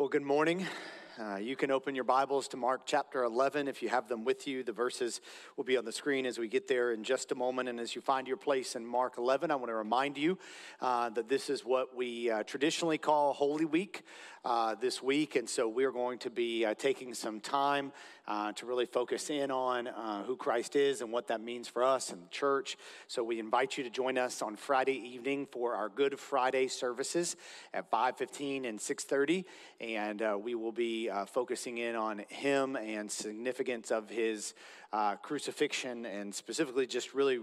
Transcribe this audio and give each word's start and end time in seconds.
Well, 0.00 0.08
good 0.08 0.22
morning. 0.22 0.64
Uh, 1.18 1.38
you 1.38 1.56
can 1.56 1.72
open 1.72 1.96
your 1.96 2.04
Bibles 2.04 2.46
to 2.48 2.56
Mark 2.56 2.82
chapter 2.86 3.24
11 3.24 3.66
if 3.66 3.82
you 3.82 3.88
have 3.88 4.06
them 4.06 4.24
with 4.24 4.46
you. 4.46 4.62
The 4.62 4.70
verses 4.70 5.20
will 5.56 5.64
be 5.64 5.76
on 5.76 5.84
the 5.84 5.90
screen 5.90 6.24
as 6.24 6.38
we 6.38 6.46
get 6.46 6.68
there 6.68 6.92
in 6.92 7.02
just 7.02 7.32
a 7.32 7.34
moment. 7.34 7.68
And 7.68 7.80
as 7.80 7.96
you 7.96 8.00
find 8.00 8.28
your 8.28 8.36
place 8.36 8.76
in 8.76 8.86
Mark 8.86 9.18
11, 9.18 9.50
I 9.50 9.56
want 9.56 9.70
to 9.70 9.74
remind 9.74 10.16
you 10.16 10.38
uh, 10.80 11.10
that 11.10 11.28
this 11.28 11.50
is 11.50 11.64
what 11.64 11.96
we 11.96 12.30
uh, 12.30 12.44
traditionally 12.44 12.96
call 12.96 13.32
Holy 13.32 13.64
Week 13.64 14.04
uh, 14.48 14.74
this 14.74 15.02
week. 15.02 15.36
And 15.36 15.46
so 15.46 15.68
we're 15.68 15.92
going 15.92 16.18
to 16.20 16.30
be 16.30 16.64
uh, 16.64 16.72
taking 16.72 17.12
some 17.12 17.38
time 17.38 17.92
uh, 18.26 18.52
to 18.52 18.64
really 18.64 18.86
focus 18.86 19.28
in 19.28 19.50
on 19.50 19.90
who 20.26 20.36
Christ 20.36 20.74
is 20.74 21.02
and 21.02 21.12
what 21.12 21.26
that 21.26 21.42
means 21.42 21.68
for 21.68 21.84
us 21.84 22.12
and 22.12 22.22
the 22.22 22.28
church. 22.28 22.78
So 23.08 23.22
we 23.22 23.40
invite 23.40 23.76
you 23.76 23.84
to 23.84 23.90
join 23.90 24.16
us 24.16 24.40
on 24.40 24.56
Friday 24.56 24.94
evening 24.94 25.48
for 25.52 25.74
our 25.74 25.90
Good 25.90 26.18
Friday 26.18 26.68
services 26.68 27.36
at 27.74 27.90
5:15 27.90 28.64
and 28.64 28.78
6:30, 28.80 29.44
and 29.80 30.22
we 30.42 30.54
will 30.54 30.72
be 30.72 31.10
uh, 31.10 31.26
focusing 31.26 31.76
in 31.76 31.94
on 31.94 32.24
him 32.28 32.76
and 32.76 33.10
significance 33.10 33.90
of 33.90 34.08
his 34.08 34.54
uh, 34.94 35.16
crucifixion, 35.16 36.06
and 36.06 36.34
specifically 36.34 36.86
just 36.86 37.12
really 37.12 37.40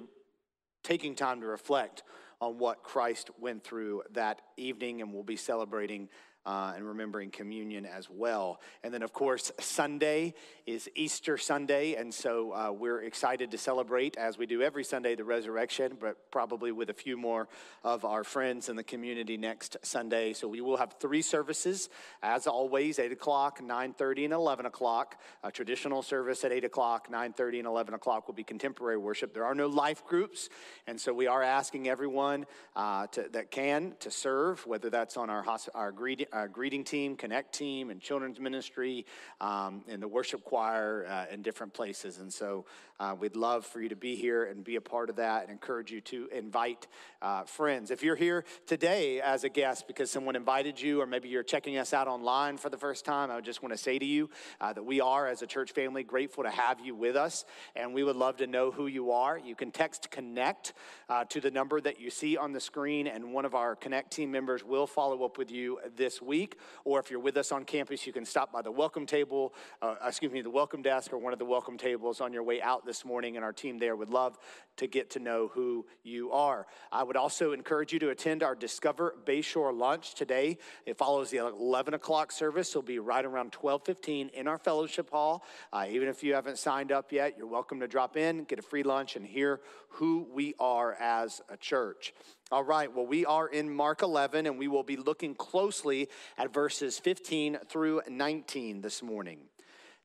taking 0.84 1.14
time 1.14 1.42
to 1.42 1.46
reflect 1.48 2.02
on 2.42 2.58
what 2.58 2.84
Christ 2.84 3.30
went 3.40 3.64
through 3.64 4.04
that 4.12 4.42
evening, 4.58 5.02
and 5.02 5.14
we'll 5.14 5.24
be 5.24 5.38
celebrating 5.38 6.10
uh, 6.46 6.74
and 6.76 6.88
remembering 6.88 7.32
communion 7.32 7.86
as 7.86 8.10
well. 8.10 8.60
And 8.84 8.94
then, 8.94 9.02
of 9.02 9.14
course, 9.14 9.52
Sunday 9.60 10.34
is 10.66 10.90
Easter 10.96 11.38
Sunday, 11.38 11.96
and 11.96 12.14
so 12.14 12.52
uh, 12.52 12.72
we're 12.72 13.02
excited 13.02 13.52
to 13.52 13.58
celebrate, 13.58 14.18
as 14.18 14.38
we 14.38 14.46
do 14.46 14.62
every 14.62 14.84
Sunday, 14.84 15.16
the 15.16 15.24
resurrection, 15.24 15.98
but 16.00 16.32
probably 16.32 16.72
with 16.72 16.90
a 16.90 16.94
few 16.94 17.18
more 17.18 17.48
of 17.84 18.06
our 18.06 18.24
friends 18.24 18.70
in 18.70 18.76
the 18.76 18.84
community 18.84 19.38
next 19.38 19.78
Sunday. 19.84 20.34
So 20.34 20.48
we 20.48 20.62
will 20.62 20.78
have 20.78 20.96
three 21.00 21.22
services, 21.22 21.90
as 22.24 22.48
always, 22.48 23.00
8 23.00 23.12
o'clock, 23.12 23.60
9.30, 23.60 24.26
and 24.26 24.34
11 24.34 24.66
o'clock. 24.66 25.22
A 25.44 25.52
traditional 25.52 26.02
service 26.02 26.44
at 26.44 26.52
8 26.52 26.66
o'clock, 26.66 27.12
9.30, 27.12 27.60
and 27.60 27.68
11 27.68 27.94
o'clock 27.94 28.28
will 28.28 28.36
be 28.36 28.44
contemporary 28.44 28.98
worship. 28.98 29.34
There 29.34 29.46
are 29.46 29.56
no 29.56 29.68
life 29.68 30.06
groups, 30.06 30.50
and 30.88 31.00
so 31.00 31.14
we 31.14 31.28
are 31.28 31.44
asking 31.44 31.88
everyone 31.88 32.46
uh, 32.76 33.08
to, 33.08 33.30
that 33.34 33.52
can 33.52 33.94
to 34.00 34.12
serve, 34.12 34.66
whether 34.66 34.90
that's 34.90 35.18
on 35.18 35.30
our, 35.30 35.46
our 35.74 35.92
greeting, 35.92 36.28
uh, 36.36 36.48
greeting 36.48 36.84
team, 36.84 37.16
connect 37.16 37.54
team, 37.54 37.90
and 37.90 38.02
children's 38.02 38.40
ministry, 38.40 39.06
um, 39.40 39.84
and 39.88 40.04
the 40.04 40.08
worship 40.08 40.44
choir 40.44 41.06
uh, 41.10 41.34
in 41.34 41.42
different 41.42 41.74
places. 41.74 42.20
And 42.20 42.32
so 42.32 42.66
uh, 43.00 43.16
we'd 43.18 43.36
love 43.36 43.66
for 43.66 43.82
you 43.82 43.90
to 43.90 43.96
be 43.96 44.16
here 44.16 44.46
and 44.46 44.64
be 44.64 44.76
a 44.76 44.82
part 44.82 45.10
of 45.10 45.18
that 45.18 45.44
and 45.44 45.52
encourage 45.52 45.92
you 45.92 46.02
to 46.02 46.28
invite 46.34 46.88
uh, 47.22 47.44
friends. 47.44 47.92
If 47.92 48.04
you're 48.04 48.16
here 48.16 48.44
today 48.68 49.22
as 49.22 49.44
a 49.44 49.50
guest 49.50 49.88
because 49.88 50.12
someone 50.12 50.36
invited 50.36 50.80
you, 50.80 51.02
or 51.02 51.06
maybe 51.06 51.30
you're 51.30 51.44
checking 51.44 51.78
us 51.78 51.94
out 51.94 52.08
online 52.08 52.58
for 52.58 52.70
the 52.70 52.78
first 52.78 53.06
time, 53.06 53.32
I 53.32 53.40
just 53.42 53.62
want 53.62 53.74
to 53.74 53.78
say 53.78 53.98
to 53.98 54.06
you 54.06 54.30
uh, 54.60 54.74
that 54.74 54.84
we 54.84 55.02
are, 55.02 55.28
as 55.28 55.42
a 55.42 55.48
church 55.48 55.72
family, 55.72 56.04
grateful 56.04 56.44
to 56.44 56.50
have 56.50 56.80
you 56.80 56.96
with 56.96 57.16
us, 57.16 57.46
and 57.76 57.94
we 57.94 58.04
would 58.04 58.16
love 58.16 58.38
to 58.38 58.48
know 58.48 58.72
who 58.72 58.88
you 58.88 59.12
are. 59.12 59.38
You 59.38 59.56
can 59.56 59.72
text 59.72 60.12
connect 60.12 60.74
uh, 61.10 61.24
to 61.26 61.40
the 61.40 61.52
number 61.52 61.80
that 61.82 62.00
you 62.00 62.10
see 62.10 62.38
on 62.38 62.52
the 62.52 62.60
screen, 62.60 63.08
and 63.08 63.34
one 63.34 63.46
of 63.46 63.56
our 63.56 63.76
connect 63.76 64.12
team 64.12 64.32
members 64.32 64.64
will 64.64 64.88
follow 64.88 65.24
up 65.24 65.38
with 65.38 65.52
you 65.52 65.80
this 65.96 66.22
week. 66.26 66.58
Or 66.84 67.00
if 67.00 67.10
you're 67.12 67.20
with 67.20 67.38
us 67.38 67.52
on 67.52 67.64
campus, 67.64 68.06
you 68.06 68.14
can 68.14 68.26
stop 68.26 68.52
by 68.52 68.62
the 68.62 68.72
welcome 68.72 69.06
table, 69.06 69.54
uh, 69.82 69.96
excuse 70.06 70.32
me, 70.32 70.42
the 70.42 70.50
welcome 70.50 70.82
desk 70.82 71.14
or 71.14 71.18
one 71.18 71.34
of 71.34 71.40
the 71.40 71.46
welcome 71.46 71.78
tables 71.78 72.22
on 72.22 72.34
your 72.34 72.44
way 72.44 72.62
out 72.62 72.86
this 72.86 73.06
morning, 73.06 73.36
and 73.36 73.46
our 73.46 73.54
team 73.54 73.78
there 73.78 73.96
would 73.96 74.10
love 74.10 74.38
to 74.78 74.88
get 74.88 75.10
to 75.12 75.20
know 75.20 75.50
who 75.54 75.86
you 76.04 76.32
are. 76.32 76.68
I 76.92 77.04
would 77.04 77.16
also 77.16 77.54
encourage 77.54 77.94
you 77.94 78.00
to 78.00 78.10
attend 78.10 78.44
our 78.44 78.56
Discover 78.56 79.16
Bayshore 79.26 79.78
lunch 79.78 80.16
today. 80.16 80.58
It 80.86 80.98
follows 80.98 81.30
the 81.30 81.38
11 81.38 81.94
o'clock 81.94 82.32
service. 82.32 82.70
It'll 82.70 82.82
be 82.82 83.00
right 83.00 83.26
around 83.26 83.52
12:15 83.52 84.30
in 84.30 84.48
our 84.48 84.58
fellowship 84.58 85.10
hall. 85.10 85.46
Uh, 85.72 85.86
even 85.90 86.10
if 86.10 86.24
you 86.24 86.34
haven't 86.34 86.58
signed 86.58 86.92
up 86.92 87.12
yet, 87.12 87.38
you're 87.38 87.48
welcome 87.48 87.80
to 87.80 87.88
drop 87.88 88.18
in, 88.18 88.44
get 88.44 88.60
a 88.60 88.62
free 88.62 88.84
lunch, 88.84 89.16
and 89.16 89.26
hear 89.26 89.62
who 89.90 90.28
we 90.34 90.54
are 90.60 90.94
as 90.96 91.42
a 91.50 91.58
church. 91.58 92.14
All 92.52 92.64
right, 92.64 92.94
well, 92.94 93.08
we 93.08 93.26
are 93.26 93.48
in 93.48 93.76
Mark 93.76 94.04
11, 94.04 94.46
and 94.46 94.60
we 94.60 94.68
will 94.68 94.84
be 94.84 94.98
looking 94.98 95.34
closely 95.34 96.10
at 96.38 96.54
verses 96.54 97.00
15 97.00 97.58
through 97.68 98.04
19 98.08 98.82
this 98.82 99.02
morning. 99.02 99.40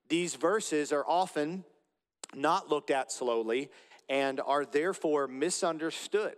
These 0.08 0.36
verses 0.36 0.90
are 0.90 1.04
often 1.06 1.64
not 2.34 2.70
looked 2.70 2.90
at 2.90 3.12
slowly 3.12 3.68
and 4.08 4.40
are 4.40 4.64
therefore 4.64 5.28
misunderstood 5.28 6.34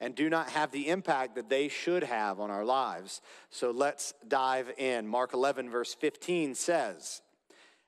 and 0.00 0.16
do 0.16 0.28
not 0.28 0.50
have 0.50 0.72
the 0.72 0.88
impact 0.88 1.36
that 1.36 1.48
they 1.48 1.68
should 1.68 2.02
have 2.02 2.40
on 2.40 2.50
our 2.50 2.64
lives. 2.64 3.20
So 3.48 3.70
let's 3.70 4.14
dive 4.26 4.72
in. 4.76 5.06
Mark 5.06 5.32
11, 5.32 5.70
verse 5.70 5.94
15 5.94 6.56
says, 6.56 7.22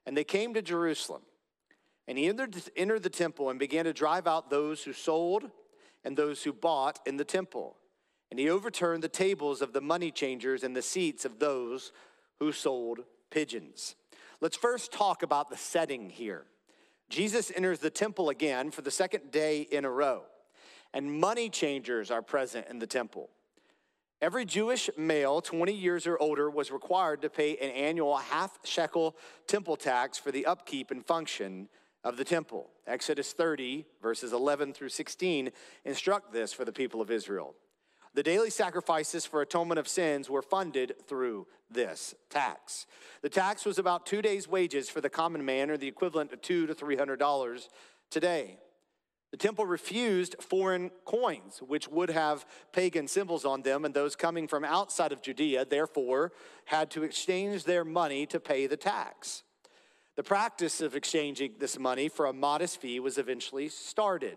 And 0.06 0.16
they 0.16 0.22
came 0.22 0.54
to 0.54 0.62
Jerusalem, 0.62 1.22
and 2.06 2.16
he 2.16 2.28
entered, 2.28 3.02
the 3.02 3.10
temple 3.10 3.50
and 3.50 3.58
began 3.58 3.84
to 3.84 3.92
drive 3.92 4.28
out 4.28 4.48
those 4.48 4.84
who 4.84 4.92
sold 4.92 5.50
and 6.08 6.16
those 6.16 6.42
who 6.42 6.54
bought 6.54 7.00
in 7.04 7.18
the 7.18 7.24
temple. 7.24 7.76
And 8.30 8.40
he 8.40 8.48
overturned 8.48 9.02
the 9.02 9.10
tables 9.10 9.60
of 9.60 9.74
the 9.74 9.82
money 9.82 10.10
changers 10.10 10.64
and 10.64 10.74
the 10.74 10.80
seats 10.80 11.26
of 11.26 11.38
those 11.38 11.92
who 12.38 12.50
sold 12.50 13.00
pigeons. 13.30 13.94
Let's 14.40 14.56
first 14.56 14.90
talk 14.90 15.22
about 15.22 15.50
the 15.50 15.58
setting 15.58 16.08
here. 16.08 16.46
Jesus 17.10 17.52
enters 17.54 17.80
the 17.80 17.90
temple 17.90 18.30
again 18.30 18.70
for 18.70 18.80
the 18.80 18.90
second 18.90 19.30
day 19.30 19.60
in 19.60 19.84
a 19.84 19.90
row, 19.90 20.22
and 20.94 21.12
money 21.12 21.50
changers 21.50 22.10
are 22.10 22.22
present 22.22 22.68
in 22.70 22.78
the 22.78 22.86
temple. 22.86 23.28
Every 24.22 24.46
Jewish 24.46 24.88
male 24.96 25.42
20 25.42 25.74
years 25.74 26.06
or 26.06 26.18
older 26.18 26.48
was 26.48 26.70
required 26.70 27.20
to 27.20 27.28
pay 27.28 27.58
an 27.58 27.70
annual 27.72 28.16
half 28.16 28.58
shekel 28.64 29.14
temple 29.46 29.76
tax 29.76 30.16
for 30.16 30.32
the 30.32 30.46
upkeep 30.46 30.90
and 30.90 31.04
function 31.04 31.68
of 32.04 32.16
the 32.16 32.24
temple. 32.24 32.70
Exodus 32.86 33.32
30, 33.32 33.86
verses 34.02 34.32
11 34.32 34.72
through 34.72 34.88
16, 34.88 35.50
instruct 35.84 36.32
this 36.32 36.52
for 36.52 36.64
the 36.64 36.72
people 36.72 37.00
of 37.00 37.10
Israel. 37.10 37.54
The 38.14 38.22
daily 38.22 38.50
sacrifices 38.50 39.26
for 39.26 39.42
atonement 39.42 39.78
of 39.78 39.86
sins 39.86 40.30
were 40.30 40.42
funded 40.42 40.94
through 41.06 41.46
this 41.70 42.14
tax. 42.30 42.86
The 43.22 43.28
tax 43.28 43.64
was 43.64 43.78
about 43.78 44.06
two 44.06 44.22
days' 44.22 44.48
wages 44.48 44.88
for 44.88 45.00
the 45.00 45.10
common 45.10 45.44
man, 45.44 45.70
or 45.70 45.76
the 45.76 45.88
equivalent 45.88 46.32
of 46.32 46.40
two 46.40 46.66
to 46.66 46.74
three 46.74 46.96
hundred 46.96 47.18
dollars 47.18 47.68
today. 48.10 48.58
The 49.30 49.36
temple 49.36 49.66
refused 49.66 50.36
foreign 50.40 50.90
coins, 51.04 51.60
which 51.60 51.86
would 51.88 52.08
have 52.08 52.46
pagan 52.72 53.08
symbols 53.08 53.44
on 53.44 53.60
them, 53.60 53.84
and 53.84 53.92
those 53.92 54.16
coming 54.16 54.48
from 54.48 54.64
outside 54.64 55.12
of 55.12 55.20
Judea, 55.20 55.66
therefore, 55.66 56.32
had 56.64 56.90
to 56.92 57.02
exchange 57.02 57.64
their 57.64 57.84
money 57.84 58.24
to 58.26 58.40
pay 58.40 58.66
the 58.66 58.76
tax. 58.76 59.42
The 60.18 60.24
practice 60.24 60.80
of 60.80 60.96
exchanging 60.96 61.52
this 61.60 61.78
money 61.78 62.08
for 62.08 62.26
a 62.26 62.32
modest 62.32 62.80
fee 62.80 62.98
was 62.98 63.18
eventually 63.18 63.68
started. 63.68 64.36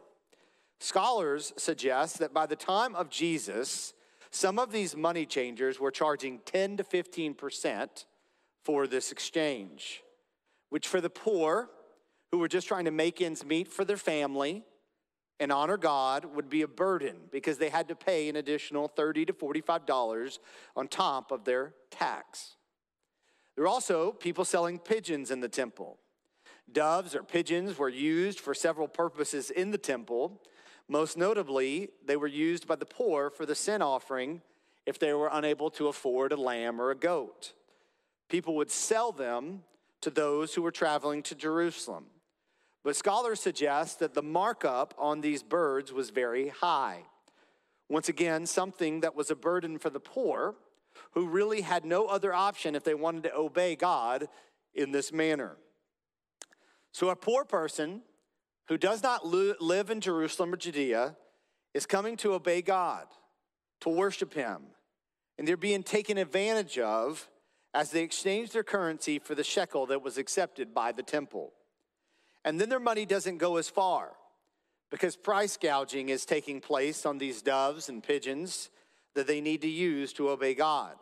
Scholars 0.79 1.53
suggest 1.57 2.19
that 2.19 2.35
by 2.35 2.45
the 2.45 2.55
time 2.55 2.95
of 2.95 3.09
Jesus, 3.09 3.95
some 4.29 4.59
of 4.59 4.71
these 4.71 4.95
money 4.95 5.25
changers 5.25 5.79
were 5.79 5.89
charging 5.89 6.37
10 6.45 6.77
to 6.77 6.83
15% 6.83 8.05
for 8.63 8.85
this 8.85 9.11
exchange, 9.11 10.03
which 10.69 10.87
for 10.87 11.01
the 11.01 11.09
poor 11.09 11.71
who 12.31 12.37
were 12.37 12.47
just 12.47 12.67
trying 12.67 12.85
to 12.85 12.91
make 12.91 13.19
ends 13.19 13.43
meet 13.43 13.67
for 13.67 13.83
their 13.83 13.97
family 13.97 14.63
and 15.39 15.51
honor 15.51 15.77
God 15.77 16.25
would 16.35 16.47
be 16.47 16.61
a 16.61 16.67
burden 16.67 17.15
because 17.31 17.57
they 17.57 17.69
had 17.69 17.87
to 17.87 17.95
pay 17.95 18.29
an 18.29 18.35
additional 18.35 18.87
30 18.87 19.25
to 19.25 19.33
$45 19.33 20.37
on 20.75 20.87
top 20.87 21.31
of 21.31 21.43
their 21.43 21.73
tax. 21.89 22.57
There 23.55 23.63
were 23.63 23.69
also 23.69 24.11
people 24.11 24.45
selling 24.45 24.79
pigeons 24.79 25.31
in 25.31 25.39
the 25.41 25.49
temple. 25.49 25.99
Doves 26.71 27.15
or 27.15 27.23
pigeons 27.23 27.77
were 27.77 27.89
used 27.89 28.39
for 28.39 28.53
several 28.53 28.87
purposes 28.87 29.49
in 29.49 29.71
the 29.71 29.77
temple. 29.77 30.41
Most 30.87 31.17
notably, 31.17 31.89
they 32.05 32.15
were 32.15 32.27
used 32.27 32.67
by 32.67 32.75
the 32.75 32.85
poor 32.85 33.29
for 33.29 33.45
the 33.45 33.55
sin 33.55 33.81
offering 33.81 34.41
if 34.85 34.97
they 34.99 35.13
were 35.13 35.29
unable 35.31 35.69
to 35.71 35.87
afford 35.87 36.31
a 36.31 36.37
lamb 36.37 36.81
or 36.81 36.91
a 36.91 36.95
goat. 36.95 37.53
People 38.29 38.55
would 38.55 38.71
sell 38.71 39.11
them 39.11 39.63
to 40.01 40.09
those 40.09 40.53
who 40.53 40.61
were 40.61 40.71
traveling 40.71 41.21
to 41.23 41.35
Jerusalem. 41.35 42.05
But 42.83 42.95
scholars 42.95 43.39
suggest 43.39 43.99
that 43.99 44.13
the 44.13 44.23
markup 44.23 44.95
on 44.97 45.21
these 45.21 45.43
birds 45.43 45.93
was 45.93 46.09
very 46.09 46.49
high. 46.49 47.03
Once 47.89 48.09
again, 48.09 48.45
something 48.45 49.01
that 49.01 49.15
was 49.15 49.29
a 49.29 49.35
burden 49.35 49.77
for 49.77 49.89
the 49.89 49.99
poor 49.99 50.55
who 51.11 51.27
really 51.27 51.61
had 51.61 51.85
no 51.85 52.07
other 52.07 52.33
option 52.33 52.75
if 52.75 52.83
they 52.83 52.93
wanted 52.93 53.23
to 53.23 53.35
obey 53.35 53.75
God 53.75 54.27
in 54.73 54.91
this 54.91 55.11
manner. 55.11 55.57
So, 56.91 57.09
a 57.09 57.15
poor 57.15 57.45
person 57.45 58.01
who 58.67 58.77
does 58.77 59.03
not 59.03 59.25
live 59.25 59.89
in 59.89 60.01
Jerusalem 60.01 60.53
or 60.53 60.57
Judea 60.57 61.15
is 61.73 61.85
coming 61.85 62.17
to 62.17 62.33
obey 62.33 62.61
God, 62.61 63.07
to 63.81 63.89
worship 63.89 64.33
Him, 64.33 64.61
and 65.37 65.47
they're 65.47 65.57
being 65.57 65.83
taken 65.83 66.17
advantage 66.17 66.77
of 66.77 67.29
as 67.73 67.91
they 67.91 68.03
exchange 68.03 68.51
their 68.51 68.63
currency 68.63 69.19
for 69.19 69.35
the 69.35 69.43
shekel 69.43 69.85
that 69.87 70.01
was 70.01 70.17
accepted 70.17 70.73
by 70.73 70.91
the 70.91 71.03
temple. 71.03 71.53
And 72.43 72.59
then 72.59 72.69
their 72.69 72.79
money 72.79 73.05
doesn't 73.05 73.37
go 73.37 73.57
as 73.57 73.69
far 73.69 74.11
because 74.89 75.15
price 75.15 75.57
gouging 75.57 76.09
is 76.09 76.25
taking 76.25 76.59
place 76.59 77.05
on 77.05 77.17
these 77.17 77.41
doves 77.41 77.87
and 77.87 78.03
pigeons 78.03 78.69
that 79.15 79.27
they 79.27 79.41
need 79.41 79.61
to 79.61 79.69
use 79.69 80.13
to 80.13 80.29
obey 80.29 80.53
God. 80.53 80.95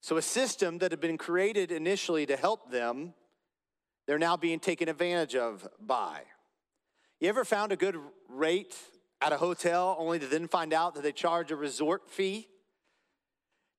So, 0.00 0.16
a 0.16 0.22
system 0.22 0.78
that 0.78 0.90
had 0.90 1.00
been 1.00 1.18
created 1.18 1.70
initially 1.70 2.26
to 2.26 2.36
help 2.36 2.70
them, 2.70 3.14
they're 4.06 4.18
now 4.18 4.36
being 4.36 4.58
taken 4.58 4.88
advantage 4.88 5.36
of 5.36 5.66
by. 5.80 6.22
You 7.20 7.28
ever 7.28 7.44
found 7.44 7.70
a 7.70 7.76
good 7.76 7.96
rate 8.28 8.74
at 9.20 9.32
a 9.32 9.36
hotel 9.36 9.94
only 9.98 10.18
to 10.18 10.26
then 10.26 10.48
find 10.48 10.72
out 10.72 10.94
that 10.94 11.04
they 11.04 11.12
charge 11.12 11.52
a 11.52 11.56
resort 11.56 12.10
fee? 12.10 12.48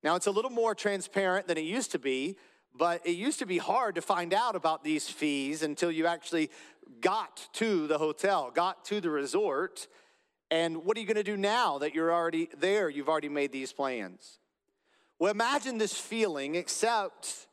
Now, 0.02 0.16
it's 0.16 0.26
a 0.26 0.30
little 0.30 0.50
more 0.50 0.74
transparent 0.74 1.46
than 1.46 1.58
it 1.58 1.64
used 1.64 1.92
to 1.92 1.98
be, 1.98 2.36
but 2.74 3.06
it 3.06 3.12
used 3.12 3.38
to 3.40 3.46
be 3.46 3.58
hard 3.58 3.94
to 3.94 4.02
find 4.02 4.32
out 4.32 4.56
about 4.56 4.82
these 4.82 5.08
fees 5.08 5.62
until 5.62 5.90
you 5.90 6.06
actually 6.06 6.50
got 7.00 7.48
to 7.54 7.86
the 7.86 7.98
hotel, 7.98 8.50
got 8.54 8.84
to 8.86 9.00
the 9.00 9.10
resort. 9.10 9.88
And 10.54 10.84
what 10.84 10.96
are 10.96 11.00
you 11.00 11.06
going 11.06 11.16
to 11.16 11.24
do 11.24 11.36
now 11.36 11.78
that 11.78 11.96
you're 11.96 12.12
already 12.12 12.48
there? 12.56 12.88
You've 12.88 13.08
already 13.08 13.28
made 13.28 13.50
these 13.50 13.72
plans. 13.72 14.38
Well, 15.18 15.32
imagine 15.32 15.78
this 15.78 15.94
feeling, 15.94 16.54
except 16.54 17.48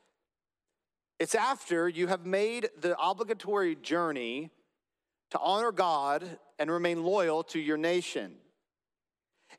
it's 1.17 1.33
after 1.33 1.89
you 1.89 2.05
have 2.05 2.27
made 2.27 2.69
the 2.79 2.95
obligatory 3.01 3.75
journey 3.75 4.51
to 5.31 5.39
honor 5.39 5.71
God 5.71 6.37
and 6.59 6.69
remain 6.69 7.03
loyal 7.03 7.41
to 7.45 7.59
your 7.59 7.75
nation. 7.75 8.35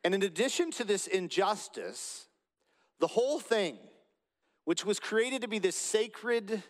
And 0.05 0.15
in 0.15 0.23
addition 0.23 0.71
to 0.73 0.85
this 0.85 1.09
injustice, 1.09 2.29
the 3.01 3.09
whole 3.09 3.41
thing, 3.41 3.77
which 4.67 4.87
was 4.87 5.01
created 5.01 5.43
to 5.43 5.49
be 5.49 5.59
this 5.59 5.75
sacred, 5.75 6.63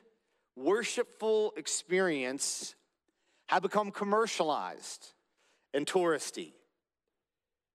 worshipful 0.56 1.52
experience, 1.58 2.74
had 3.44 3.60
become 3.60 3.90
commercialized 3.90 5.08
and 5.74 5.86
touristy. 5.86 6.54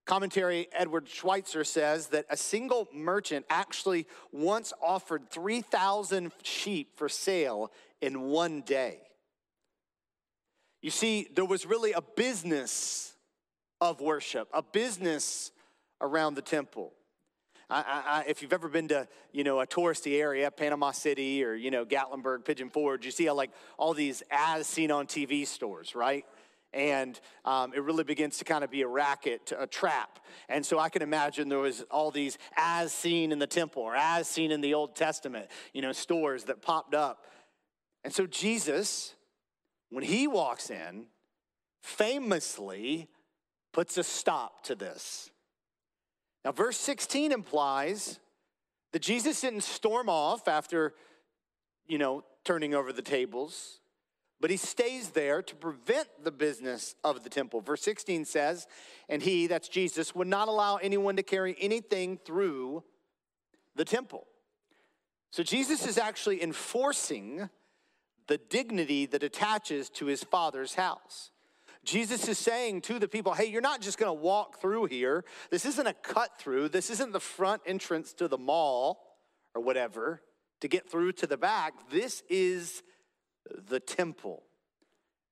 Commentary 0.08 0.68
Edward 0.72 1.04
Schweizer 1.04 1.66
says 1.66 2.06
that 2.08 2.24
a 2.30 2.36
single 2.36 2.88
merchant 2.94 3.44
actually 3.50 4.06
once 4.32 4.72
offered 4.82 5.28
3,000 5.28 6.32
sheep 6.42 6.96
for 6.96 7.10
sale 7.10 7.70
in 8.00 8.22
one 8.22 8.62
day. 8.62 9.02
You 10.80 10.90
see, 10.90 11.28
there 11.34 11.44
was 11.44 11.66
really 11.66 11.92
a 11.92 12.00
business 12.00 13.12
of 13.82 14.00
worship, 14.00 14.48
a 14.54 14.62
business 14.62 15.52
around 16.00 16.36
the 16.36 16.42
temple. 16.42 16.94
I, 17.68 17.82
I, 18.06 18.24
if 18.26 18.40
you've 18.40 18.54
ever 18.54 18.68
been 18.68 18.88
to, 18.88 19.06
you 19.32 19.44
know, 19.44 19.60
a 19.60 19.66
touristy 19.66 20.18
area, 20.18 20.50
Panama 20.50 20.92
City 20.92 21.44
or, 21.44 21.54
you 21.54 21.70
know, 21.70 21.84
Gatlinburg, 21.84 22.46
Pigeon 22.46 22.70
Forge, 22.70 23.04
you 23.04 23.10
see 23.10 23.26
how, 23.26 23.34
like, 23.34 23.50
all 23.76 23.92
these 23.92 24.22
as 24.30 24.66
seen 24.66 24.90
on 24.90 25.06
TV 25.06 25.46
stores, 25.46 25.94
right? 25.94 26.24
And 26.72 27.18
um, 27.44 27.72
it 27.74 27.82
really 27.82 28.04
begins 28.04 28.38
to 28.38 28.44
kind 28.44 28.62
of 28.62 28.70
be 28.70 28.82
a 28.82 28.88
racket, 28.88 29.52
a 29.58 29.66
trap. 29.66 30.18
And 30.48 30.64
so 30.64 30.78
I 30.78 30.88
can 30.88 31.02
imagine 31.02 31.48
there 31.48 31.58
was 31.58 31.82
all 31.90 32.10
these 32.10 32.36
as 32.56 32.92
seen 32.92 33.32
in 33.32 33.38
the 33.38 33.46
temple 33.46 33.82
or 33.82 33.96
as 33.96 34.28
seen 34.28 34.50
in 34.50 34.60
the 34.60 34.74
Old 34.74 34.94
Testament, 34.94 35.46
you 35.72 35.82
know, 35.82 35.92
stores 35.92 36.44
that 36.44 36.60
popped 36.60 36.94
up. 36.94 37.24
And 38.04 38.12
so 38.12 38.26
Jesus, 38.26 39.14
when 39.90 40.04
he 40.04 40.26
walks 40.26 40.70
in, 40.70 41.06
famously 41.82 43.08
puts 43.72 43.96
a 43.96 44.04
stop 44.04 44.62
to 44.64 44.74
this. 44.74 45.30
Now, 46.44 46.52
verse 46.52 46.76
16 46.78 47.32
implies 47.32 48.20
that 48.92 49.02
Jesus 49.02 49.40
didn't 49.40 49.62
storm 49.62 50.08
off 50.08 50.48
after, 50.48 50.94
you 51.86 51.98
know, 51.98 52.24
turning 52.44 52.74
over 52.74 52.92
the 52.92 53.02
tables 53.02 53.80
but 54.40 54.50
he 54.50 54.56
stays 54.56 55.10
there 55.10 55.42
to 55.42 55.54
prevent 55.54 56.08
the 56.22 56.30
business 56.30 56.94
of 57.02 57.24
the 57.24 57.30
temple. 57.30 57.60
Verse 57.60 57.82
16 57.82 58.24
says, 58.24 58.66
And 59.08 59.22
he, 59.22 59.46
that's 59.46 59.68
Jesus, 59.68 60.14
would 60.14 60.28
not 60.28 60.48
allow 60.48 60.76
anyone 60.76 61.16
to 61.16 61.22
carry 61.22 61.56
anything 61.58 62.18
through 62.24 62.84
the 63.74 63.84
temple. 63.84 64.26
So 65.30 65.42
Jesus 65.42 65.86
is 65.86 65.98
actually 65.98 66.42
enforcing 66.42 67.48
the 68.28 68.38
dignity 68.38 69.06
that 69.06 69.22
attaches 69.22 69.90
to 69.90 70.06
his 70.06 70.22
father's 70.22 70.74
house. 70.74 71.30
Jesus 71.84 72.28
is 72.28 72.38
saying 72.38 72.82
to 72.82 72.98
the 72.98 73.08
people, 73.08 73.32
hey, 73.32 73.46
you're 73.46 73.62
not 73.62 73.80
just 73.80 73.98
gonna 73.98 74.12
walk 74.12 74.60
through 74.60 74.86
here. 74.86 75.24
This 75.50 75.64
isn't 75.64 75.86
a 75.86 75.94
cut 75.94 76.38
through. 76.38 76.68
This 76.68 76.90
isn't 76.90 77.12
the 77.12 77.20
front 77.20 77.62
entrance 77.66 78.12
to 78.14 78.28
the 78.28 78.38
mall 78.38 79.00
or 79.54 79.62
whatever 79.62 80.22
to 80.60 80.68
get 80.68 80.90
through 80.90 81.12
to 81.12 81.26
the 81.26 81.36
back. 81.36 81.90
This 81.90 82.22
is 82.28 82.82
the 83.68 83.80
temple. 83.80 84.42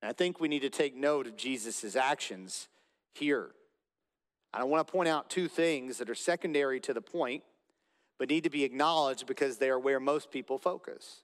And 0.03 0.11
I 0.11 0.13
think 0.13 0.41
we 0.41 0.49
need 0.49 0.63
to 0.63 0.71
take 0.71 0.95
note 0.95 1.27
of 1.27 1.37
Jesus' 1.37 1.97
actions 1.97 2.69
here. 3.15 3.51
I 4.53 4.65
want 4.65 4.87
to 4.87 4.91
point 4.91 5.09
out 5.09 5.29
two 5.29 5.49
things 5.49 5.99
that 5.99 6.09
are 6.09 6.15
secondary 6.15 6.81
to 6.81 6.95
the 6.95 7.01
point, 7.01 7.43
but 8.19 8.31
need 8.31 8.45
to 8.45 8.51
be 8.51 8.65
acknowledged 8.65 9.27
because 9.27 9.59
they 9.59 9.69
are 9.69 9.79
where 9.79 10.01
most 10.01 10.31
people 10.31 10.59
focus. 10.59 11.23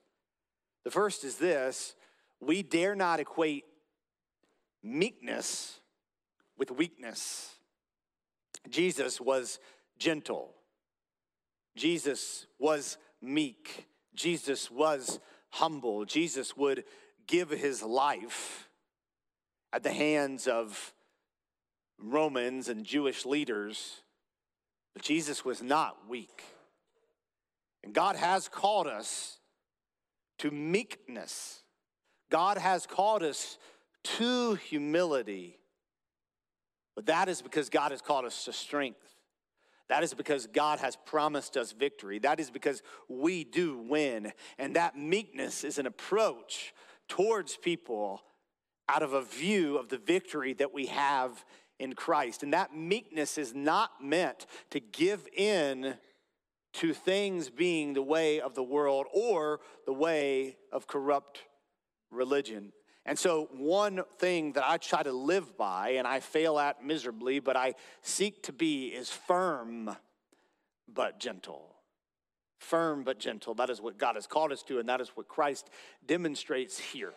The 0.83 0.91
first 0.91 1.23
is 1.23 1.37
this 1.37 1.95
we 2.39 2.61
dare 2.61 2.95
not 2.95 3.19
equate 3.19 3.65
meekness 4.83 5.79
with 6.57 6.71
weakness. 6.71 7.55
Jesus 8.69 9.19
was 9.19 9.59
gentle, 9.97 10.53
Jesus 11.75 12.45
was 12.59 12.97
meek, 13.21 13.87
Jesus 14.13 14.69
was 14.69 15.19
humble. 15.53 16.03
Jesus 16.03 16.57
would 16.57 16.83
give 17.27 17.51
his 17.51 17.83
life 17.83 18.69
at 19.71 19.83
the 19.83 19.93
hands 19.93 20.47
of 20.47 20.93
Romans 21.99 22.69
and 22.69 22.83
Jewish 22.83 23.23
leaders, 23.23 24.01
but 24.93 25.03
Jesus 25.03 25.45
was 25.45 25.61
not 25.61 26.09
weak. 26.09 26.43
And 27.83 27.93
God 27.93 28.15
has 28.15 28.47
called 28.47 28.87
us 28.87 29.37
to 30.39 30.49
meekness. 30.49 31.61
God 32.31 32.57
has 32.57 32.87
called 32.87 33.21
us 33.21 33.59
to 34.03 34.55
humility. 34.55 35.59
But 36.95 37.05
that 37.05 37.29
is 37.29 37.43
because 37.43 37.69
God 37.69 37.91
has 37.91 38.01
called 38.01 38.25
us 38.25 38.45
to 38.45 38.53
strength. 38.53 39.02
That 39.93 40.01
is 40.01 40.15
because 40.15 40.47
God 40.47 40.79
has 40.79 40.95
promised 40.95 41.55
us 41.55 41.71
victory. 41.71 42.17
That 42.17 42.39
is 42.39 42.49
because 42.49 42.81
we 43.07 43.43
do 43.43 43.77
win. 43.77 44.33
And 44.57 44.75
that 44.75 44.97
meekness 44.97 45.63
is 45.63 45.77
an 45.77 45.85
approach 45.85 46.73
towards 47.07 47.57
people 47.57 48.23
out 48.89 49.03
of 49.03 49.13
a 49.13 49.21
view 49.21 49.77
of 49.77 49.89
the 49.89 49.99
victory 49.99 50.53
that 50.53 50.73
we 50.73 50.87
have 50.87 51.45
in 51.77 51.93
Christ. 51.93 52.41
And 52.41 52.53
that 52.53 52.75
meekness 52.75 53.37
is 53.37 53.53
not 53.53 54.03
meant 54.03 54.47
to 54.71 54.79
give 54.79 55.27
in 55.31 55.93
to 56.73 56.93
things 56.95 57.51
being 57.51 57.93
the 57.93 58.01
way 58.01 58.41
of 58.41 58.55
the 58.55 58.63
world 58.63 59.05
or 59.13 59.59
the 59.85 59.93
way 59.93 60.57
of 60.71 60.87
corrupt 60.87 61.43
religion. 62.09 62.71
And 63.05 63.19
so, 63.19 63.49
one 63.51 64.03
thing 64.17 64.53
that 64.53 64.63
I 64.65 64.77
try 64.77 65.03
to 65.03 65.11
live 65.11 65.57
by, 65.57 65.91
and 65.91 66.07
I 66.07 66.21
fail 66.21 66.57
at 66.57 66.85
miserably, 66.85 67.39
but 67.39 67.57
I 67.57 67.75
seek 68.01 68.43
to 68.43 68.53
be, 68.53 68.87
is 68.87 69.09
firm 69.09 69.95
but 70.87 71.19
gentle. 71.19 71.75
Firm 72.59 73.03
but 73.03 73.19
gentle. 73.19 73.55
That 73.55 73.69
is 73.69 73.81
what 73.81 73.97
God 73.97 74.15
has 74.15 74.25
called 74.25 74.53
us 74.53 74.63
to, 74.63 74.79
and 74.79 74.87
that 74.87 75.01
is 75.01 75.09
what 75.15 75.27
Christ 75.27 75.69
demonstrates 76.05 76.79
here. 76.79 77.13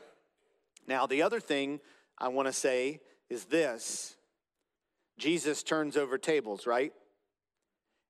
Now, 0.89 1.07
the 1.07 1.23
other 1.23 1.39
thing 1.39 1.81
I 2.19 2.29
want 2.29 2.49
to 2.49 2.53
say 2.53 3.01
is 3.31 3.45
this 3.45 4.17
Jesus 5.19 5.63
turns 5.63 5.97
over 5.97 6.19
tables, 6.19 6.67
right? 6.67 6.93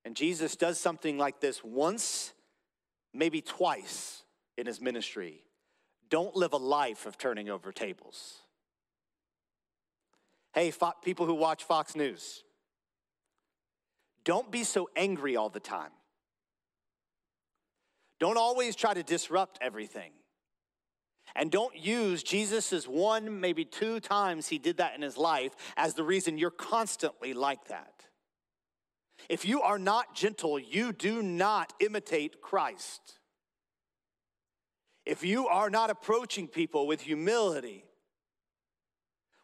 And 0.04 0.14
Jesus 0.14 0.56
does 0.56 0.78
something 0.78 1.18
like 1.18 1.40
this 1.40 1.62
once, 1.64 2.33
maybe 3.12 3.40
twice 3.40 4.23
in 4.56 4.66
his 4.66 4.80
ministry. 4.80 5.42
Don't 6.09 6.37
live 6.37 6.53
a 6.53 6.59
life 6.59 7.07
of 7.07 7.19
turning 7.19 7.49
over 7.49 7.73
tables. 7.73 8.39
Hey, 10.53 10.71
fo- 10.71 10.93
people 11.05 11.27
who 11.27 11.35
watch 11.35 11.65
Fox 11.65 11.97
News, 11.97 12.45
don't 14.25 14.51
be 14.51 14.65
so 14.65 14.89
angry 14.97 15.37
all 15.37 15.49
the 15.49 15.61
time. 15.61 15.91
Don't 18.19 18.39
always 18.39 18.75
try 18.75 18.95
to 18.95 19.03
disrupt 19.03 19.59
everything. 19.61 20.13
And 21.35 21.51
don't 21.51 21.77
use 21.77 22.23
Jesus' 22.23 22.89
one, 22.89 23.41
maybe 23.41 23.65
two 23.65 24.01
times 24.01 24.49
he 24.49 24.59
did 24.59 24.79
that 24.79 24.95
in 24.95 25.03
his 25.03 25.19
life 25.19 25.53
as 25.77 25.95
the 25.95 26.05
reason 26.05 26.39
you're 26.39 26.51
constantly 26.51 27.35
like 27.35 27.67
that. 27.69 28.05
If 29.29 29.45
you 29.45 29.61
are 29.63 29.79
not 29.79 30.15
gentle, 30.15 30.59
you 30.59 30.93
do 30.93 31.23
not 31.23 31.73
imitate 31.81 32.41
Christ 32.41 33.19
if 35.07 35.25
you 35.25 35.47
are 35.47 35.71
not 35.71 35.89
approaching 35.89 36.49
people 36.49 36.87
with 36.87 37.01
humility, 37.01 37.85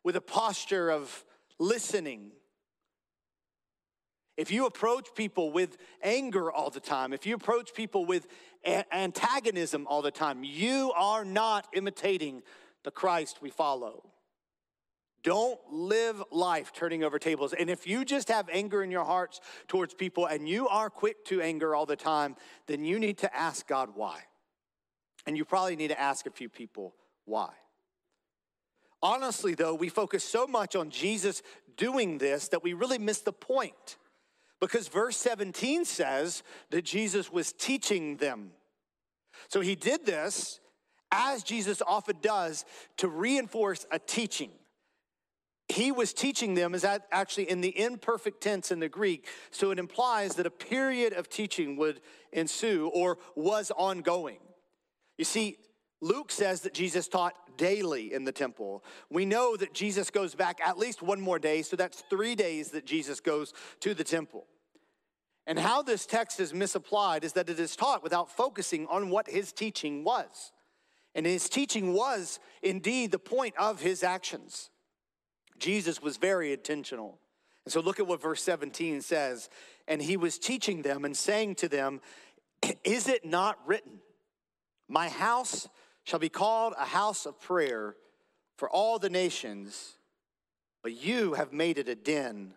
with 0.05 0.17
a 0.17 0.21
posture 0.21 0.91
of 0.91 1.25
listening, 1.59 2.33
if 4.37 4.51
you 4.51 4.67
approach 4.67 5.15
people 5.15 5.53
with 5.53 5.77
anger 6.03 6.51
all 6.51 6.71
the 6.71 6.81
time, 6.81 7.13
if 7.13 7.27
you 7.27 7.37
approach 7.37 7.75
people 7.75 8.05
with 8.05 8.27
antagonism 8.65 9.87
all 9.87 10.03
the 10.03 10.11
time, 10.11 10.43
you 10.43 10.93
are 10.97 11.25
not 11.25 11.69
imitating 11.75 12.43
the 12.83 12.91
Christ 12.91 13.41
we 13.41 13.51
follow. 13.51 14.03
Don't 15.23 15.61
live 15.71 16.21
life 16.33 16.73
turning 16.73 17.05
over 17.05 17.21
tables. 17.21 17.53
And 17.53 17.71
if 17.71 17.87
you 17.87 18.05
just 18.05 18.29
have 18.29 18.49
anger 18.51 18.83
in 18.83 18.91
your 18.91 19.05
hearts 19.05 19.41
towards 19.69 19.95
people 19.95 20.27
and 20.27 20.49
you 20.49 20.67
are 20.67 20.91
quick 20.91 21.25
to 21.27 21.41
anger 21.41 21.77
all 21.77 21.87
the 21.87 21.95
time, 21.95 22.35
then 22.67 22.85
you 22.85 22.99
need 22.99 23.19
to 23.19 23.37
ask 23.37 23.69
God 23.69 23.91
why. 23.95 24.23
And 25.27 25.37
you 25.37 25.45
probably 25.45 25.77
need 25.77 25.89
to 25.89 26.01
ask 26.01 26.27
a 26.27 26.31
few 26.31 26.49
people 26.49 26.95
why. 27.25 27.51
Honestly, 29.03 29.55
though, 29.55 29.75
we 29.75 29.89
focus 29.89 30.23
so 30.25 30.47
much 30.47 30.77
on 30.77 30.91
Jesus 30.91 31.43
doing 31.77 32.19
this 32.19 32.49
that 32.49 32.63
we 32.63 32.73
really 32.73 32.99
miss 32.99 33.21
the 33.21 33.33
point. 33.33 33.97
Because 34.61 34.87
verse 34.87 35.17
17 35.17 35.85
says 35.85 36.45
that 36.71 36.85
Jesus 36.85 37.33
was 37.33 37.53
teaching 37.53 38.17
them. 38.17 38.53
So 39.49 39.61
he 39.61 39.75
did 39.75 40.07
this, 40.07 40.61
as 41.11 41.43
Jesus 41.43 41.83
often 41.85 42.17
does, 42.23 42.65
to 42.99 43.09
reinforce 43.09 43.87
a 43.91 43.99
teaching. 43.99 44.51
He 45.69 45.91
was 45.91 46.13
teaching 46.13 46.55
them 46.55 46.75
is 46.75 46.83
that 46.83 47.07
actually 47.11 47.51
in 47.51 47.61
the 47.61 47.77
imperfect 47.77 48.41
tense 48.41 48.71
in 48.71 48.79
the 48.79 48.89
Greek, 48.89 49.27
so 49.51 49.71
it 49.71 49.79
implies 49.79 50.35
that 50.37 50.47
a 50.47 50.51
period 50.51 51.13
of 51.13 51.29
teaching 51.29 51.77
would 51.77 52.01
ensue 52.31 52.91
or 52.95 53.19
was 53.35 53.73
ongoing. 53.77 54.39
You 55.23 55.25
see, 55.25 55.57
Luke 56.01 56.33
says 56.33 56.63
that 56.63 56.75
Jesus 56.75 57.07
taught 57.07 57.35
daily 57.57 58.13
in 58.13 58.25
the 58.25 58.33
temple. 58.33 58.83
We 59.09 59.25
know 59.25 59.57
that 59.57 59.73
Jesus 59.73 60.11
goes 60.11 60.35
back 60.35 60.59
at 60.61 60.79
least 60.79 61.01
one 61.01 61.21
more 61.21 61.39
day, 61.39 61.63
so 61.63 61.77
that's 61.77 62.03
three 62.11 62.35
days 62.35 62.73
that 62.73 62.85
Jesus 62.85 63.21
goes 63.21 63.55
to 63.83 63.95
the 63.95 64.03
temple. 64.03 64.47
And 65.47 65.61
how 65.61 65.81
this 65.81 66.07
text 66.07 66.41
is 66.41 66.53
misapplied 66.53 67.23
is 67.23 67.35
that 67.35 67.49
it 67.49 67.61
is 67.61 67.77
taught 67.77 68.03
without 68.03 68.33
focusing 68.33 68.89
on 68.89 69.11
what 69.11 69.31
his 69.31 69.53
teaching 69.53 70.03
was. 70.03 70.51
And 71.15 71.25
his 71.25 71.49
teaching 71.49 71.93
was 71.93 72.41
indeed 72.61 73.13
the 73.13 73.21
point 73.21 73.55
of 73.57 73.81
his 73.81 74.03
actions. 74.03 74.71
Jesus 75.57 76.03
was 76.03 76.17
very 76.17 76.53
intentional. 76.53 77.21
And 77.65 77.73
so 77.73 77.79
look 77.79 78.01
at 78.01 78.09
what 78.09 78.21
verse 78.21 78.43
17 78.43 79.03
says. 79.03 79.49
And 79.87 80.03
he 80.03 80.17
was 80.17 80.37
teaching 80.37 80.83
them 80.83 81.05
and 81.05 81.17
saying 81.17 81.55
to 81.57 81.69
them, 81.69 82.01
Is 82.83 83.07
it 83.07 83.25
not 83.25 83.61
written, 83.65 84.01
My 84.93 85.09
house 85.09 85.69
shall 86.05 86.19
be 86.19 86.29
called 86.29 86.75
a 86.79 86.85
house 86.85 87.25
of 87.25 87.41
prayer 87.41 87.97
for 88.59 88.69
all 88.69 88.99
the 88.99 89.09
nations, 89.09 89.95
but 90.83 90.93
you 90.93 91.33
have 91.33 91.51
made 91.51 91.79
it 91.79 91.89
a 91.89 91.95
den 91.95 92.53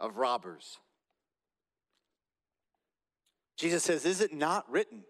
of 0.00 0.16
robbers. 0.16 0.78
Jesus 3.58 3.82
says, 3.82 4.06
Is 4.06 4.22
it 4.22 4.32
not 4.32 4.70
written? 4.70 5.04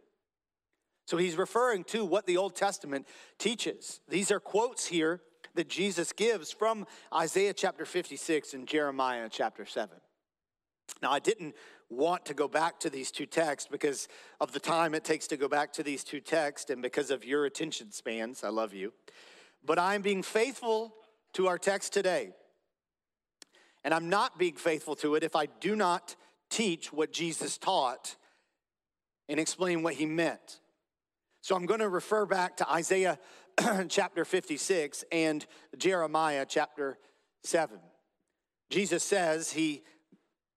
So 1.07 1.17
he's 1.17 1.37
referring 1.37 1.85
to 1.85 2.05
what 2.05 2.27
the 2.27 2.39
Old 2.39 2.57
Testament 2.57 3.07
teaches. 3.39 4.01
These 4.09 4.33
are 4.33 4.41
quotes 4.41 4.87
here 4.87 5.21
that 5.55 5.69
Jesus 5.69 6.13
gives 6.13 6.51
from 6.51 6.87
Isaiah 7.15 7.55
chapter 7.55 7.85
56 7.85 8.55
and 8.55 8.67
Jeremiah 8.67 9.29
chapter 9.31 9.65
7. 9.65 9.97
Now, 11.01 11.13
I 11.13 11.21
didn't 11.21 11.55
want 11.93 12.27
to 12.27 12.35
go 12.35 12.49
back 12.49 12.81
to 12.81 12.91
these 12.91 13.11
two 13.11 13.27
texts 13.27 13.69
because 13.71 14.09
of 14.41 14.53
the 14.53 14.61
time 14.61 14.95
it 14.95 15.05
takes 15.05 15.27
to 15.29 15.37
go 15.37 15.49
back 15.49 15.73
to 15.75 15.83
these 15.83 16.03
two 16.05 16.21
texts 16.21 16.71
and 16.71 16.83
because 16.83 17.11
of 17.11 17.25
your 17.25 17.45
attention 17.45 17.93
spans. 17.93 18.43
I 18.43 18.49
love 18.49 18.75
you. 18.75 18.93
But 19.65 19.79
I'm 19.79 20.03
being 20.03 20.23
faithful 20.23 20.95
to 21.35 21.49
our 21.49 21.59
text 21.59 21.93
today. 21.93 22.31
And 23.85 23.93
I'm 23.93 24.09
not 24.09 24.39
being 24.39 24.57
faithful 24.57 24.97
to 24.97 25.15
it 25.15 25.25
if 25.25 25.37
I 25.37 25.47
do 25.47 25.77
not 25.77 26.17
teach 26.51 26.93
what 26.93 27.13
Jesus 27.13 27.59
taught 27.59 28.17
and 29.29 29.41
explain 29.41 29.83
what 29.83 29.95
he 29.95 30.07
meant. 30.07 30.61
So 31.41 31.57
I'm 31.57 31.67
going 31.67 31.81
to 31.81 31.89
refer 31.89 32.27
back 32.27 32.59
to 32.59 32.71
Isaiah 32.71 33.19
chapter 33.89 34.25
56 34.25 35.05
and 35.11 35.45
Jeremiah 35.77 36.47
chapter 36.49 36.99
7. 37.43 37.79
Jesus 38.71 39.03
says, 39.03 39.53
He 39.53 39.83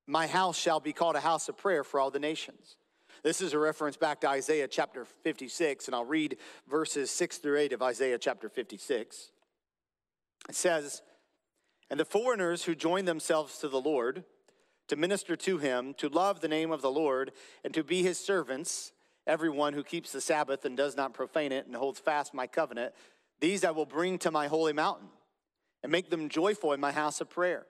my 0.07 0.27
house 0.27 0.57
shall 0.57 0.79
be 0.79 0.93
called 0.93 1.15
a 1.15 1.21
house 1.21 1.49
of 1.49 1.57
prayer 1.57 1.83
for 1.83 1.99
all 1.99 2.11
the 2.11 2.19
nations. 2.19 2.77
This 3.23 3.41
is 3.41 3.53
a 3.53 3.59
reference 3.59 3.97
back 3.97 4.21
to 4.21 4.29
Isaiah 4.29 4.67
chapter 4.67 5.05
56, 5.05 5.87
and 5.87 5.95
I'll 5.95 6.05
read 6.05 6.37
verses 6.69 7.09
6 7.09 7.39
through 7.39 7.57
8 7.57 7.73
of 7.73 7.81
Isaiah 7.81 8.19
chapter 8.19 8.49
56. 8.49 9.31
It 10.47 10.55
says, 10.55 11.01
And 11.89 11.99
the 11.99 12.05
foreigners 12.05 12.65
who 12.65 12.75
join 12.75 13.05
themselves 13.05 13.57
to 13.59 13.67
the 13.67 13.81
Lord, 13.81 14.25
to 14.89 14.95
minister 14.95 15.35
to 15.37 15.57
him, 15.57 15.95
to 15.95 16.07
love 16.07 16.41
the 16.41 16.47
name 16.47 16.71
of 16.71 16.83
the 16.83 16.91
Lord, 16.91 17.31
and 17.63 17.73
to 17.73 17.83
be 17.83 18.03
his 18.03 18.19
servants, 18.19 18.91
everyone 19.25 19.73
who 19.73 19.83
keeps 19.83 20.11
the 20.11 20.21
Sabbath 20.21 20.63
and 20.65 20.77
does 20.77 20.95
not 20.95 21.15
profane 21.15 21.51
it 21.51 21.65
and 21.65 21.75
holds 21.75 21.99
fast 21.99 22.33
my 22.33 22.45
covenant, 22.45 22.93
these 23.39 23.63
I 23.63 23.71
will 23.71 23.87
bring 23.87 24.19
to 24.19 24.29
my 24.29 24.47
holy 24.47 24.73
mountain 24.73 25.07
and 25.81 25.91
make 25.91 26.09
them 26.09 26.29
joyful 26.29 26.73
in 26.73 26.79
my 26.79 26.91
house 26.91 27.21
of 27.21 27.29
prayer. 27.29 27.65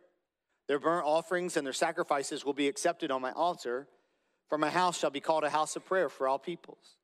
Their 0.68 0.80
burnt 0.80 1.06
offerings 1.06 1.58
and 1.58 1.66
their 1.66 1.74
sacrifices 1.74 2.44
will 2.44 2.54
be 2.54 2.68
accepted 2.68 3.12
on 3.12 3.22
my 3.22 3.32
altar, 3.32 3.88
for 4.50 4.58
my 4.58 4.70
house 4.70 4.98
shall 4.98 5.12
be 5.12 5.20
called 5.20 5.44
a 5.44 5.50
house 5.50 5.76
of 5.76 5.86
prayer 5.86 6.10
for 6.10 6.28
all 6.28 6.40
peoples. 6.40 6.98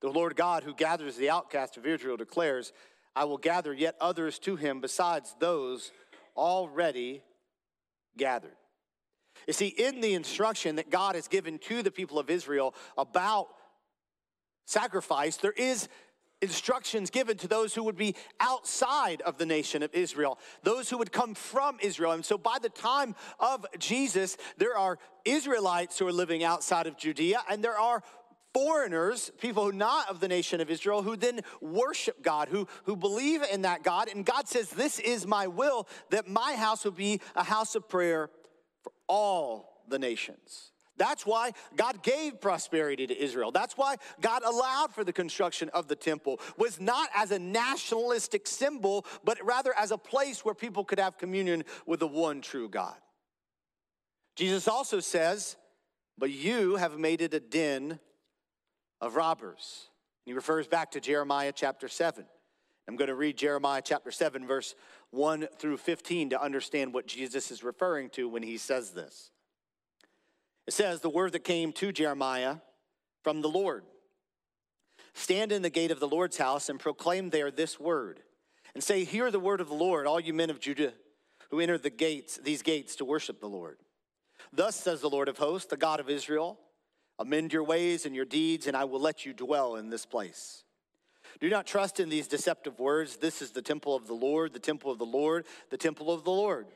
The 0.00 0.08
Lord 0.08 0.36
God, 0.36 0.64
who 0.64 0.74
gathers 0.74 1.16
the 1.16 1.30
outcast 1.30 1.76
of 1.76 1.86
Israel, 1.86 2.16
declares, 2.16 2.72
I 3.16 3.24
will 3.24 3.38
gather 3.38 3.72
yet 3.72 3.94
others 4.00 4.38
to 4.40 4.56
him 4.56 4.80
besides 4.80 5.34
those 5.38 5.92
already 6.36 7.22
gathered. 8.16 8.56
You 9.46 9.52
see, 9.52 9.68
in 9.68 10.00
the 10.00 10.14
instruction 10.14 10.76
that 10.76 10.90
God 10.90 11.14
has 11.14 11.28
given 11.28 11.58
to 11.60 11.82
the 11.82 11.90
people 11.90 12.18
of 12.18 12.30
Israel 12.30 12.74
about 12.96 13.48
sacrifice, 14.66 15.36
there 15.36 15.52
is 15.52 15.88
instructions 16.44 17.10
given 17.10 17.36
to 17.38 17.48
those 17.48 17.74
who 17.74 17.82
would 17.82 17.96
be 17.96 18.14
outside 18.38 19.22
of 19.22 19.38
the 19.38 19.46
nation 19.46 19.82
of 19.82 19.92
Israel, 19.94 20.38
those 20.62 20.88
who 20.88 20.98
would 20.98 21.10
come 21.10 21.34
from 21.34 21.78
Israel. 21.80 22.12
And 22.12 22.24
so 22.24 22.38
by 22.38 22.58
the 22.60 22.68
time 22.68 23.16
of 23.40 23.66
Jesus, 23.78 24.36
there 24.58 24.76
are 24.76 24.98
Israelites 25.24 25.98
who 25.98 26.06
are 26.06 26.12
living 26.12 26.44
outside 26.44 26.86
of 26.86 26.96
Judea, 26.96 27.42
and 27.48 27.64
there 27.64 27.78
are 27.78 28.02
foreigners, 28.52 29.32
people 29.40 29.64
who 29.64 29.72
not 29.72 30.08
of 30.08 30.20
the 30.20 30.28
nation 30.28 30.60
of 30.60 30.70
Israel, 30.70 31.02
who 31.02 31.16
then 31.16 31.40
worship 31.60 32.22
God, 32.22 32.48
who, 32.48 32.68
who 32.84 32.94
believe 32.94 33.42
in 33.42 33.62
that 33.62 33.82
God. 33.82 34.08
And 34.08 34.24
God 34.24 34.46
says, 34.46 34.70
This 34.70 35.00
is 35.00 35.26
my 35.26 35.48
will, 35.48 35.88
that 36.10 36.28
my 36.28 36.54
house 36.54 36.84
will 36.84 36.92
be 36.92 37.20
a 37.34 37.42
house 37.42 37.74
of 37.74 37.88
prayer 37.88 38.30
for 38.82 38.92
all 39.08 39.82
the 39.88 39.98
nations. 39.98 40.70
That's 40.96 41.26
why 41.26 41.52
God 41.74 42.02
gave 42.02 42.40
prosperity 42.40 43.06
to 43.06 43.18
Israel. 43.18 43.50
That's 43.50 43.76
why 43.76 43.96
God 44.20 44.42
allowed 44.44 44.94
for 44.94 45.02
the 45.02 45.12
construction 45.12 45.68
of 45.70 45.88
the 45.88 45.96
temple 45.96 46.40
was 46.56 46.80
not 46.80 47.08
as 47.14 47.32
a 47.32 47.38
nationalistic 47.38 48.46
symbol, 48.46 49.04
but 49.24 49.44
rather 49.44 49.74
as 49.76 49.90
a 49.90 49.98
place 49.98 50.44
where 50.44 50.54
people 50.54 50.84
could 50.84 51.00
have 51.00 51.18
communion 51.18 51.64
with 51.86 52.00
the 52.00 52.06
one 52.06 52.40
true 52.40 52.68
God. 52.68 52.96
Jesus 54.36 54.68
also 54.68 55.00
says, 55.00 55.56
"But 56.16 56.30
you 56.30 56.76
have 56.76 56.98
made 56.98 57.20
it 57.20 57.34
a 57.34 57.40
den 57.40 58.00
of 59.00 59.16
robbers." 59.16 59.90
And 60.24 60.30
he 60.30 60.34
refers 60.34 60.68
back 60.68 60.92
to 60.92 61.00
Jeremiah 61.00 61.52
chapter 61.52 61.88
7. 61.88 62.28
I'm 62.86 62.96
going 62.96 63.08
to 63.08 63.14
read 63.14 63.36
Jeremiah 63.36 63.82
chapter 63.82 64.10
7 64.10 64.46
verse 64.46 64.74
1 65.10 65.48
through 65.58 65.78
15 65.78 66.30
to 66.30 66.40
understand 66.40 66.92
what 66.92 67.06
Jesus 67.06 67.50
is 67.50 67.62
referring 67.62 68.10
to 68.10 68.28
when 68.28 68.42
he 68.42 68.58
says 68.58 68.92
this. 68.92 69.30
It 70.66 70.72
says, 70.72 71.00
The 71.00 71.10
word 71.10 71.32
that 71.32 71.44
came 71.44 71.72
to 71.74 71.92
Jeremiah 71.92 72.56
from 73.22 73.40
the 73.40 73.48
Lord 73.48 73.84
Stand 75.14 75.52
in 75.52 75.62
the 75.62 75.70
gate 75.70 75.92
of 75.92 76.00
the 76.00 76.08
Lord's 76.08 76.36
house 76.36 76.68
and 76.68 76.78
proclaim 76.78 77.30
there 77.30 77.50
this 77.50 77.78
word, 77.78 78.20
and 78.74 78.82
say, 78.82 79.04
Hear 79.04 79.30
the 79.30 79.40
word 79.40 79.60
of 79.60 79.68
the 79.68 79.74
Lord, 79.74 80.06
all 80.06 80.20
you 80.20 80.34
men 80.34 80.50
of 80.50 80.60
Judah 80.60 80.92
who 81.50 81.60
enter 81.60 81.78
the 81.78 81.90
gates, 81.90 82.38
these 82.42 82.62
gates 82.62 82.96
to 82.96 83.04
worship 83.04 83.40
the 83.40 83.48
Lord. 83.48 83.78
Thus 84.52 84.74
says 84.74 85.00
the 85.00 85.10
Lord 85.10 85.28
of 85.28 85.38
hosts, 85.38 85.68
the 85.68 85.76
God 85.76 86.00
of 86.00 86.10
Israel 86.10 86.58
Amend 87.16 87.52
your 87.52 87.62
ways 87.62 88.06
and 88.06 88.16
your 88.16 88.24
deeds, 88.24 88.66
and 88.66 88.76
I 88.76 88.86
will 88.86 88.98
let 88.98 89.24
you 89.24 89.32
dwell 89.32 89.76
in 89.76 89.88
this 89.88 90.04
place. 90.04 90.64
Do 91.40 91.48
not 91.48 91.64
trust 91.64 92.00
in 92.00 92.08
these 92.08 92.26
deceptive 92.26 92.80
words. 92.80 93.18
This 93.18 93.40
is 93.40 93.52
the 93.52 93.62
temple 93.62 93.94
of 93.94 94.08
the 94.08 94.14
Lord, 94.14 94.52
the 94.52 94.58
temple 94.58 94.90
of 94.90 94.98
the 94.98 95.06
Lord, 95.06 95.46
the 95.70 95.76
temple 95.76 96.12
of 96.12 96.24
the 96.24 96.32
Lord. 96.32 96.66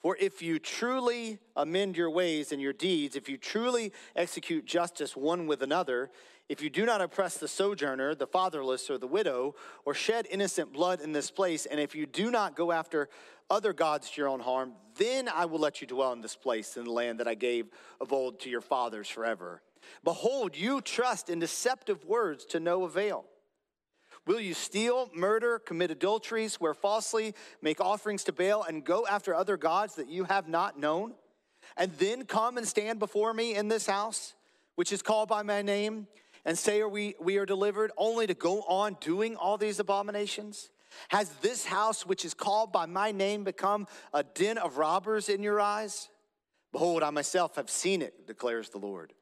For 0.00 0.16
if 0.20 0.42
you 0.42 0.58
truly 0.58 1.38
amend 1.56 1.96
your 1.96 2.10
ways 2.10 2.52
and 2.52 2.62
your 2.62 2.72
deeds, 2.72 3.16
if 3.16 3.28
you 3.28 3.36
truly 3.36 3.92
execute 4.14 4.64
justice 4.64 5.16
one 5.16 5.46
with 5.46 5.62
another, 5.62 6.10
if 6.48 6.62
you 6.62 6.70
do 6.70 6.86
not 6.86 7.00
oppress 7.00 7.36
the 7.36 7.48
sojourner, 7.48 8.14
the 8.14 8.26
fatherless, 8.26 8.88
or 8.88 8.96
the 8.96 9.06
widow, 9.06 9.54
or 9.84 9.94
shed 9.94 10.26
innocent 10.30 10.72
blood 10.72 11.00
in 11.00 11.12
this 11.12 11.30
place, 11.30 11.66
and 11.66 11.80
if 11.80 11.94
you 11.94 12.06
do 12.06 12.30
not 12.30 12.56
go 12.56 12.72
after 12.72 13.08
other 13.50 13.72
gods 13.72 14.10
to 14.10 14.20
your 14.20 14.28
own 14.28 14.40
harm, 14.40 14.72
then 14.96 15.28
I 15.28 15.46
will 15.46 15.58
let 15.58 15.80
you 15.80 15.86
dwell 15.86 16.12
in 16.12 16.20
this 16.20 16.36
place 16.36 16.76
in 16.76 16.84
the 16.84 16.92
land 16.92 17.20
that 17.20 17.28
I 17.28 17.34
gave 17.34 17.66
of 18.00 18.12
old 18.12 18.40
to 18.40 18.50
your 18.50 18.60
fathers 18.60 19.08
forever. 19.08 19.62
Behold, 20.04 20.56
you 20.56 20.80
trust 20.80 21.28
in 21.28 21.38
deceptive 21.38 22.04
words 22.04 22.44
to 22.46 22.60
no 22.60 22.84
avail. 22.84 23.24
Will 24.28 24.40
you 24.40 24.52
steal, 24.52 25.08
murder, 25.14 25.58
commit 25.58 25.90
adultery, 25.90 26.48
swear 26.48 26.74
falsely, 26.74 27.34
make 27.62 27.80
offerings 27.80 28.24
to 28.24 28.32
Baal, 28.32 28.62
and 28.62 28.84
go 28.84 29.06
after 29.06 29.34
other 29.34 29.56
gods 29.56 29.94
that 29.94 30.10
you 30.10 30.24
have 30.24 30.46
not 30.46 30.78
known? 30.78 31.14
And 31.78 31.92
then 31.94 32.26
come 32.26 32.58
and 32.58 32.68
stand 32.68 32.98
before 32.98 33.32
me 33.32 33.54
in 33.54 33.68
this 33.68 33.86
house, 33.86 34.34
which 34.74 34.92
is 34.92 35.00
called 35.00 35.30
by 35.30 35.42
my 35.42 35.62
name, 35.62 36.08
and 36.44 36.58
say, 36.58 36.82
Are 36.82 36.88
we, 36.90 37.14
we 37.18 37.38
are 37.38 37.46
delivered, 37.46 37.90
only 37.96 38.26
to 38.26 38.34
go 38.34 38.60
on 38.64 38.98
doing 39.00 39.34
all 39.34 39.56
these 39.56 39.80
abominations? 39.80 40.68
Has 41.08 41.30
this 41.40 41.64
house, 41.64 42.04
which 42.04 42.26
is 42.26 42.34
called 42.34 42.70
by 42.70 42.84
my 42.84 43.12
name, 43.12 43.44
become 43.44 43.86
a 44.12 44.24
den 44.24 44.58
of 44.58 44.76
robbers 44.76 45.30
in 45.30 45.42
your 45.42 45.58
eyes? 45.58 46.10
Behold, 46.70 47.02
I 47.02 47.08
myself 47.08 47.56
have 47.56 47.70
seen 47.70 48.02
it, 48.02 48.26
declares 48.26 48.68
the 48.68 48.78
Lord. 48.78 49.14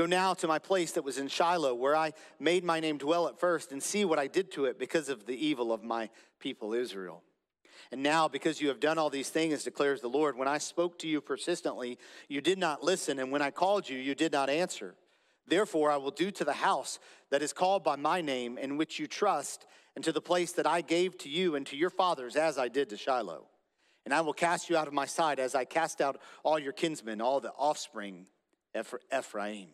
Go 0.00 0.06
now 0.06 0.32
to 0.32 0.48
my 0.48 0.58
place 0.58 0.92
that 0.92 1.04
was 1.04 1.18
in 1.18 1.28
Shiloh, 1.28 1.74
where 1.74 1.94
I 1.94 2.14
made 2.38 2.64
my 2.64 2.80
name 2.80 2.96
dwell 2.96 3.28
at 3.28 3.38
first, 3.38 3.70
and 3.70 3.82
see 3.82 4.06
what 4.06 4.18
I 4.18 4.28
did 4.28 4.50
to 4.52 4.64
it 4.64 4.78
because 4.78 5.10
of 5.10 5.26
the 5.26 5.34
evil 5.34 5.74
of 5.74 5.84
my 5.84 6.08
people 6.38 6.72
Israel. 6.72 7.22
And 7.92 8.02
now, 8.02 8.26
because 8.26 8.62
you 8.62 8.68
have 8.68 8.80
done 8.80 8.96
all 8.96 9.10
these 9.10 9.28
things, 9.28 9.62
declares 9.62 10.00
the 10.00 10.08
Lord, 10.08 10.38
when 10.38 10.48
I 10.48 10.56
spoke 10.56 10.98
to 11.00 11.06
you 11.06 11.20
persistently, 11.20 11.98
you 12.28 12.40
did 12.40 12.58
not 12.58 12.82
listen, 12.82 13.18
and 13.18 13.30
when 13.30 13.42
I 13.42 13.50
called 13.50 13.90
you, 13.90 13.98
you 13.98 14.14
did 14.14 14.32
not 14.32 14.48
answer. 14.48 14.94
Therefore, 15.46 15.90
I 15.90 15.98
will 15.98 16.12
do 16.12 16.30
to 16.30 16.46
the 16.46 16.54
house 16.54 16.98
that 17.28 17.42
is 17.42 17.52
called 17.52 17.84
by 17.84 17.96
my 17.96 18.22
name, 18.22 18.56
in 18.56 18.78
which 18.78 18.98
you 18.98 19.06
trust, 19.06 19.66
and 19.94 20.02
to 20.02 20.12
the 20.12 20.22
place 20.22 20.52
that 20.52 20.66
I 20.66 20.80
gave 20.80 21.18
to 21.18 21.28
you 21.28 21.56
and 21.56 21.66
to 21.66 21.76
your 21.76 21.90
fathers, 21.90 22.36
as 22.36 22.56
I 22.56 22.68
did 22.68 22.88
to 22.88 22.96
Shiloh. 22.96 23.48
And 24.06 24.14
I 24.14 24.22
will 24.22 24.32
cast 24.32 24.70
you 24.70 24.78
out 24.78 24.88
of 24.88 24.94
my 24.94 25.04
sight, 25.04 25.38
as 25.38 25.54
I 25.54 25.66
cast 25.66 26.00
out 26.00 26.18
all 26.42 26.58
your 26.58 26.72
kinsmen, 26.72 27.20
all 27.20 27.40
the 27.40 27.52
offspring 27.58 28.28
of 28.74 28.94
Ephraim. 29.14 29.68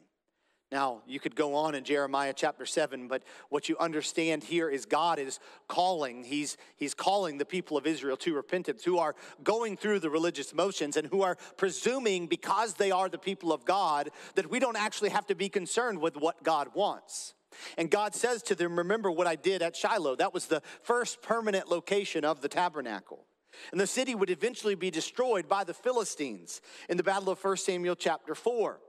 Now, 0.73 1.03
you 1.07 1.21
could 1.21 1.37
go 1.37 1.55
on 1.55 1.77
in 1.77 1.85
Jeremiah 1.85 2.33
chapter 2.35 2.67
7, 2.67 3.07
but 3.07 3.23
what 3.51 3.69
you 3.69 3.79
understand 3.79 4.43
here 4.43 4.69
is 4.69 4.85
God 4.85 5.21
is 5.21 5.39
calling. 5.69 6.25
He's, 6.25 6.57
he's 6.77 6.93
calling 6.93 7.39
the 7.39 7.45
people 7.45 7.77
of 7.77 7.87
Israel 7.87 8.17
to 8.19 8.35
repentance 8.35 8.83
who 8.83 8.99
are 8.99 9.15
going 9.45 9.77
through 9.77 10.01
the 10.01 10.11
religious 10.11 10.53
motions 10.53 10.97
and 10.97 11.07
who 11.07 11.23
are 11.23 11.37
presuming, 11.57 12.27
because 12.27 12.75
they 12.75 12.91
are 12.91 13.09
the 13.09 13.19
people 13.19 13.53
of 13.53 13.65
God, 13.65 14.11
that 14.35 14.51
we 14.51 14.59
don't 14.59 14.77
actually 14.77 15.11
have 15.11 15.27
to 15.27 15.37
be 15.37 15.49
concerned 15.49 16.01
with 16.01 16.17
what 16.17 16.43
God 16.43 16.69
wants. 16.75 17.35
And 17.79 17.89
God 17.89 18.17
says 18.17 18.43
to 18.45 18.57
them, 18.57 18.77
Remember 18.77 19.11
what 19.11 19.29
I 19.29 19.37
did 19.37 19.63
at 19.63 19.77
Shiloh. 19.77 20.17
That 20.17 20.35
was 20.35 20.47
the 20.47 20.63
first 20.83 21.23
permanent 21.23 21.71
location 21.71 22.25
of 22.25 22.41
the 22.41 22.49
tabernacle. 22.49 23.25
And 23.71 23.81
the 23.81 23.87
city 23.87 24.17
would 24.17 24.31
eventually 24.31 24.75
be 24.75 24.91
destroyed 24.91 25.49
by 25.49 25.63
the 25.63 25.73
Philistines 25.73 26.61
in 26.89 26.97
the 26.97 27.05
Battle 27.05 27.31
of 27.31 27.43
1 27.43 27.57
Samuel 27.57 27.95
chapter 27.95 28.35
4. 28.35 28.81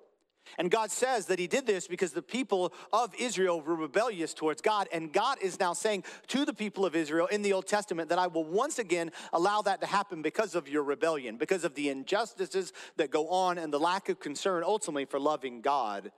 And 0.57 0.71
God 0.71 0.91
says 0.91 1.27
that 1.27 1.39
He 1.39 1.47
did 1.47 1.65
this 1.65 1.87
because 1.87 2.11
the 2.11 2.21
people 2.21 2.73
of 2.91 3.13
Israel 3.17 3.61
were 3.61 3.75
rebellious 3.75 4.33
towards 4.33 4.61
God. 4.61 4.87
And 4.91 5.11
God 5.11 5.37
is 5.41 5.59
now 5.59 5.73
saying 5.73 6.03
to 6.27 6.45
the 6.45 6.53
people 6.53 6.85
of 6.85 6.95
Israel 6.95 7.27
in 7.27 7.41
the 7.41 7.53
Old 7.53 7.67
Testament 7.67 8.09
that 8.09 8.19
I 8.19 8.27
will 8.27 8.45
once 8.45 8.79
again 8.79 9.11
allow 9.33 9.61
that 9.63 9.81
to 9.81 9.87
happen 9.87 10.21
because 10.21 10.55
of 10.55 10.67
your 10.67 10.83
rebellion, 10.83 11.37
because 11.37 11.63
of 11.63 11.75
the 11.75 11.89
injustices 11.89 12.73
that 12.97 13.11
go 13.11 13.29
on 13.29 13.57
and 13.57 13.71
the 13.71 13.79
lack 13.79 14.09
of 14.09 14.19
concern 14.19 14.63
ultimately 14.63 15.05
for 15.05 15.19
loving 15.19 15.61
God 15.61 16.11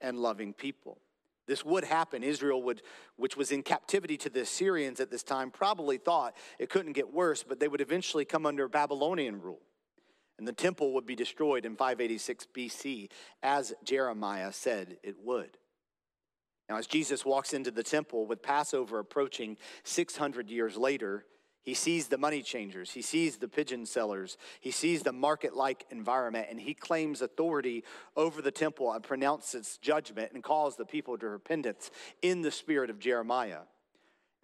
and 0.00 0.18
loving 0.18 0.52
people. 0.52 0.98
This 1.46 1.64
would 1.64 1.84
happen. 1.84 2.22
Israel 2.22 2.62
would, 2.62 2.82
which 3.16 3.36
was 3.36 3.50
in 3.50 3.62
captivity 3.62 4.16
to 4.18 4.30
the 4.30 4.42
Assyrians 4.42 5.00
at 5.00 5.10
this 5.10 5.22
time, 5.22 5.50
probably 5.50 5.98
thought 5.98 6.36
it 6.58 6.70
couldn't 6.70 6.92
get 6.92 7.12
worse, 7.12 7.42
but 7.42 7.58
they 7.58 7.68
would 7.68 7.80
eventually 7.80 8.24
come 8.24 8.46
under 8.46 8.68
Babylonian 8.68 9.40
rule 9.40 9.60
and 10.42 10.48
the 10.48 10.52
temple 10.52 10.92
would 10.94 11.06
be 11.06 11.14
destroyed 11.14 11.64
in 11.64 11.76
586 11.76 12.48
BC, 12.52 13.10
as 13.44 13.72
Jeremiah 13.84 14.52
said 14.52 14.96
it 15.04 15.14
would. 15.22 15.56
Now, 16.68 16.78
as 16.78 16.88
Jesus 16.88 17.24
walks 17.24 17.52
into 17.52 17.70
the 17.70 17.84
temple 17.84 18.26
with 18.26 18.42
Passover 18.42 18.98
approaching 18.98 19.56
600 19.84 20.50
years 20.50 20.76
later, 20.76 21.26
he 21.62 21.74
sees 21.74 22.08
the 22.08 22.18
money 22.18 22.42
changers, 22.42 22.90
he 22.90 23.02
sees 23.02 23.36
the 23.36 23.46
pigeon 23.46 23.86
sellers, 23.86 24.36
he 24.58 24.72
sees 24.72 25.04
the 25.04 25.12
market 25.12 25.54
like 25.54 25.86
environment, 25.90 26.48
and 26.50 26.58
he 26.58 26.74
claims 26.74 27.22
authority 27.22 27.84
over 28.16 28.42
the 28.42 28.50
temple 28.50 28.92
and 28.92 29.04
pronounces 29.04 29.78
judgment 29.80 30.32
and 30.32 30.42
calls 30.42 30.74
the 30.74 30.84
people 30.84 31.16
to 31.18 31.28
repentance 31.28 31.92
in 32.20 32.42
the 32.42 32.50
spirit 32.50 32.90
of 32.90 32.98
Jeremiah. 32.98 33.60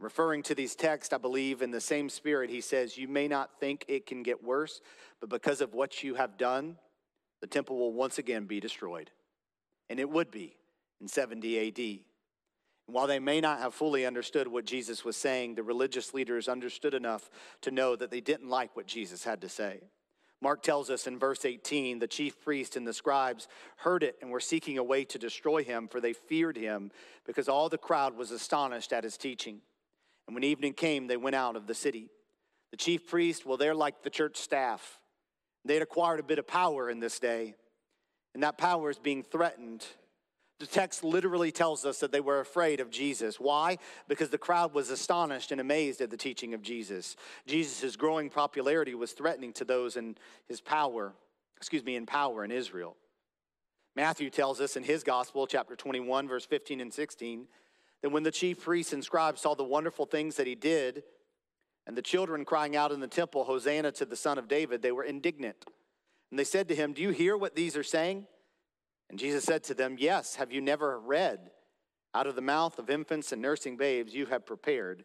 Referring 0.01 0.45
to 0.45 0.55
these 0.55 0.77
texts, 0.77 1.13
I 1.13 1.19
believe 1.19 1.61
in 1.61 1.73
the 1.73 1.81
same 1.81 2.09
spirit, 2.09 2.51
he 2.51 2.61
says, 2.61 2.97
You 2.97 3.09
may 3.09 3.27
not 3.27 3.59
think 3.59 3.85
it 3.89 4.07
can 4.07 4.23
get 4.23 4.45
worse, 4.45 4.81
but 5.21 5.29
because 5.29 5.61
of 5.61 5.75
what 5.75 6.05
you 6.05 6.15
have 6.15 6.39
done, 6.39 6.77
the 7.41 7.49
temple 7.49 7.79
will 7.79 7.93
once 7.93 8.19
again 8.19 8.45
be 8.45 8.61
destroyed. 8.61 9.11
And 9.91 9.99
it 9.99 10.09
would 10.09 10.31
be 10.31 10.57
in 11.01 11.09
70 11.09 11.69
AD. 11.69 11.79
And 11.79 12.95
while 12.95 13.07
they 13.07 13.19
may 13.19 13.41
not 13.41 13.59
have 13.59 13.75
fully 13.75 14.07
understood 14.07 14.47
what 14.47 14.65
Jesus 14.65 15.05
was 15.05 15.17
saying, 15.17 15.55
the 15.55 15.63
religious 15.63 16.15
leaders 16.15 16.49
understood 16.49 16.95
enough 16.95 17.29
to 17.63 17.71
know 17.71 17.97
that 17.97 18.11
they 18.11 18.21
didn't 18.21 18.49
like 18.49 18.77
what 18.77 18.87
Jesus 18.87 19.25
had 19.25 19.41
to 19.41 19.49
say. 19.49 19.81
Mark 20.41 20.63
tells 20.63 20.89
us 20.89 21.09
in 21.09 21.19
verse 21.19 21.45
18 21.45 21.99
the 21.99 22.07
chief 22.07 22.41
priest 22.41 22.77
and 22.77 22.87
the 22.87 22.93
scribes 22.93 23.49
heard 23.79 24.05
it 24.05 24.17
and 24.21 24.31
were 24.31 24.39
seeking 24.39 24.79
a 24.79 24.85
way 24.85 25.05
to 25.05 25.19
destroy 25.19 25.65
him, 25.65 25.89
for 25.89 26.01
they 26.01 26.13
feared 26.13 26.57
him, 26.57 26.93
because 27.27 27.49
all 27.49 27.69
the 27.69 27.77
crowd 27.77 28.17
was 28.17 28.31
astonished 28.31 28.93
at 28.93 29.03
his 29.03 29.17
teaching. 29.17 29.61
And 30.29 30.35
when 30.35 30.45
evening 30.45 30.75
came, 30.75 31.07
they 31.07 31.17
went 31.17 31.35
out 31.35 31.57
of 31.57 31.67
the 31.67 31.75
city. 31.75 32.11
The 32.71 32.77
chief 32.77 33.09
priest, 33.09 33.47
well, 33.47 33.57
they're 33.57 33.75
like 33.75 34.03
the 34.03 34.11
church 34.11 34.37
staff. 34.37 35.01
They'd 35.65 35.83
acquired 35.83 36.21
a 36.21 36.23
bit 36.23 36.39
of 36.39 36.47
power 36.47 36.91
in 36.91 37.01
this 37.01 37.19
day, 37.19 37.55
and 38.35 38.43
that 38.43 38.59
power 38.59 38.91
is 38.91 38.99
being 38.99 39.23
threatened. 39.23 39.87
The 40.61 40.67
text 40.67 41.03
literally 41.03 41.51
tells 41.51 41.87
us 41.87 42.01
that 42.01 42.13
they 42.13 42.21
were 42.21 42.41
afraid 42.41 42.81
of 42.81 42.91
Jesus. 42.91 43.41
Why? 43.41 43.79
Because 44.07 44.29
the 44.29 44.39
crowd 44.39 44.75
was 44.75 44.91
astonished 44.91 45.51
and 45.51 45.63
amazed 45.63 46.03
at 46.03 46.11
the 46.11 46.17
teaching 46.17 46.53
of 46.53 46.61
Jesus. 46.61 47.17
Jesus' 47.47 47.97
growing 47.97 48.29
popularity 48.29 48.95
was 48.95 49.13
threatening 49.13 49.55
to 49.55 49.65
those 49.65 49.97
in 49.97 50.17
his 50.47 50.61
power, 50.61 51.15
excuse 51.57 51.85
me, 51.85 51.97
in 51.97 52.05
power 52.05 52.45
in 52.45 52.51
Israel. 52.51 52.97
Matthew 53.97 54.29
tells 54.29 54.61
us 54.61 54.77
in 54.77 54.83
his 54.83 55.03
gospel, 55.03 55.47
chapter 55.47 55.75
21, 55.75 56.29
verse 56.29 56.45
15 56.45 56.81
and 56.81 56.93
16, 56.93 57.47
that 58.03 58.11
when 58.11 58.23
the 58.23 58.31
chief 58.31 58.63
priests 58.63 58.93
and 58.93 59.05
scribes 59.05 59.41
saw 59.41 59.55
the 59.55 59.65
wonderful 59.65 60.07
things 60.07 60.37
that 60.37 60.47
he 60.47 60.55
did, 60.55 61.03
and 61.87 61.97
the 61.97 62.03
children 62.03 62.45
crying 62.45 62.77
out 62.77 62.93
in 62.93 63.01
the 63.01 63.09
temple, 63.09 63.45
Hosanna 63.45 63.93
to 63.93 64.05
the 64.05 64.15
Son 64.15 64.37
of 64.37 64.47
David, 64.47 64.83
they 64.83 64.93
were 64.93 65.05
indignant. 65.05 65.65
And 66.31 66.39
they 66.39 66.45
said 66.45 66.69
to 66.69 66.75
him, 66.75 66.93
Do 66.93 67.01
you 67.01 67.11
hear 67.11 67.37
what 67.37 67.55
these 67.55 67.77
are 67.77 67.83
saying? 67.83 68.27
And 69.09 69.19
Jesus 69.19 69.45
said 69.45 69.65
to 69.65 69.75
them, 69.75 69.97
Yes, 69.99 70.37
have 70.37 70.53
you 70.53 70.61
never 70.61 70.99
read? 71.01 71.51
Out 72.15 72.27
of 72.27 72.35
the 72.35 72.43
mouth 72.43 72.79
of 72.79 72.91
infants 72.91 73.33
and 73.33 73.41
nursing 73.41 73.77
babes, 73.77 74.15
you 74.15 74.27
have 74.27 74.45
prepared 74.45 75.05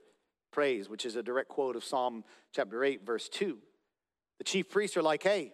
praise, 0.51 0.89
which 0.89 1.05
is 1.05 1.15
a 1.15 1.23
direct 1.23 1.49
quote 1.49 1.75
of 1.75 1.83
Psalm 1.83 2.23
chapter 2.53 2.83
8, 2.83 3.05
verse 3.05 3.29
2. 3.29 3.57
The 4.39 4.43
chief 4.43 4.69
priests 4.69 4.97
are 4.97 5.01
like, 5.01 5.23
Hey, 5.23 5.53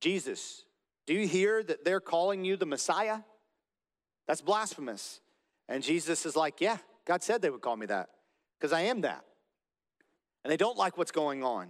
Jesus, 0.00 0.64
do 1.06 1.14
you 1.14 1.28
hear 1.28 1.62
that 1.62 1.84
they're 1.84 2.00
calling 2.00 2.44
you 2.44 2.56
the 2.56 2.66
Messiah? 2.66 3.18
That's 4.26 4.40
blasphemous. 4.40 5.20
And 5.70 5.82
Jesus 5.82 6.26
is 6.26 6.36
like, 6.36 6.60
Yeah, 6.60 6.76
God 7.06 7.22
said 7.22 7.40
they 7.40 7.48
would 7.48 7.62
call 7.62 7.76
me 7.76 7.86
that 7.86 8.10
because 8.58 8.72
I 8.72 8.82
am 8.82 9.00
that. 9.02 9.24
And 10.44 10.50
they 10.50 10.56
don't 10.56 10.76
like 10.76 10.98
what's 10.98 11.12
going 11.12 11.42
on. 11.42 11.68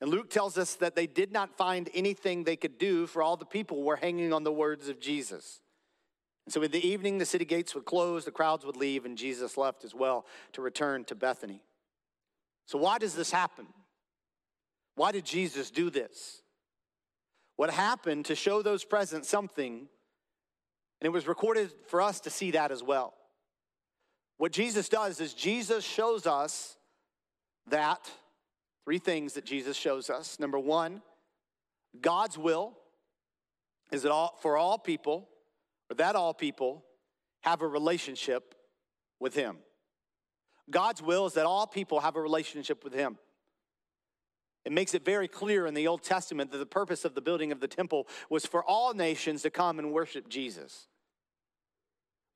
And 0.00 0.10
Luke 0.10 0.30
tells 0.30 0.56
us 0.56 0.76
that 0.76 0.94
they 0.94 1.06
did 1.06 1.30
not 1.30 1.58
find 1.58 1.90
anything 1.92 2.44
they 2.44 2.56
could 2.56 2.78
do, 2.78 3.06
for 3.06 3.22
all 3.22 3.36
the 3.36 3.44
people 3.44 3.82
were 3.82 3.96
hanging 3.96 4.32
on 4.32 4.44
the 4.44 4.52
words 4.52 4.88
of 4.88 4.98
Jesus. 4.98 5.60
And 6.46 6.54
so 6.54 6.62
in 6.62 6.70
the 6.70 6.86
evening, 6.86 7.18
the 7.18 7.26
city 7.26 7.44
gates 7.44 7.74
would 7.74 7.84
close, 7.84 8.24
the 8.24 8.30
crowds 8.30 8.64
would 8.64 8.76
leave, 8.76 9.04
and 9.04 9.18
Jesus 9.18 9.58
left 9.58 9.84
as 9.84 9.94
well 9.94 10.24
to 10.52 10.62
return 10.62 11.04
to 11.04 11.14
Bethany. 11.14 11.62
So, 12.64 12.78
why 12.78 12.98
does 12.98 13.14
this 13.14 13.30
happen? 13.30 13.66
Why 14.94 15.12
did 15.12 15.24
Jesus 15.24 15.70
do 15.70 15.90
this? 15.90 16.42
What 17.56 17.70
happened 17.70 18.24
to 18.26 18.34
show 18.34 18.62
those 18.62 18.84
present 18.84 19.26
something 19.26 19.88
and 21.00 21.06
it 21.06 21.12
was 21.12 21.26
recorded 21.26 21.72
for 21.88 22.02
us 22.02 22.20
to 22.20 22.30
see 22.30 22.50
that 22.52 22.70
as 22.70 22.82
well. 22.82 23.14
What 24.36 24.52
Jesus 24.52 24.88
does 24.88 25.20
is 25.20 25.34
Jesus 25.34 25.84
shows 25.84 26.26
us 26.26 26.76
that 27.68 28.10
three 28.84 28.98
things 28.98 29.34
that 29.34 29.44
Jesus 29.44 29.76
shows 29.76 30.10
us. 30.10 30.38
Number 30.38 30.58
one, 30.58 31.02
God's 32.00 32.38
will 32.38 32.76
is 33.92 34.02
that 34.02 34.12
all, 34.12 34.38
for 34.40 34.56
all 34.56 34.78
people, 34.78 35.28
or 35.90 35.94
that 35.96 36.16
all 36.16 36.34
people 36.34 36.84
have 37.42 37.62
a 37.62 37.66
relationship 37.66 38.54
with 39.18 39.34
Him. 39.34 39.58
God's 40.70 41.02
will 41.02 41.26
is 41.26 41.34
that 41.34 41.46
all 41.46 41.66
people 41.66 42.00
have 42.00 42.16
a 42.16 42.20
relationship 42.20 42.84
with 42.84 42.92
Him. 42.92 43.18
It 44.64 44.72
makes 44.72 44.94
it 44.94 45.04
very 45.04 45.26
clear 45.26 45.66
in 45.66 45.74
the 45.74 45.88
Old 45.88 46.02
Testament 46.02 46.52
that 46.52 46.58
the 46.58 46.66
purpose 46.66 47.04
of 47.04 47.14
the 47.14 47.22
building 47.22 47.50
of 47.50 47.60
the 47.60 47.68
temple 47.68 48.06
was 48.28 48.44
for 48.44 48.62
all 48.62 48.92
nations 48.92 49.42
to 49.42 49.50
come 49.50 49.78
and 49.78 49.92
worship 49.92 50.28
Jesus. 50.28 50.86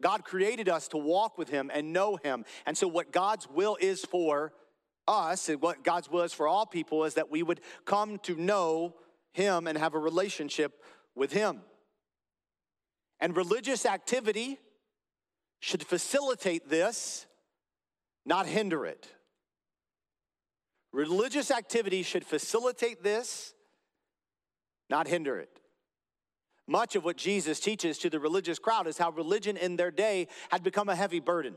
God 0.02 0.24
created 0.24 0.68
us 0.68 0.88
to 0.88 0.96
walk 0.96 1.38
with 1.38 1.48
Him 1.48 1.70
and 1.72 1.92
know 1.92 2.16
Him. 2.16 2.44
And 2.66 2.76
so, 2.76 2.88
what 2.88 3.12
God's 3.12 3.48
will 3.48 3.76
is 3.80 4.04
for 4.04 4.52
us, 5.07 5.48
and 5.48 5.61
what 5.61 5.85
God's 5.85 6.11
will 6.11 6.22
is 6.22 6.33
for 6.33 6.48
all 6.48 6.66
people, 6.66 7.04
is 7.04 7.14
that 7.14 7.30
we 7.30 7.42
would 7.42 7.61
come 7.85 8.18
to 8.20 8.35
know 8.35 8.94
Him 9.33 9.66
and 9.66 9.78
have 9.78 9.94
a 9.94 9.98
relationship 9.98 10.83
with 11.14 11.33
Him. 11.33 11.61
And 13.20 13.37
religious 13.37 13.87
activity 13.87 14.59
should 15.61 15.83
facilitate 15.83 16.68
this, 16.68 17.26
not 18.26 18.46
hinder 18.46 18.85
it. 18.85 19.09
Religious 20.92 21.50
activity 21.50 22.02
should 22.02 22.24
facilitate 22.24 23.02
this, 23.02 23.54
not 24.90 25.09
hinder 25.09 25.38
it. 25.38 25.61
Much 26.66 26.96
of 26.96 27.05
what 27.05 27.16
Jesus 27.16 27.61
teaches 27.61 27.98
to 27.98 28.09
the 28.09 28.18
religious 28.18 28.59
crowd 28.59 28.87
is 28.87 28.98
how 28.98 29.11
religion 29.11 29.57
in 29.57 29.77
their 29.77 29.90
day 29.90 30.29
had 30.50 30.62
become 30.62 30.88
a 30.88 30.96
heavy 30.96 31.20
burden. 31.20 31.55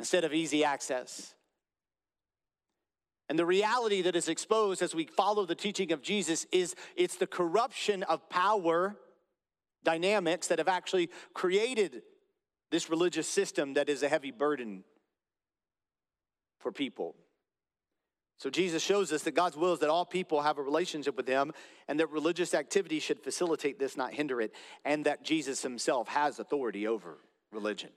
instead 0.00 0.24
of 0.24 0.34
easy 0.34 0.64
access. 0.64 1.34
And 3.28 3.38
the 3.38 3.46
reality 3.46 4.02
that 4.02 4.16
is 4.16 4.28
exposed 4.28 4.82
as 4.82 4.94
we 4.94 5.06
follow 5.06 5.46
the 5.46 5.54
teaching 5.54 5.92
of 5.92 6.02
Jesus 6.02 6.46
is 6.52 6.74
it's 6.96 7.16
the 7.16 7.26
corruption 7.26 8.02
of 8.02 8.28
power 8.28 8.96
dynamics 9.82 10.48
that 10.48 10.58
have 10.58 10.68
actually 10.68 11.10
created 11.32 12.02
this 12.70 12.90
religious 12.90 13.28
system 13.28 13.74
that 13.74 13.88
is 13.88 14.02
a 14.02 14.08
heavy 14.08 14.30
burden 14.30 14.84
for 16.58 16.72
people. 16.72 17.14
So 18.44 18.50
Jesus 18.50 18.82
shows 18.82 19.10
us 19.10 19.22
that 19.22 19.34
God's 19.34 19.56
will 19.56 19.72
is 19.72 19.78
that 19.78 19.88
all 19.88 20.04
people 20.04 20.42
have 20.42 20.58
a 20.58 20.62
relationship 20.62 21.16
with 21.16 21.26
him 21.26 21.50
and 21.88 21.98
that 21.98 22.10
religious 22.10 22.52
activity 22.52 22.98
should 22.98 23.18
facilitate 23.18 23.78
this, 23.78 23.96
not 23.96 24.12
hinder 24.12 24.38
it, 24.38 24.52
and 24.84 25.06
that 25.06 25.24
Jesus 25.24 25.62
himself 25.62 26.08
has 26.08 26.38
authority 26.38 26.86
over 26.86 27.16
religion. 27.50 27.88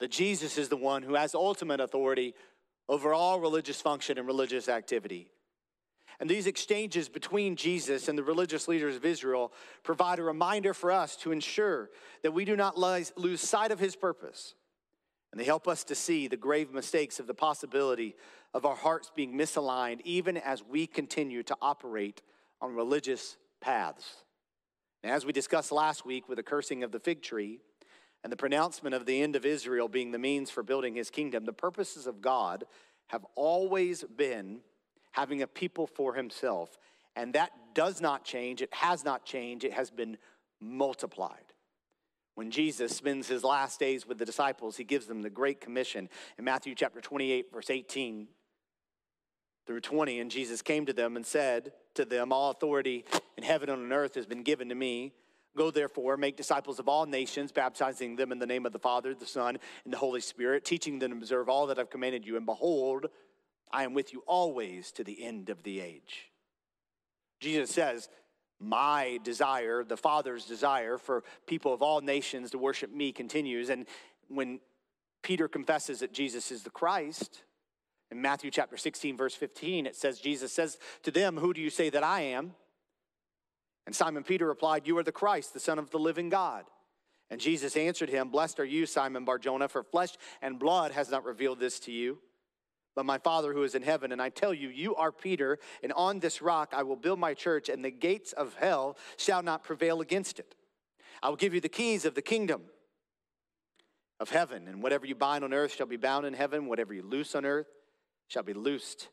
That 0.00 0.10
Jesus 0.10 0.58
is 0.58 0.70
the 0.70 0.76
one 0.76 1.04
who 1.04 1.14
has 1.14 1.36
ultimate 1.36 1.78
authority 1.78 2.34
over 2.88 3.14
all 3.14 3.38
religious 3.38 3.80
function 3.80 4.18
and 4.18 4.26
religious 4.26 4.68
activity. 4.68 5.28
And 6.18 6.28
these 6.28 6.48
exchanges 6.48 7.08
between 7.08 7.54
Jesus 7.54 8.08
and 8.08 8.18
the 8.18 8.24
religious 8.24 8.66
leaders 8.66 8.96
of 8.96 9.04
Israel 9.04 9.52
provide 9.84 10.18
a 10.18 10.24
reminder 10.24 10.74
for 10.74 10.90
us 10.90 11.14
to 11.18 11.30
ensure 11.30 11.90
that 12.24 12.34
we 12.34 12.44
do 12.44 12.56
not 12.56 12.76
lose 12.76 13.40
sight 13.40 13.70
of 13.70 13.78
his 13.78 13.94
purpose. 13.94 14.56
And 15.30 15.40
they 15.40 15.44
help 15.44 15.68
us 15.68 15.84
to 15.84 15.94
see 15.94 16.28
the 16.28 16.36
grave 16.36 16.72
mistakes 16.72 17.20
of 17.20 17.26
the 17.26 17.34
possibility 17.34 18.16
of 18.56 18.64
our 18.64 18.74
hearts 18.74 19.12
being 19.14 19.34
misaligned, 19.34 20.00
even 20.04 20.38
as 20.38 20.64
we 20.64 20.86
continue 20.86 21.42
to 21.42 21.54
operate 21.60 22.22
on 22.62 22.74
religious 22.74 23.36
paths. 23.60 24.24
And 25.02 25.12
as 25.12 25.26
we 25.26 25.32
discussed 25.34 25.70
last 25.70 26.06
week 26.06 26.26
with 26.26 26.36
the 26.36 26.42
cursing 26.42 26.82
of 26.82 26.90
the 26.90 26.98
fig 26.98 27.20
tree 27.20 27.60
and 28.24 28.32
the 28.32 28.36
pronouncement 28.36 28.94
of 28.94 29.04
the 29.04 29.20
end 29.20 29.36
of 29.36 29.44
Israel 29.44 29.88
being 29.88 30.10
the 30.10 30.18
means 30.18 30.50
for 30.50 30.62
building 30.62 30.94
his 30.94 31.10
kingdom, 31.10 31.44
the 31.44 31.52
purposes 31.52 32.06
of 32.06 32.22
God 32.22 32.64
have 33.08 33.26
always 33.34 34.04
been 34.04 34.60
having 35.12 35.42
a 35.42 35.46
people 35.46 35.86
for 35.86 36.14
himself. 36.14 36.78
And 37.14 37.34
that 37.34 37.50
does 37.74 38.00
not 38.00 38.24
change. 38.24 38.62
It 38.62 38.72
has 38.72 39.04
not 39.04 39.26
changed. 39.26 39.66
It 39.66 39.74
has 39.74 39.90
been 39.90 40.16
multiplied. 40.62 41.52
When 42.36 42.50
Jesus 42.50 42.96
spends 42.96 43.28
his 43.28 43.44
last 43.44 43.78
days 43.78 44.06
with 44.06 44.16
the 44.16 44.24
disciples, 44.24 44.78
he 44.78 44.84
gives 44.84 45.04
them 45.04 45.20
the 45.20 45.28
Great 45.28 45.60
Commission 45.60 46.08
in 46.38 46.44
Matthew 46.44 46.74
chapter 46.74 47.02
28, 47.02 47.52
verse 47.52 47.68
18 47.68 48.28
through 49.66 49.80
20. 49.80 50.20
And 50.20 50.30
Jesus 50.30 50.62
came 50.62 50.86
to 50.86 50.92
them 50.92 51.16
and 51.16 51.26
said 51.26 51.72
to 51.94 52.04
them, 52.04 52.32
All 52.32 52.50
authority 52.50 53.04
in 53.36 53.44
heaven 53.44 53.68
and 53.68 53.82
on 53.82 53.92
earth 53.92 54.14
has 54.14 54.26
been 54.26 54.42
given 54.42 54.68
to 54.68 54.74
me. 54.74 55.12
Go 55.56 55.70
therefore, 55.70 56.18
make 56.18 56.36
disciples 56.36 56.78
of 56.78 56.88
all 56.88 57.06
nations, 57.06 57.50
baptizing 57.50 58.16
them 58.16 58.30
in 58.30 58.38
the 58.38 58.46
name 58.46 58.66
of 58.66 58.72
the 58.72 58.78
Father, 58.78 59.14
the 59.14 59.24
Son, 59.24 59.58
and 59.84 59.92
the 59.92 59.98
Holy 59.98 60.20
Spirit, 60.20 60.66
teaching 60.66 60.98
them 60.98 61.12
to 61.12 61.16
observe 61.16 61.48
all 61.48 61.66
that 61.68 61.78
I've 61.78 61.88
commanded 61.88 62.26
you. 62.26 62.36
And 62.36 62.44
behold, 62.44 63.06
I 63.72 63.84
am 63.84 63.94
with 63.94 64.12
you 64.12 64.22
always 64.26 64.92
to 64.92 65.04
the 65.04 65.22
end 65.24 65.48
of 65.48 65.62
the 65.62 65.80
age. 65.80 66.30
Jesus 67.40 67.70
says, 67.70 68.08
My 68.60 69.18
desire, 69.24 69.82
the 69.82 69.96
Father's 69.96 70.44
desire 70.44 70.98
for 70.98 71.24
people 71.46 71.72
of 71.72 71.82
all 71.82 72.02
nations 72.02 72.50
to 72.50 72.58
worship 72.58 72.92
me 72.92 73.12
continues. 73.12 73.70
And 73.70 73.86
when 74.28 74.60
Peter 75.22 75.48
confesses 75.48 76.00
that 76.00 76.12
Jesus 76.12 76.52
is 76.52 76.62
the 76.62 76.70
Christ, 76.70 77.44
in 78.10 78.22
Matthew 78.22 78.50
chapter 78.50 78.76
16, 78.76 79.16
verse 79.16 79.34
15, 79.34 79.86
it 79.86 79.96
says, 79.96 80.18
Jesus 80.18 80.52
says 80.52 80.78
to 81.02 81.10
them, 81.10 81.36
Who 81.36 81.52
do 81.52 81.60
you 81.60 81.70
say 81.70 81.90
that 81.90 82.04
I 82.04 82.20
am? 82.20 82.52
And 83.86 83.94
Simon 83.94 84.22
Peter 84.22 84.46
replied, 84.46 84.86
You 84.86 84.96
are 84.98 85.02
the 85.02 85.12
Christ, 85.12 85.52
the 85.52 85.60
Son 85.60 85.78
of 85.78 85.90
the 85.90 85.98
living 85.98 86.28
God. 86.28 86.64
And 87.30 87.40
Jesus 87.40 87.76
answered 87.76 88.08
him, 88.08 88.28
Blessed 88.28 88.60
are 88.60 88.64
you, 88.64 88.86
Simon 88.86 89.24
Barjona, 89.24 89.68
for 89.68 89.82
flesh 89.82 90.10
and 90.40 90.58
blood 90.58 90.92
has 90.92 91.10
not 91.10 91.24
revealed 91.24 91.58
this 91.58 91.80
to 91.80 91.92
you 91.92 92.18
but 92.96 93.04
my 93.04 93.18
Father 93.18 93.52
who 93.52 93.62
is 93.62 93.74
in 93.74 93.82
heaven. 93.82 94.10
And 94.10 94.20
I 94.20 94.30
tell 94.30 94.54
you, 94.54 94.70
you 94.70 94.96
are 94.96 95.12
Peter, 95.12 95.58
and 95.82 95.92
on 95.92 96.18
this 96.18 96.42
rock 96.42 96.72
I 96.74 96.82
will 96.82 96.96
build 96.96 97.20
my 97.20 97.34
church, 97.34 97.68
and 97.68 97.84
the 97.84 97.90
gates 97.90 98.32
of 98.32 98.54
hell 98.54 98.96
shall 99.18 99.42
not 99.42 99.62
prevail 99.62 100.00
against 100.00 100.40
it. 100.40 100.54
I 101.22 101.28
will 101.28 101.36
give 101.36 101.54
you 101.54 101.60
the 101.60 101.68
keys 101.68 102.04
of 102.04 102.14
the 102.14 102.22
kingdom 102.22 102.62
of 104.18 104.30
heaven, 104.30 104.66
and 104.66 104.82
whatever 104.82 105.06
you 105.06 105.14
bind 105.14 105.44
on 105.44 105.52
earth 105.52 105.74
shall 105.74 105.86
be 105.86 105.98
bound 105.98 106.24
in 106.24 106.32
heaven, 106.32 106.66
whatever 106.66 106.94
you 106.94 107.02
loose 107.02 107.34
on 107.34 107.44
earth 107.44 107.66
shall 108.28 108.42
be 108.42 108.52
loosed 108.52 109.08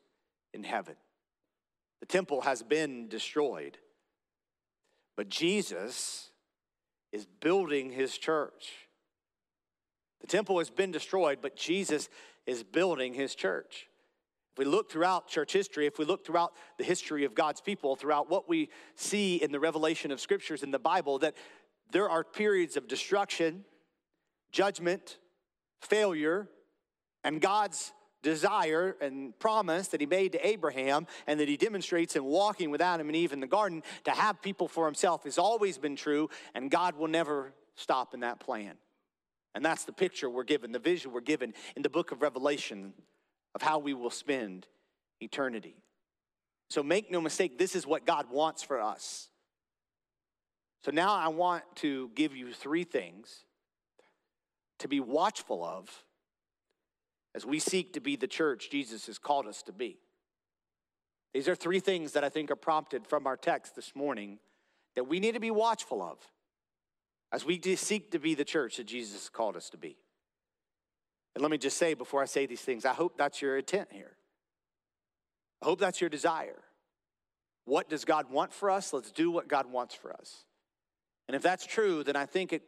in 0.53 0.63
heaven. 0.63 0.95
The 1.99 2.05
temple 2.05 2.41
has 2.41 2.63
been 2.63 3.07
destroyed, 3.07 3.77
but 5.15 5.29
Jesus 5.29 6.31
is 7.11 7.25
building 7.25 7.91
his 7.91 8.17
church. 8.17 8.71
The 10.21 10.27
temple 10.27 10.57
has 10.59 10.69
been 10.69 10.91
destroyed, 10.91 11.39
but 11.41 11.55
Jesus 11.55 12.09
is 12.45 12.63
building 12.63 13.13
his 13.13 13.35
church. 13.35 13.87
If 14.53 14.59
we 14.59 14.65
look 14.65 14.91
throughout 14.91 15.27
church 15.27 15.51
history, 15.53 15.87
if 15.87 15.97
we 15.97 16.05
look 16.05 16.25
throughout 16.25 16.53
the 16.77 16.83
history 16.83 17.25
of 17.25 17.33
God's 17.33 17.61
people, 17.61 17.95
throughout 17.95 18.29
what 18.29 18.47
we 18.47 18.69
see 18.95 19.35
in 19.37 19.51
the 19.51 19.59
revelation 19.59 20.11
of 20.11 20.19
scriptures 20.19 20.61
in 20.61 20.71
the 20.71 20.79
Bible, 20.79 21.19
that 21.19 21.35
there 21.91 22.09
are 22.09 22.23
periods 22.23 22.77
of 22.77 22.87
destruction, 22.87 23.65
judgment, 24.51 25.17
failure, 25.81 26.47
and 27.23 27.41
God's 27.41 27.93
desire 28.23 28.95
and 28.99 29.37
promise 29.37 29.89
that 29.89 30.01
he 30.01 30.07
made 30.07 30.31
to 30.31 30.47
Abraham 30.47 31.05
and 31.27 31.39
that 31.39 31.47
he 31.47 31.57
demonstrates 31.57 32.15
in 32.15 32.23
walking 32.23 32.71
with 32.71 32.81
Adam 32.81 33.07
and 33.07 33.15
Eve 33.15 33.33
in 33.33 33.39
the 33.39 33.47
garden 33.47 33.83
to 34.05 34.11
have 34.11 34.41
people 34.41 34.67
for 34.67 34.85
himself 34.85 35.25
has 35.25 35.37
always 35.37 35.77
been 35.77 35.95
true, 35.95 36.29
and 36.55 36.71
God 36.71 36.95
will 36.95 37.07
never 37.07 37.53
stop 37.75 38.13
in 38.13 38.21
that 38.21 38.39
plan. 38.39 38.75
And 39.53 39.63
that's 39.63 39.85
the 39.85 39.93
picture 39.93 40.29
we're 40.29 40.43
given, 40.43 40.71
the 40.71 40.79
vision 40.79 41.11
we're 41.11 41.21
given 41.21 41.53
in 41.75 41.83
the 41.83 41.89
book 41.89 42.11
of 42.11 42.23
Revelation 42.23 42.93
of 43.53 43.61
how 43.61 43.77
we 43.77 43.93
will 43.93 44.09
spend 44.09 44.65
eternity. 45.21 45.75
So 46.69 46.81
make 46.81 47.11
no 47.11 47.21
mistake, 47.21 47.59
this 47.59 47.75
is 47.75 47.85
what 47.85 48.05
God 48.05 48.31
wants 48.31 48.63
for 48.63 48.81
us. 48.81 49.29
So 50.83 50.91
now 50.91 51.13
I 51.13 51.27
want 51.27 51.63
to 51.77 52.09
give 52.15 52.35
you 52.35 52.51
three 52.51 52.83
things 52.83 53.45
to 54.79 54.87
be 54.87 54.99
watchful 54.99 55.63
of 55.63 55.89
as 57.35 57.45
we 57.45 57.59
seek 57.59 57.93
to 57.93 57.99
be 57.99 58.15
the 58.15 58.27
church 58.27 58.69
Jesus 58.69 59.07
has 59.07 59.17
called 59.17 59.47
us 59.47 59.63
to 59.63 59.71
be. 59.71 59.97
These 61.33 61.47
are 61.47 61.55
three 61.55 61.79
things 61.79 62.11
that 62.13 62.23
I 62.23 62.29
think 62.29 62.51
are 62.51 62.55
prompted 62.55 63.07
from 63.07 63.25
our 63.25 63.37
text 63.37 63.75
this 63.75 63.95
morning 63.95 64.39
that 64.95 65.05
we 65.05 65.19
need 65.19 65.33
to 65.33 65.39
be 65.39 65.51
watchful 65.51 66.01
of 66.01 66.19
as 67.31 67.43
we 67.43 67.59
seek 67.75 68.11
to 68.11 68.19
be 68.19 68.35
the 68.35 68.45
church 68.45 68.77
that 68.77 68.85
Jesus 68.85 69.29
called 69.29 69.55
us 69.57 69.69
to 69.71 69.77
be. 69.77 69.97
And 71.33 71.41
let 71.41 71.49
me 71.49 71.57
just 71.57 71.77
say 71.77 71.95
before 71.95 72.21
I 72.21 72.25
say 72.25 72.45
these 72.45 72.61
things, 72.61 72.85
I 72.85 72.93
hope 72.93 73.17
that's 73.17 73.41
your 73.41 73.57
intent 73.57 73.89
here. 73.91 74.15
I 75.61 75.65
hope 75.65 75.79
that's 75.79 75.99
your 75.99 76.11
desire. 76.11 76.61
What 77.65 77.89
does 77.89 78.05
God 78.05 78.29
want 78.29 78.53
for 78.53 78.69
us? 78.69 78.93
Let's 78.93 79.11
do 79.11 79.31
what 79.31 79.47
God 79.47 79.71
wants 79.71 79.95
for 79.95 80.13
us. 80.13 80.45
And 81.27 81.35
if 81.35 81.41
that's 81.41 81.65
true, 81.65 82.03
then 82.03 82.15
I 82.15 82.25
think 82.25 82.53
it 82.53 82.61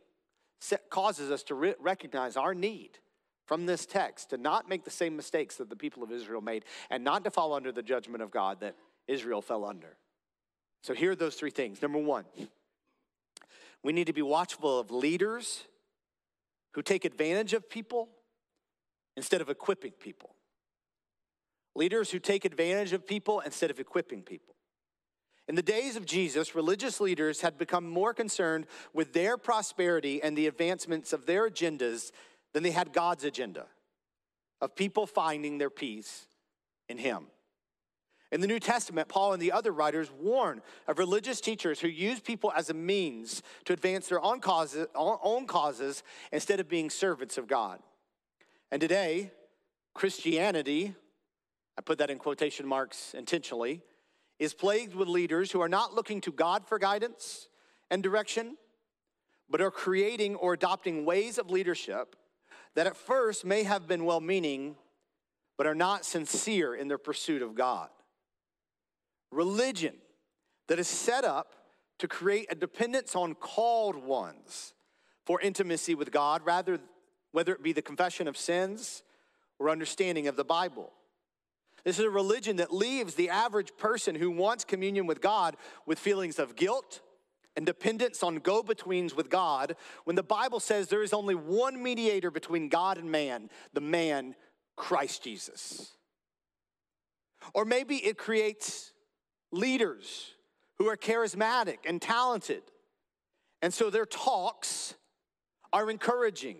causes 0.89 1.29
us 1.29 1.43
to 1.43 1.55
re- 1.55 1.75
recognize 1.79 2.37
our 2.37 2.55
need 2.55 2.97
from 3.45 3.65
this 3.65 3.85
text 3.85 4.31
to 4.31 4.37
not 4.37 4.67
make 4.67 4.83
the 4.83 4.91
same 4.91 5.15
mistakes 5.15 5.57
that 5.57 5.69
the 5.69 5.75
people 5.75 6.03
of 6.03 6.11
Israel 6.11 6.41
made 6.41 6.65
and 6.89 7.03
not 7.03 7.23
to 7.23 7.31
fall 7.31 7.53
under 7.53 7.71
the 7.71 7.83
judgment 7.83 8.23
of 8.23 8.31
God 8.31 8.59
that 8.61 8.75
Israel 9.07 9.41
fell 9.41 9.65
under. 9.65 9.97
So 10.81 10.93
here 10.93 11.11
are 11.11 11.15
those 11.15 11.35
three 11.35 11.51
things. 11.51 11.81
Number 11.81 11.99
one, 11.99 12.25
we 13.83 13.93
need 13.93 14.07
to 14.07 14.13
be 14.13 14.21
watchful 14.21 14.79
of 14.79 14.91
leaders 14.91 15.63
who 16.73 16.81
take 16.81 17.05
advantage 17.05 17.53
of 17.53 17.69
people 17.69 18.09
instead 19.15 19.41
of 19.41 19.49
equipping 19.49 19.91
people. 19.91 20.31
Leaders 21.75 22.11
who 22.11 22.19
take 22.19 22.45
advantage 22.45 22.93
of 22.93 23.05
people 23.07 23.41
instead 23.41 23.69
of 23.69 23.79
equipping 23.79 24.21
people. 24.21 24.55
In 25.47 25.55
the 25.55 25.61
days 25.61 25.95
of 25.95 26.05
Jesus, 26.05 26.55
religious 26.55 26.99
leaders 26.99 27.41
had 27.41 27.57
become 27.57 27.87
more 27.87 28.13
concerned 28.13 28.65
with 28.93 29.13
their 29.13 29.37
prosperity 29.37 30.21
and 30.23 30.35
the 30.35 30.47
advancements 30.47 31.13
of 31.13 31.27
their 31.27 31.49
agendas 31.49 32.11
than 32.55 32.63
they 32.63 32.71
had 32.71 32.93
God's 32.93 33.25
agenda 33.25 33.65
of 34.61 34.77
people 34.77 35.05
finding 35.05 35.57
their 35.57 35.69
peace 35.69 36.25
in 36.87 36.97
Him. 36.97 37.25
In 38.31 38.39
the 38.39 38.47
New 38.47 38.61
Testament, 38.61 39.09
Paul 39.09 39.33
and 39.33 39.41
the 39.41 39.51
other 39.51 39.73
writers 39.73 40.09
warn 40.09 40.61
of 40.87 40.97
religious 40.97 41.41
teachers 41.41 41.81
who 41.81 41.89
use 41.89 42.21
people 42.21 42.53
as 42.55 42.69
a 42.69 42.73
means 42.73 43.43
to 43.65 43.73
advance 43.73 44.07
their 44.07 44.23
own 44.23 44.39
causes, 44.39 44.87
own 44.95 45.47
causes 45.47 46.01
instead 46.31 46.61
of 46.61 46.69
being 46.69 46.89
servants 46.89 47.37
of 47.37 47.45
God. 47.45 47.81
And 48.71 48.79
today, 48.79 49.31
Christianity, 49.93 50.95
I 51.77 51.81
put 51.81 51.97
that 51.97 52.09
in 52.09 52.17
quotation 52.19 52.65
marks 52.65 53.13
intentionally, 53.13 53.81
is 54.39 54.53
plagued 54.53 54.95
with 54.95 55.09
leaders 55.09 55.51
who 55.51 55.59
are 55.59 55.67
not 55.67 55.93
looking 55.93 56.21
to 56.21 56.31
God 56.31 56.65
for 56.65 56.79
guidance 56.79 57.49
and 57.91 58.01
direction, 58.01 58.55
but 59.49 59.59
are 59.59 59.71
creating 59.71 60.35
or 60.35 60.53
adopting 60.53 61.03
ways 61.03 61.37
of 61.37 61.51
leadership 61.51 62.15
that 62.75 62.87
at 62.87 62.97
first 62.97 63.45
may 63.45 63.63
have 63.63 63.87
been 63.87 64.05
well 64.05 64.21
meaning, 64.21 64.75
but 65.57 65.65
are 65.65 65.75
not 65.75 66.05
sincere 66.05 66.75
in 66.75 66.87
their 66.87 66.97
pursuit 66.97 67.41
of 67.41 67.55
God 67.55 67.89
religion 69.35 69.93
that 70.67 70.79
is 70.79 70.87
set 70.87 71.23
up 71.23 71.53
to 71.99 72.07
create 72.07 72.47
a 72.49 72.55
dependence 72.55 73.15
on 73.15 73.35
called 73.35 73.95
ones 73.95 74.73
for 75.25 75.39
intimacy 75.41 75.93
with 75.95 76.11
God 76.11 76.41
rather 76.45 76.79
whether 77.31 77.53
it 77.53 77.61
be 77.61 77.73
the 77.73 77.81
confession 77.81 78.27
of 78.27 78.37
sins 78.37 79.03
or 79.59 79.69
understanding 79.69 80.27
of 80.27 80.35
the 80.35 80.43
Bible. 80.43 80.91
This 81.83 81.99
is 81.99 82.05
a 82.05 82.09
religion 82.09 82.55
that 82.57 82.73
leaves 82.73 83.15
the 83.15 83.29
average 83.29 83.75
person 83.77 84.15
who 84.15 84.31
wants 84.31 84.63
communion 84.63 85.05
with 85.05 85.21
God 85.21 85.55
with 85.85 85.99
feelings 85.99 86.39
of 86.39 86.55
guilt 86.55 87.01
and 87.55 87.65
dependence 87.65 88.21
on 88.23 88.37
go 88.37 88.61
betweens 88.61 89.15
with 89.15 89.29
God 89.29 89.75
when 90.03 90.15
the 90.15 90.23
Bible 90.23 90.59
says 90.59 90.87
there 90.87 91.03
is 91.03 91.13
only 91.13 91.35
one 91.35 91.81
mediator 91.81 92.31
between 92.31 92.69
God 92.69 92.97
and 92.97 93.09
man, 93.11 93.49
the 93.73 93.81
man, 93.81 94.35
Christ 94.75 95.23
Jesus. 95.23 95.91
Or 97.53 97.65
maybe 97.65 97.97
it 97.97 98.17
creates 98.17 98.91
leaders 99.51 100.31
who 100.77 100.87
are 100.89 100.97
charismatic 100.97 101.77
and 101.85 102.01
talented. 102.01 102.63
And 103.61 103.73
so 103.73 103.89
their 103.89 104.05
talks 104.05 104.95
are 105.71 105.89
encouraging 105.89 106.57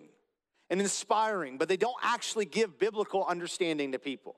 and 0.69 0.79
inspiring, 0.81 1.57
but 1.57 1.67
they 1.67 1.77
don't 1.77 1.97
actually 2.01 2.45
give 2.45 2.79
biblical 2.79 3.25
understanding 3.25 3.91
to 3.91 3.99
people. 3.99 4.37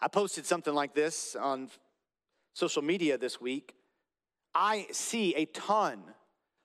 I 0.00 0.08
posted 0.08 0.46
something 0.46 0.74
like 0.74 0.94
this 0.94 1.36
on 1.36 1.70
social 2.54 2.82
media 2.82 3.18
this 3.18 3.40
week. 3.40 3.74
I 4.54 4.86
see 4.92 5.34
a 5.34 5.46
ton 5.46 6.02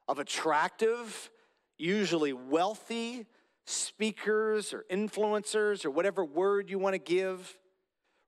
of 0.07 0.19
attractive, 0.19 1.29
usually 1.77 2.33
wealthy 2.33 3.25
speakers 3.65 4.73
or 4.73 4.85
influencers 4.89 5.85
or 5.85 5.91
whatever 5.91 6.23
word 6.23 6.69
you 6.69 6.79
want 6.79 6.93
to 6.93 6.99
give 6.99 7.57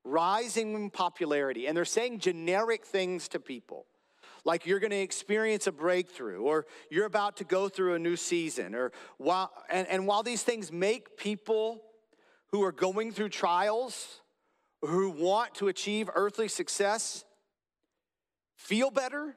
rising 0.04 0.74
in 0.74 0.90
popularity. 0.90 1.66
And 1.66 1.76
they're 1.76 1.84
saying 1.84 2.18
generic 2.18 2.84
things 2.84 3.28
to 3.28 3.40
people 3.40 3.86
like 4.44 4.66
you're 4.66 4.80
going 4.80 4.90
to 4.90 5.00
experience 5.00 5.66
a 5.66 5.72
breakthrough 5.72 6.40
or 6.40 6.66
you're 6.90 7.06
about 7.06 7.36
to 7.38 7.44
go 7.44 7.68
through 7.68 7.94
a 7.94 7.98
new 7.98 8.16
season 8.16 8.74
or 8.74 8.92
while 9.18 9.50
and, 9.68 9.86
and 9.88 10.06
while 10.06 10.22
these 10.22 10.42
things 10.42 10.72
make 10.72 11.16
people 11.16 11.82
who 12.48 12.62
are 12.62 12.72
going 12.72 13.12
through 13.12 13.28
trials 13.28 14.20
who 14.82 15.10
want 15.10 15.54
to 15.54 15.68
achieve 15.68 16.08
earthly 16.14 16.48
success 16.48 17.24
feel 18.56 18.90
better 18.90 19.36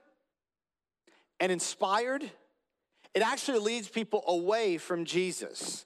and 1.43 1.51
inspired, 1.51 2.23
it 3.13 3.21
actually 3.21 3.59
leads 3.59 3.89
people 3.89 4.23
away 4.27 4.77
from 4.77 5.03
Jesus. 5.03 5.85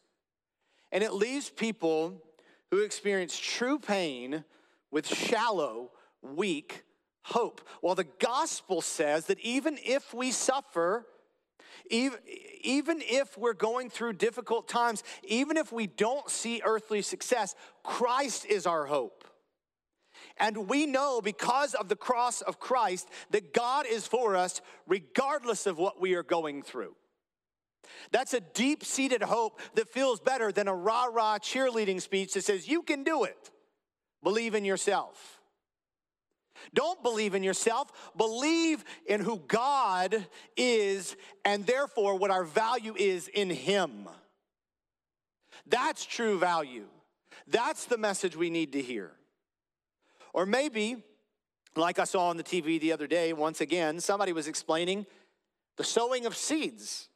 And 0.91 1.03
it 1.03 1.13
leaves 1.13 1.49
people 1.49 2.21
who 2.69 2.83
experience 2.83 3.35
true 3.39 3.79
pain 3.79 4.43
with 4.91 5.07
shallow, 5.07 5.89
weak 6.21 6.83
hope. 7.23 7.67
Well, 7.81 7.95
the 7.95 8.03
gospel 8.19 8.81
says 8.81 9.25
that 9.25 9.39
even 9.39 9.79
if 9.83 10.13
we 10.13 10.31
suffer, 10.31 11.07
even, 11.89 12.19
even 12.61 13.01
if 13.01 13.35
we're 13.35 13.53
going 13.53 13.89
through 13.89 14.13
difficult 14.13 14.67
times, 14.67 15.03
even 15.23 15.57
if 15.57 15.71
we 15.71 15.87
don't 15.87 16.29
see 16.29 16.61
earthly 16.63 17.01
success, 17.01 17.55
Christ 17.83 18.45
is 18.45 18.67
our 18.67 18.85
hope. 18.85 19.27
And 20.39 20.69
we 20.69 20.85
know 20.85 21.21
because 21.21 21.73
of 21.73 21.89
the 21.89 21.95
cross 21.95 22.41
of 22.41 22.59
Christ 22.59 23.09
that 23.31 23.53
God 23.53 23.85
is 23.85 24.05
for 24.07 24.35
us 24.35 24.61
regardless 24.87 25.65
of 25.65 25.77
what 25.77 25.99
we 25.99 26.13
are 26.15 26.23
going 26.23 26.61
through. 26.61 26.95
That's 28.11 28.33
a 28.33 28.41
deep 28.41 28.83
seated 28.83 29.23
hope 29.23 29.59
that 29.75 29.89
feels 29.89 30.19
better 30.19 30.51
than 30.51 30.67
a 30.67 30.75
rah 30.75 31.05
rah 31.05 31.39
cheerleading 31.39 32.01
speech 32.01 32.33
that 32.33 32.43
says, 32.43 32.67
You 32.67 32.81
can 32.81 33.03
do 33.03 33.23
it. 33.23 33.51
Believe 34.23 34.55
in 34.55 34.65
yourself. 34.65 35.37
Don't 36.73 37.01
believe 37.03 37.35
in 37.35 37.43
yourself, 37.43 37.91
believe 38.17 38.83
in 39.05 39.21
who 39.21 39.41
God 39.47 40.27
is 40.55 41.15
and 41.45 41.65
therefore 41.65 42.17
what 42.17 42.31
our 42.31 42.43
value 42.43 42.95
is 42.97 43.27
in 43.27 43.49
Him. 43.49 44.09
That's 45.67 46.05
true 46.05 46.39
value. 46.39 46.87
That's 47.47 47.85
the 47.85 47.97
message 47.97 48.35
we 48.35 48.49
need 48.49 48.73
to 48.73 48.81
hear. 48.81 49.11
Or 50.37 50.45
maybe, 50.45 50.97
like 51.75 51.97
I 51.97 52.03
saw 52.03 52.27
on 52.29 52.37
the 52.37 52.43
TV 52.43 52.79
the 52.79 52.91
other 52.91 53.07
day, 53.07 53.33
once 53.33 53.59
again, 53.59 53.99
somebody 53.99 54.33
was 54.33 54.47
explaining 54.47 55.07
the 55.77 55.83
sowing 55.83 56.27
of 56.27 56.37
seeds. 56.37 57.09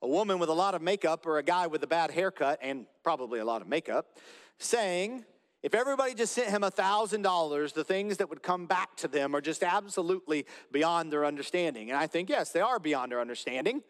A 0.00 0.08
woman 0.08 0.38
with 0.38 0.48
a 0.48 0.54
lot 0.54 0.74
of 0.74 0.80
makeup 0.80 1.26
or 1.26 1.36
a 1.36 1.42
guy 1.42 1.66
with 1.66 1.82
a 1.82 1.86
bad 1.86 2.10
haircut 2.10 2.58
and 2.62 2.86
probably 3.04 3.40
a 3.40 3.44
lot 3.44 3.60
of 3.60 3.68
makeup 3.68 4.16
saying, 4.58 5.26
if 5.62 5.74
everybody 5.74 6.14
just 6.14 6.32
sent 6.32 6.48
him 6.48 6.62
$1,000, 6.62 7.72
the 7.74 7.84
things 7.84 8.16
that 8.16 8.30
would 8.30 8.42
come 8.42 8.64
back 8.64 8.96
to 8.96 9.08
them 9.08 9.36
are 9.36 9.42
just 9.42 9.62
absolutely 9.62 10.46
beyond 10.72 11.12
their 11.12 11.26
understanding. 11.26 11.90
And 11.90 11.98
I 11.98 12.06
think, 12.06 12.30
yes, 12.30 12.52
they 12.52 12.62
are 12.62 12.78
beyond 12.78 13.12
their 13.12 13.20
understanding. 13.20 13.82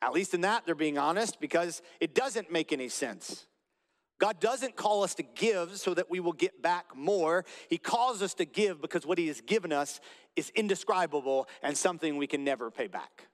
At 0.00 0.14
least 0.14 0.32
in 0.32 0.40
that, 0.40 0.64
they're 0.64 0.74
being 0.74 0.96
honest 0.96 1.38
because 1.38 1.82
it 2.00 2.14
doesn't 2.14 2.50
make 2.50 2.72
any 2.72 2.88
sense. 2.88 3.46
God 4.18 4.40
doesn't 4.40 4.76
call 4.76 5.04
us 5.04 5.14
to 5.14 5.22
give 5.22 5.78
so 5.78 5.94
that 5.94 6.10
we 6.10 6.20
will 6.20 6.32
get 6.32 6.60
back 6.60 6.96
more. 6.96 7.44
He 7.68 7.78
calls 7.78 8.20
us 8.20 8.34
to 8.34 8.44
give 8.44 8.80
because 8.80 9.06
what 9.06 9.18
He 9.18 9.28
has 9.28 9.40
given 9.40 9.72
us 9.72 10.00
is 10.34 10.50
indescribable 10.50 11.48
and 11.62 11.76
something 11.76 12.16
we 12.16 12.26
can 12.26 12.44
never 12.44 12.70
pay 12.70 12.88
back. 12.88 13.28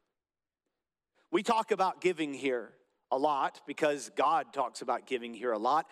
We 1.31 1.43
talk 1.43 1.71
about 1.71 2.01
giving 2.01 2.35
here 2.35 2.71
a 3.11 3.19
lot 3.19 3.61
because 3.67 4.11
God 4.17 4.53
talks 4.53 4.83
about 4.83 5.07
giving 5.07 5.35
here 5.35 5.53
a 5.53 5.59
lot. 5.59 5.87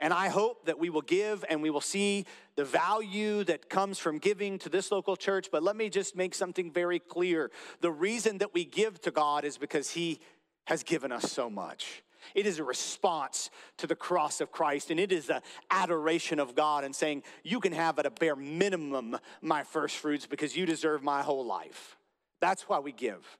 And 0.00 0.12
I 0.12 0.28
hope 0.28 0.66
that 0.66 0.78
we 0.78 0.90
will 0.90 1.02
give 1.02 1.44
and 1.48 1.62
we 1.62 1.70
will 1.70 1.80
see 1.80 2.26
the 2.56 2.64
value 2.64 3.44
that 3.44 3.70
comes 3.70 3.98
from 3.98 4.18
giving 4.18 4.58
to 4.58 4.68
this 4.68 4.90
local 4.90 5.16
church. 5.16 5.48
But 5.52 5.62
let 5.62 5.76
me 5.76 5.88
just 5.88 6.16
make 6.16 6.34
something 6.34 6.72
very 6.72 6.98
clear. 6.98 7.50
The 7.80 7.92
reason 7.92 8.38
that 8.38 8.52
we 8.52 8.64
give 8.64 9.00
to 9.02 9.10
God 9.10 9.44
is 9.44 9.56
because 9.56 9.90
He 9.90 10.20
has 10.64 10.82
given 10.82 11.12
us 11.12 11.30
so 11.30 11.48
much. 11.48 12.02
It 12.34 12.46
is 12.46 12.58
a 12.58 12.64
response 12.64 13.50
to 13.78 13.86
the 13.86 13.94
cross 13.94 14.40
of 14.40 14.52
Christ, 14.52 14.90
and 14.90 15.00
it 15.00 15.12
is 15.12 15.30
an 15.30 15.40
adoration 15.70 16.38
of 16.38 16.54
God 16.54 16.84
and 16.84 16.94
saying, 16.94 17.22
You 17.42 17.60
can 17.60 17.72
have 17.72 17.98
at 17.98 18.06
a 18.06 18.10
bare 18.10 18.36
minimum 18.36 19.18
my 19.40 19.62
first 19.62 19.96
fruits 19.96 20.26
because 20.26 20.56
you 20.56 20.66
deserve 20.66 21.02
my 21.02 21.22
whole 21.22 21.44
life. 21.44 21.96
That's 22.40 22.68
why 22.68 22.78
we 22.78 22.92
give. 22.92 23.38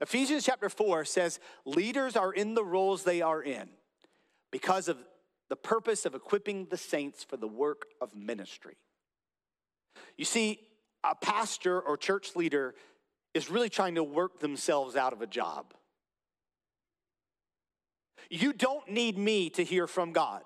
Ephesians 0.00 0.44
chapter 0.44 0.68
4 0.68 1.04
says, 1.04 1.38
Leaders 1.64 2.16
are 2.16 2.32
in 2.32 2.54
the 2.54 2.64
roles 2.64 3.04
they 3.04 3.22
are 3.22 3.42
in 3.42 3.68
because 4.50 4.88
of 4.88 4.98
the 5.48 5.56
purpose 5.56 6.06
of 6.06 6.14
equipping 6.14 6.66
the 6.70 6.76
saints 6.76 7.22
for 7.22 7.36
the 7.36 7.46
work 7.46 7.86
of 8.00 8.14
ministry. 8.14 8.76
You 10.16 10.24
see, 10.24 10.58
a 11.04 11.14
pastor 11.14 11.80
or 11.80 11.96
church 11.96 12.34
leader 12.36 12.74
is 13.34 13.50
really 13.50 13.68
trying 13.68 13.96
to 13.96 14.04
work 14.04 14.40
themselves 14.40 14.96
out 14.96 15.12
of 15.12 15.22
a 15.22 15.26
job. 15.26 15.74
You 18.32 18.54
don't 18.54 18.88
need 18.88 19.18
me 19.18 19.50
to 19.50 19.62
hear 19.62 19.86
from 19.86 20.12
God. 20.12 20.40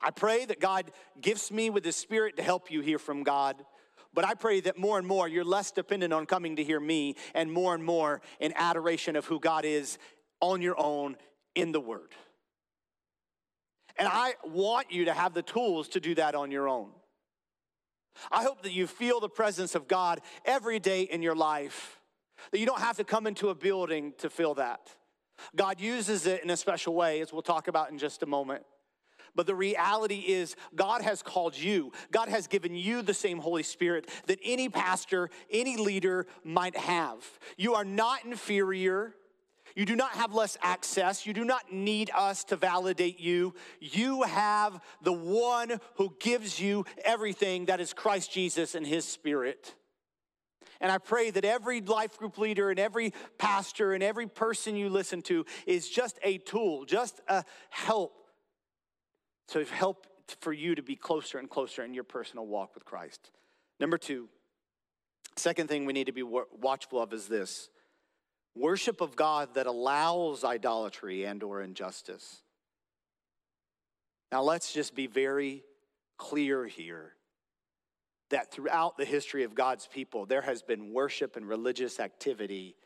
I 0.00 0.12
pray 0.12 0.44
that 0.44 0.60
God 0.60 0.92
gifts 1.20 1.50
me 1.50 1.68
with 1.68 1.84
His 1.84 1.96
Spirit 1.96 2.36
to 2.36 2.44
help 2.44 2.70
you 2.70 2.80
hear 2.80 3.00
from 3.00 3.24
God. 3.24 3.56
But 4.14 4.24
I 4.24 4.34
pray 4.34 4.60
that 4.60 4.78
more 4.78 4.96
and 4.96 5.04
more 5.04 5.26
you're 5.26 5.42
less 5.42 5.72
dependent 5.72 6.12
on 6.12 6.26
coming 6.26 6.54
to 6.56 6.64
hear 6.64 6.78
me 6.78 7.16
and 7.34 7.52
more 7.52 7.74
and 7.74 7.84
more 7.84 8.20
in 8.38 8.52
adoration 8.54 9.16
of 9.16 9.26
who 9.26 9.40
God 9.40 9.64
is 9.64 9.98
on 10.38 10.62
your 10.62 10.78
own 10.78 11.16
in 11.56 11.72
the 11.72 11.80
Word. 11.80 12.14
And 13.98 14.06
I 14.06 14.34
want 14.44 14.92
you 14.92 15.06
to 15.06 15.12
have 15.12 15.34
the 15.34 15.42
tools 15.42 15.88
to 15.88 16.00
do 16.00 16.14
that 16.14 16.36
on 16.36 16.52
your 16.52 16.68
own. 16.68 16.90
I 18.30 18.44
hope 18.44 18.62
that 18.62 18.72
you 18.72 18.86
feel 18.86 19.18
the 19.18 19.28
presence 19.28 19.74
of 19.74 19.88
God 19.88 20.20
every 20.44 20.78
day 20.78 21.02
in 21.02 21.20
your 21.20 21.34
life, 21.34 21.98
that 22.52 22.60
you 22.60 22.66
don't 22.66 22.80
have 22.80 22.98
to 22.98 23.04
come 23.04 23.26
into 23.26 23.48
a 23.48 23.56
building 23.56 24.12
to 24.18 24.30
feel 24.30 24.54
that. 24.54 24.94
God 25.56 25.80
uses 25.80 26.26
it 26.26 26.42
in 26.42 26.50
a 26.50 26.56
special 26.56 26.94
way, 26.94 27.20
as 27.20 27.32
we'll 27.32 27.42
talk 27.42 27.68
about 27.68 27.90
in 27.90 27.98
just 27.98 28.22
a 28.22 28.26
moment. 28.26 28.64
But 29.34 29.46
the 29.46 29.54
reality 29.54 30.24
is, 30.26 30.56
God 30.74 31.02
has 31.02 31.22
called 31.22 31.56
you. 31.56 31.92
God 32.10 32.28
has 32.28 32.46
given 32.46 32.74
you 32.74 33.02
the 33.02 33.14
same 33.14 33.38
Holy 33.38 33.62
Spirit 33.62 34.08
that 34.26 34.40
any 34.44 34.68
pastor, 34.68 35.30
any 35.50 35.76
leader 35.76 36.26
might 36.42 36.76
have. 36.76 37.24
You 37.56 37.74
are 37.74 37.84
not 37.84 38.24
inferior. 38.24 39.14
You 39.76 39.84
do 39.86 39.94
not 39.94 40.12
have 40.12 40.34
less 40.34 40.58
access. 40.62 41.26
You 41.26 41.32
do 41.32 41.44
not 41.44 41.72
need 41.72 42.10
us 42.14 42.42
to 42.44 42.56
validate 42.56 43.20
you. 43.20 43.54
You 43.78 44.22
have 44.22 44.80
the 45.02 45.12
one 45.12 45.80
who 45.94 46.14
gives 46.18 46.60
you 46.60 46.84
everything 47.04 47.66
that 47.66 47.80
is 47.80 47.92
Christ 47.92 48.32
Jesus 48.32 48.74
and 48.74 48.84
His 48.84 49.04
Spirit. 49.04 49.74
And 50.80 50.90
I 50.90 50.98
pray 50.98 51.30
that 51.30 51.44
every 51.44 51.80
life 51.80 52.16
group 52.16 52.38
leader 52.38 52.70
and 52.70 52.78
every 52.78 53.12
pastor 53.38 53.92
and 53.92 54.02
every 54.02 54.26
person 54.26 54.76
you 54.76 54.88
listen 54.88 55.20
to 55.22 55.44
is 55.66 55.88
just 55.88 56.18
a 56.22 56.38
tool, 56.38 56.84
just 56.84 57.20
a 57.28 57.44
help 57.68 58.16
to 59.48 59.64
help 59.64 60.06
for 60.40 60.52
you 60.52 60.74
to 60.74 60.82
be 60.82 60.96
closer 60.96 61.38
and 61.38 61.50
closer 61.50 61.84
in 61.84 61.92
your 61.92 62.04
personal 62.04 62.46
walk 62.46 62.74
with 62.74 62.84
Christ. 62.84 63.30
Number 63.78 63.98
two, 63.98 64.28
second 65.36 65.68
thing 65.68 65.84
we 65.84 65.92
need 65.92 66.06
to 66.06 66.12
be 66.12 66.22
watchful 66.22 67.02
of 67.02 67.12
is 67.12 67.26
this 67.26 67.68
worship 68.54 69.00
of 69.00 69.16
God 69.16 69.54
that 69.54 69.66
allows 69.66 70.44
idolatry 70.44 71.24
and 71.24 71.42
or 71.42 71.62
injustice. 71.62 72.42
Now 74.32 74.42
let's 74.42 74.72
just 74.72 74.94
be 74.94 75.08
very 75.08 75.64
clear 76.16 76.66
here 76.66 77.14
that 78.30 78.52
throughout 78.52 78.96
the 78.96 79.04
history 79.04 79.44
of 79.44 79.54
God's 79.54 79.86
people, 79.86 80.24
there 80.24 80.42
has 80.42 80.62
been 80.62 80.92
worship 80.92 81.36
and 81.36 81.46
religious 81.46 82.00
activity 82.00 82.76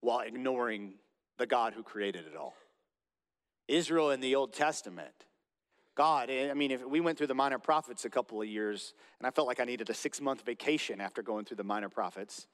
while 0.00 0.20
ignoring 0.20 0.94
the 1.36 1.46
God 1.46 1.74
who 1.74 1.82
created 1.82 2.24
it 2.26 2.36
all. 2.36 2.54
Israel 3.66 4.10
in 4.10 4.20
the 4.20 4.34
Old 4.34 4.52
Testament. 4.52 5.12
God, 5.94 6.30
eh, 6.30 6.48
I 6.50 6.54
mean, 6.54 6.70
if 6.70 6.84
we 6.84 7.00
went 7.00 7.18
through 7.18 7.26
the 7.26 7.34
minor 7.34 7.58
prophets 7.58 8.04
a 8.04 8.10
couple 8.10 8.40
of 8.40 8.48
years, 8.48 8.94
and 9.18 9.26
I 9.26 9.30
felt 9.30 9.48
like 9.48 9.60
I 9.60 9.64
needed 9.64 9.90
a 9.90 9.94
six 9.94 10.20
month 10.20 10.44
vacation 10.44 11.00
after 11.00 11.22
going 11.22 11.44
through 11.44 11.56
the 11.56 11.64
minor 11.64 11.88
prophets, 11.88 12.46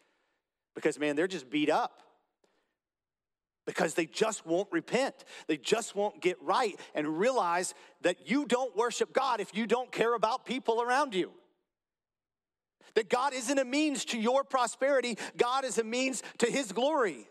because 0.74 0.98
man, 0.98 1.14
they're 1.14 1.28
just 1.28 1.48
beat 1.50 1.70
up. 1.70 2.00
Because 3.66 3.94
they 3.94 4.04
just 4.04 4.44
won't 4.44 4.68
repent. 4.72 5.24
They 5.46 5.56
just 5.56 5.96
won't 5.96 6.20
get 6.20 6.36
right 6.42 6.78
and 6.94 7.18
realize 7.18 7.72
that 8.02 8.28
you 8.28 8.44
don't 8.44 8.76
worship 8.76 9.14
God 9.14 9.40
if 9.40 9.56
you 9.56 9.66
don't 9.66 9.90
care 9.90 10.14
about 10.14 10.44
people 10.44 10.82
around 10.82 11.14
you. 11.14 11.32
That 12.94 13.08
God 13.08 13.34
isn't 13.34 13.58
a 13.58 13.64
means 13.64 14.04
to 14.06 14.18
your 14.18 14.44
prosperity, 14.44 15.18
God 15.36 15.64
is 15.64 15.78
a 15.78 15.84
means 15.84 16.22
to 16.38 16.50
His 16.50 16.72
glory. 16.72 17.26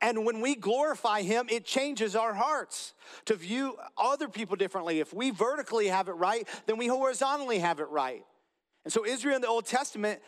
And 0.00 0.26
when 0.26 0.40
we 0.40 0.54
glorify 0.54 1.22
Him, 1.22 1.46
it 1.48 1.64
changes 1.64 2.14
our 2.14 2.34
hearts 2.34 2.94
to 3.26 3.34
view 3.34 3.76
other 3.96 4.28
people 4.28 4.56
differently. 4.56 5.00
If 5.00 5.14
we 5.14 5.30
vertically 5.30 5.88
have 5.88 6.08
it 6.08 6.12
right, 6.12 6.46
then 6.66 6.76
we 6.76 6.86
horizontally 6.86 7.58
have 7.58 7.80
it 7.80 7.88
right. 7.88 8.24
And 8.84 8.92
so 8.92 9.06
Israel 9.06 9.36
in 9.36 9.42
the 9.42 9.48
Old 9.48 9.66
Testament 9.66 10.20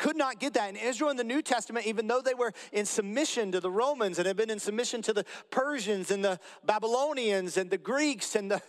could 0.00 0.16
not 0.16 0.40
get 0.40 0.54
that. 0.54 0.70
And 0.70 0.78
Israel 0.78 1.10
in 1.10 1.18
the 1.18 1.24
New 1.24 1.42
Testament, 1.42 1.86
even 1.86 2.08
though 2.08 2.22
they 2.22 2.32
were 2.32 2.52
in 2.72 2.86
submission 2.86 3.52
to 3.52 3.60
the 3.60 3.70
Romans 3.70 4.18
and 4.18 4.26
had 4.26 4.36
been 4.36 4.50
in 4.50 4.58
submission 4.58 5.02
to 5.02 5.12
the 5.12 5.26
Persians 5.50 6.10
and 6.10 6.24
the 6.24 6.40
Babylonians 6.64 7.58
and 7.58 7.70
the 7.70 7.78
Greeks 7.78 8.34
and 8.34 8.50
the 8.50 8.62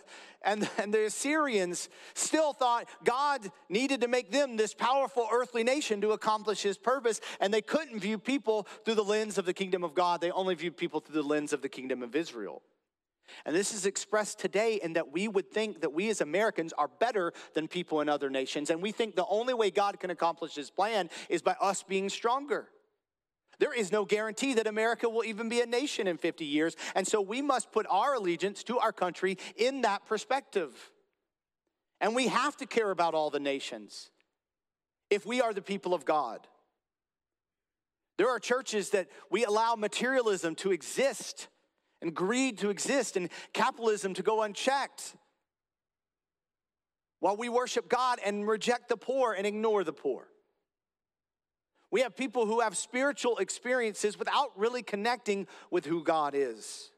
and, 0.44 0.68
and 0.76 0.92
the 0.92 1.06
Assyrians 1.06 1.88
still 2.14 2.52
thought 2.52 2.88
God 3.04 3.48
needed 3.68 4.00
to 4.00 4.08
make 4.08 4.32
them 4.32 4.56
this 4.56 4.74
powerful 4.74 5.28
earthly 5.32 5.62
nation 5.62 6.00
to 6.00 6.10
accomplish 6.10 6.62
his 6.62 6.76
purpose, 6.76 7.20
and 7.40 7.54
they 7.54 7.62
couldn't 7.62 8.00
view 8.00 8.18
people 8.18 8.66
through 8.84 8.96
the 8.96 9.04
lens 9.04 9.38
of 9.38 9.46
the 9.46 9.54
kingdom 9.54 9.84
of 9.84 9.94
God. 9.94 10.20
They 10.20 10.32
only 10.32 10.56
viewed 10.56 10.76
people 10.76 10.98
through 10.98 11.14
the 11.14 11.28
lens 11.28 11.52
of 11.52 11.62
the 11.62 11.68
kingdom 11.68 12.02
of 12.02 12.16
Israel. 12.16 12.60
And 13.44 13.54
this 13.54 13.74
is 13.74 13.86
expressed 13.86 14.38
today 14.38 14.80
in 14.82 14.94
that 14.94 15.12
we 15.12 15.28
would 15.28 15.50
think 15.50 15.80
that 15.80 15.92
we 15.92 16.08
as 16.10 16.20
Americans 16.20 16.72
are 16.72 16.88
better 16.88 17.32
than 17.54 17.68
people 17.68 18.00
in 18.00 18.08
other 18.08 18.30
nations. 18.30 18.70
And 18.70 18.82
we 18.82 18.92
think 18.92 19.16
the 19.16 19.26
only 19.26 19.54
way 19.54 19.70
God 19.70 20.00
can 20.00 20.10
accomplish 20.10 20.54
his 20.54 20.70
plan 20.70 21.10
is 21.28 21.42
by 21.42 21.56
us 21.60 21.82
being 21.82 22.08
stronger. 22.08 22.68
There 23.58 23.72
is 23.72 23.92
no 23.92 24.04
guarantee 24.04 24.54
that 24.54 24.66
America 24.66 25.08
will 25.08 25.24
even 25.24 25.48
be 25.48 25.60
a 25.60 25.66
nation 25.66 26.06
in 26.06 26.18
50 26.18 26.44
years. 26.44 26.74
And 26.94 27.06
so 27.06 27.20
we 27.20 27.42
must 27.42 27.70
put 27.70 27.86
our 27.88 28.14
allegiance 28.14 28.64
to 28.64 28.78
our 28.78 28.92
country 28.92 29.38
in 29.56 29.82
that 29.82 30.04
perspective. 30.06 30.72
And 32.00 32.16
we 32.16 32.26
have 32.26 32.56
to 32.56 32.66
care 32.66 32.90
about 32.90 33.14
all 33.14 33.30
the 33.30 33.38
nations 33.38 34.10
if 35.10 35.24
we 35.24 35.40
are 35.40 35.52
the 35.52 35.62
people 35.62 35.94
of 35.94 36.04
God. 36.04 36.46
There 38.18 38.28
are 38.28 38.38
churches 38.38 38.90
that 38.90 39.08
we 39.30 39.44
allow 39.44 39.74
materialism 39.74 40.54
to 40.56 40.72
exist 40.72 41.48
and 42.02 42.14
greed 42.14 42.58
to 42.58 42.70
exist 42.70 43.16
and 43.16 43.30
capitalism 43.52 44.14
to 44.14 44.22
go 44.22 44.42
unchecked 44.42 45.14
while 47.20 47.36
we 47.36 47.48
worship 47.48 47.88
God 47.88 48.18
and 48.24 48.46
reject 48.46 48.88
the 48.88 48.96
poor 48.96 49.32
and 49.32 49.46
ignore 49.46 49.84
the 49.84 49.92
poor. 49.92 50.26
We 51.92 52.00
have 52.00 52.16
people 52.16 52.46
who 52.46 52.60
have 52.60 52.76
spiritual 52.76 53.38
experiences 53.38 54.18
without 54.18 54.50
really 54.56 54.82
connecting 54.82 55.46
with 55.70 55.86
who 55.86 56.02
God 56.02 56.34
is. 56.34 56.90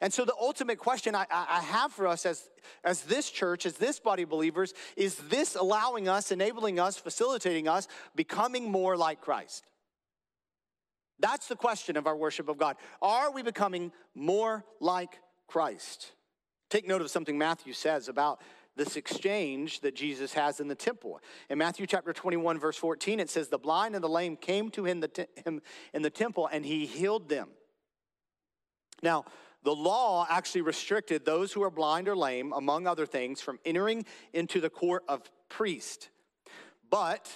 And 0.00 0.12
so, 0.12 0.24
the 0.24 0.34
ultimate 0.40 0.78
question 0.78 1.14
I, 1.14 1.26
I, 1.30 1.60
have 1.60 1.92
for 1.92 2.06
us 2.06 2.24
as, 2.24 2.48
as 2.84 3.02
this 3.02 3.28
church, 3.28 3.66
as 3.66 3.74
this 3.74 3.98
body 3.98 4.22
of 4.22 4.28
believers, 4.28 4.72
is 4.96 5.16
this 5.16 5.56
allowing 5.56 6.08
us, 6.08 6.30
enabling 6.30 6.78
us, 6.78 6.96
facilitating 6.96 7.66
us, 7.66 7.88
becoming 8.14 8.70
more 8.70 8.96
like 8.96 9.20
Christ? 9.20 9.64
That's 11.20 11.48
the 11.48 11.56
question 11.56 11.96
of 11.96 12.06
our 12.06 12.16
worship 12.16 12.48
of 12.48 12.58
God. 12.58 12.76
Are 13.00 13.30
we 13.30 13.42
becoming 13.42 13.92
more 14.14 14.64
like 14.80 15.20
Christ? 15.46 16.12
Take 16.70 16.88
note 16.88 17.02
of 17.02 17.10
something 17.10 17.36
Matthew 17.36 17.72
says 17.72 18.08
about 18.08 18.40
this 18.76 18.96
exchange 18.96 19.80
that 19.80 19.94
Jesus 19.94 20.32
has 20.32 20.60
in 20.60 20.68
the 20.68 20.74
temple. 20.74 21.20
In 21.50 21.58
Matthew 21.58 21.86
chapter 21.86 22.12
21, 22.12 22.58
verse 22.58 22.76
14, 22.76 23.20
it 23.20 23.28
says, 23.28 23.48
The 23.48 23.58
blind 23.58 23.94
and 23.94 24.02
the 24.02 24.08
lame 24.08 24.36
came 24.36 24.70
to 24.70 24.84
him, 24.84 25.02
in 25.92 26.02
the 26.02 26.10
temple, 26.10 26.48
and 26.50 26.64
he 26.64 26.86
healed 26.86 27.28
them. 27.28 27.48
Now, 29.02 29.24
the 29.62 29.74
law 29.74 30.26
actually 30.30 30.62
restricted 30.62 31.24
those 31.24 31.52
who 31.52 31.62
are 31.62 31.70
blind 31.70 32.08
or 32.08 32.16
lame, 32.16 32.52
among 32.54 32.86
other 32.86 33.04
things, 33.04 33.42
from 33.42 33.58
entering 33.64 34.06
into 34.32 34.60
the 34.60 34.70
court 34.70 35.02
of 35.08 35.22
priest. 35.50 36.08
But 36.88 37.30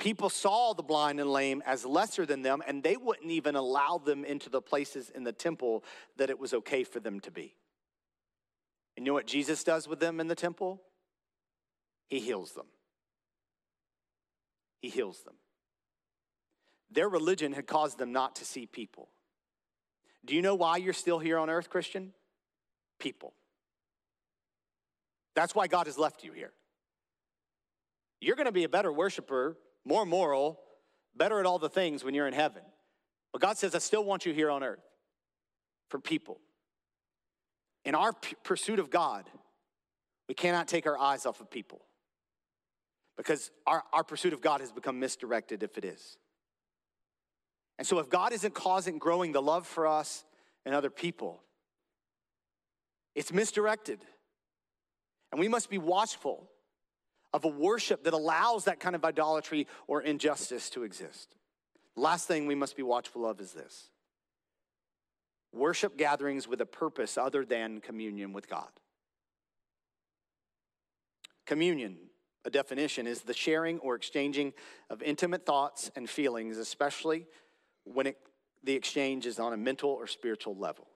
people 0.00 0.30
saw 0.30 0.72
the 0.72 0.82
blind 0.82 1.20
and 1.20 1.30
lame 1.30 1.62
as 1.64 1.84
lesser 1.84 2.26
than 2.26 2.42
them, 2.42 2.60
and 2.66 2.82
they 2.82 2.96
wouldn't 2.96 3.30
even 3.30 3.54
allow 3.54 3.98
them 3.98 4.24
into 4.24 4.50
the 4.50 4.60
places 4.60 5.10
in 5.14 5.22
the 5.22 5.32
temple 5.32 5.84
that 6.16 6.30
it 6.30 6.40
was 6.40 6.52
okay 6.52 6.82
for 6.82 6.98
them 6.98 7.20
to 7.20 7.30
be. 7.30 7.54
And 8.96 9.06
you 9.06 9.10
know 9.10 9.14
what 9.14 9.26
Jesus 9.26 9.62
does 9.62 9.86
with 9.86 10.00
them 10.00 10.18
in 10.18 10.26
the 10.26 10.34
temple? 10.34 10.82
He 12.08 12.18
heals 12.18 12.52
them. 12.52 12.66
He 14.80 14.88
heals 14.88 15.20
them. 15.20 15.34
Their 16.90 17.08
religion 17.08 17.52
had 17.52 17.66
caused 17.66 17.98
them 17.98 18.10
not 18.10 18.36
to 18.36 18.44
see 18.44 18.66
people. 18.66 19.10
Do 20.24 20.34
you 20.34 20.42
know 20.42 20.54
why 20.54 20.78
you're 20.78 20.92
still 20.92 21.18
here 21.18 21.38
on 21.38 21.48
earth, 21.48 21.70
Christian? 21.70 22.12
People. 22.98 23.34
That's 25.36 25.54
why 25.54 25.68
God 25.68 25.86
has 25.86 25.96
left 25.96 26.24
you 26.24 26.32
here. 26.32 26.52
You're 28.20 28.36
going 28.36 28.46
to 28.46 28.52
be 28.52 28.64
a 28.64 28.68
better 28.68 28.92
worshiper, 28.92 29.56
more 29.84 30.04
moral, 30.04 30.60
better 31.16 31.40
at 31.40 31.46
all 31.46 31.58
the 31.58 31.68
things 31.68 32.04
when 32.04 32.14
you're 32.14 32.28
in 32.28 32.34
heaven. 32.34 32.62
But 33.32 33.40
God 33.40 33.58
says, 33.58 33.74
I 33.74 33.78
still 33.78 34.04
want 34.04 34.26
you 34.26 34.32
here 34.32 34.50
on 34.50 34.62
earth 34.62 34.82
for 35.88 35.98
people. 35.98 36.38
In 37.84 37.94
our 37.94 38.12
p- 38.12 38.36
pursuit 38.44 38.78
of 38.78 38.90
God, 38.90 39.28
we 40.28 40.34
cannot 40.34 40.68
take 40.68 40.86
our 40.86 40.98
eyes 40.98 41.26
off 41.26 41.40
of 41.40 41.50
people 41.50 41.80
because 43.16 43.50
our, 43.66 43.82
our 43.92 44.04
pursuit 44.04 44.32
of 44.32 44.40
God 44.40 44.60
has 44.60 44.72
become 44.72 44.98
misdirected 45.00 45.62
if 45.62 45.78
it 45.78 45.84
is. 45.84 46.16
And 47.78 47.86
so, 47.86 47.98
if 47.98 48.10
God 48.10 48.32
isn't 48.34 48.54
causing, 48.54 48.98
growing 48.98 49.32
the 49.32 49.40
love 49.40 49.66
for 49.66 49.86
us 49.86 50.24
and 50.66 50.74
other 50.74 50.90
people, 50.90 51.42
it's 53.14 53.32
misdirected. 53.32 54.00
And 55.32 55.40
we 55.40 55.48
must 55.48 55.70
be 55.70 55.78
watchful 55.78 56.49
of 57.32 57.44
a 57.44 57.48
worship 57.48 58.04
that 58.04 58.14
allows 58.14 58.64
that 58.64 58.80
kind 58.80 58.96
of 58.96 59.04
idolatry 59.04 59.66
or 59.86 60.02
injustice 60.02 60.70
to 60.70 60.82
exist. 60.82 61.34
Last 61.96 62.26
thing 62.26 62.46
we 62.46 62.54
must 62.54 62.76
be 62.76 62.82
watchful 62.82 63.26
of 63.26 63.40
is 63.40 63.52
this 63.52 63.90
worship 65.52 65.96
gatherings 65.96 66.46
with 66.46 66.60
a 66.60 66.66
purpose 66.66 67.18
other 67.18 67.44
than 67.44 67.80
communion 67.80 68.32
with 68.32 68.48
God. 68.48 68.68
Communion, 71.44 71.96
a 72.44 72.50
definition, 72.50 73.08
is 73.08 73.22
the 73.22 73.34
sharing 73.34 73.80
or 73.80 73.96
exchanging 73.96 74.52
of 74.88 75.02
intimate 75.02 75.44
thoughts 75.44 75.90
and 75.96 76.08
feelings, 76.08 76.56
especially 76.56 77.26
when 77.82 78.06
it, 78.06 78.16
the 78.62 78.74
exchange 78.74 79.26
is 79.26 79.40
on 79.40 79.52
a 79.52 79.56
mental 79.56 79.90
or 79.90 80.06
spiritual 80.06 80.56
level. 80.56 80.86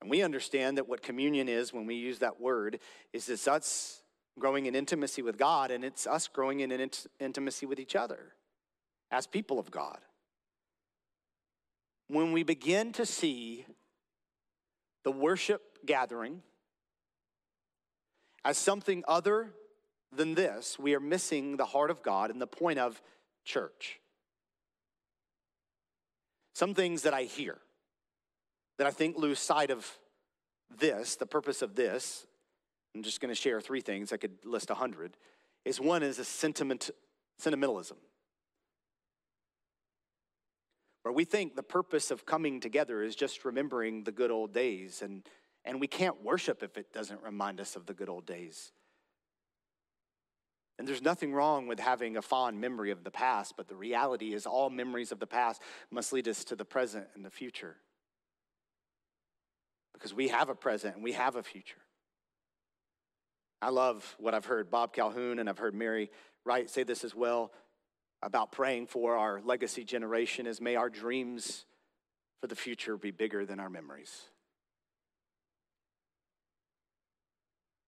And 0.00 0.10
we 0.10 0.22
understand 0.22 0.76
that 0.76 0.88
what 0.88 1.02
communion 1.02 1.48
is 1.48 1.72
when 1.72 1.86
we 1.86 1.94
use 1.94 2.18
that 2.18 2.40
word 2.40 2.80
is 3.12 3.28
it's 3.28 3.46
us 3.46 4.02
growing 4.38 4.66
in 4.66 4.74
intimacy 4.74 5.22
with 5.22 5.36
God 5.36 5.70
and 5.70 5.84
it's 5.84 6.06
us 6.06 6.28
growing 6.28 6.60
in 6.60 6.70
int- 6.70 7.06
intimacy 7.20 7.66
with 7.66 7.78
each 7.78 7.96
other 7.96 8.34
as 9.10 9.26
people 9.26 9.58
of 9.58 9.70
God 9.70 9.98
when 12.08 12.32
we 12.32 12.42
begin 12.42 12.92
to 12.92 13.06
see 13.06 13.66
the 15.04 15.12
worship 15.12 15.78
gathering 15.86 16.42
as 18.44 18.56
something 18.56 19.04
other 19.06 19.50
than 20.14 20.34
this, 20.34 20.78
we 20.78 20.94
are 20.94 21.00
missing 21.00 21.56
the 21.56 21.66
heart 21.66 21.90
of 21.90 22.02
God 22.02 22.30
and 22.30 22.40
the 22.40 22.46
point 22.46 22.78
of 22.78 23.00
church. 23.44 24.00
Some 26.54 26.74
things 26.74 27.02
that 27.02 27.12
I 27.12 27.24
hear 27.24 27.58
that 28.78 28.86
I 28.86 28.90
think 28.90 29.18
lose 29.18 29.38
sight 29.38 29.70
of 29.70 29.90
this, 30.78 31.16
the 31.16 31.26
purpose 31.26 31.62
of 31.62 31.74
this, 31.74 32.26
I'm 32.94 33.02
just 33.02 33.20
going 33.20 33.34
to 33.34 33.40
share 33.40 33.60
three 33.60 33.80
things. 33.80 34.12
I 34.12 34.16
could 34.16 34.44
list 34.44 34.70
a 34.70 34.74
hundred. 34.74 35.16
Is 35.64 35.80
one 35.80 36.02
is 36.02 36.18
a 36.18 36.24
sentiment, 36.24 36.90
sentimentalism 37.38 37.98
where 41.08 41.14
we 41.14 41.24
think 41.24 41.56
the 41.56 41.62
purpose 41.62 42.10
of 42.10 42.26
coming 42.26 42.60
together 42.60 43.02
is 43.02 43.16
just 43.16 43.46
remembering 43.46 44.04
the 44.04 44.12
good 44.12 44.30
old 44.30 44.52
days, 44.52 45.00
and, 45.00 45.26
and 45.64 45.80
we 45.80 45.86
can't 45.86 46.22
worship 46.22 46.62
if 46.62 46.76
it 46.76 46.92
doesn't 46.92 47.22
remind 47.22 47.62
us 47.62 47.76
of 47.76 47.86
the 47.86 47.94
good 47.94 48.10
old 48.10 48.26
days. 48.26 48.72
And 50.78 50.86
there's 50.86 51.00
nothing 51.00 51.32
wrong 51.32 51.66
with 51.66 51.80
having 51.80 52.18
a 52.18 52.22
fond 52.22 52.60
memory 52.60 52.90
of 52.90 53.04
the 53.04 53.10
past, 53.10 53.54
but 53.56 53.68
the 53.68 53.74
reality 53.74 54.34
is 54.34 54.44
all 54.44 54.68
memories 54.68 55.10
of 55.10 55.18
the 55.18 55.26
past 55.26 55.62
must 55.90 56.12
lead 56.12 56.28
us 56.28 56.44
to 56.44 56.56
the 56.56 56.66
present 56.66 57.06
and 57.14 57.24
the 57.24 57.30
future. 57.30 57.76
Because 59.94 60.12
we 60.12 60.28
have 60.28 60.50
a 60.50 60.54
present 60.54 60.94
and 60.94 61.02
we 61.02 61.12
have 61.12 61.36
a 61.36 61.42
future. 61.42 61.80
I 63.60 63.70
love 63.70 64.16
what 64.18 64.34
I've 64.34 64.44
heard 64.44 64.70
Bob 64.70 64.92
Calhoun 64.92 65.38
and 65.38 65.48
I've 65.48 65.58
heard 65.58 65.74
Mary 65.74 66.10
Wright 66.44 66.70
say 66.70 66.82
this 66.84 67.04
as 67.04 67.14
well 67.14 67.52
about 68.22 68.52
praying 68.52 68.86
for 68.86 69.16
our 69.16 69.40
legacy 69.40 69.84
generation 69.84 70.46
is 70.46 70.60
may 70.60 70.76
our 70.76 70.90
dreams 70.90 71.66
for 72.40 72.46
the 72.46 72.56
future 72.56 72.96
be 72.96 73.10
bigger 73.10 73.44
than 73.44 73.60
our 73.60 73.70
memories. 73.70 74.22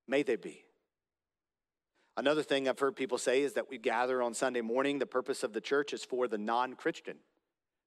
May 0.06 0.22
they 0.22 0.36
be. 0.36 0.64
Another 2.16 2.42
thing 2.42 2.68
I've 2.68 2.78
heard 2.78 2.96
people 2.96 3.16
say 3.16 3.42
is 3.42 3.54
that 3.54 3.70
we 3.70 3.78
gather 3.78 4.20
on 4.20 4.34
Sunday 4.34 4.60
morning. 4.60 4.98
The 4.98 5.06
purpose 5.06 5.42
of 5.42 5.52
the 5.52 5.60
church 5.60 5.92
is 5.92 6.04
for 6.04 6.26
the 6.26 6.36
non 6.36 6.74
Christian. 6.74 7.16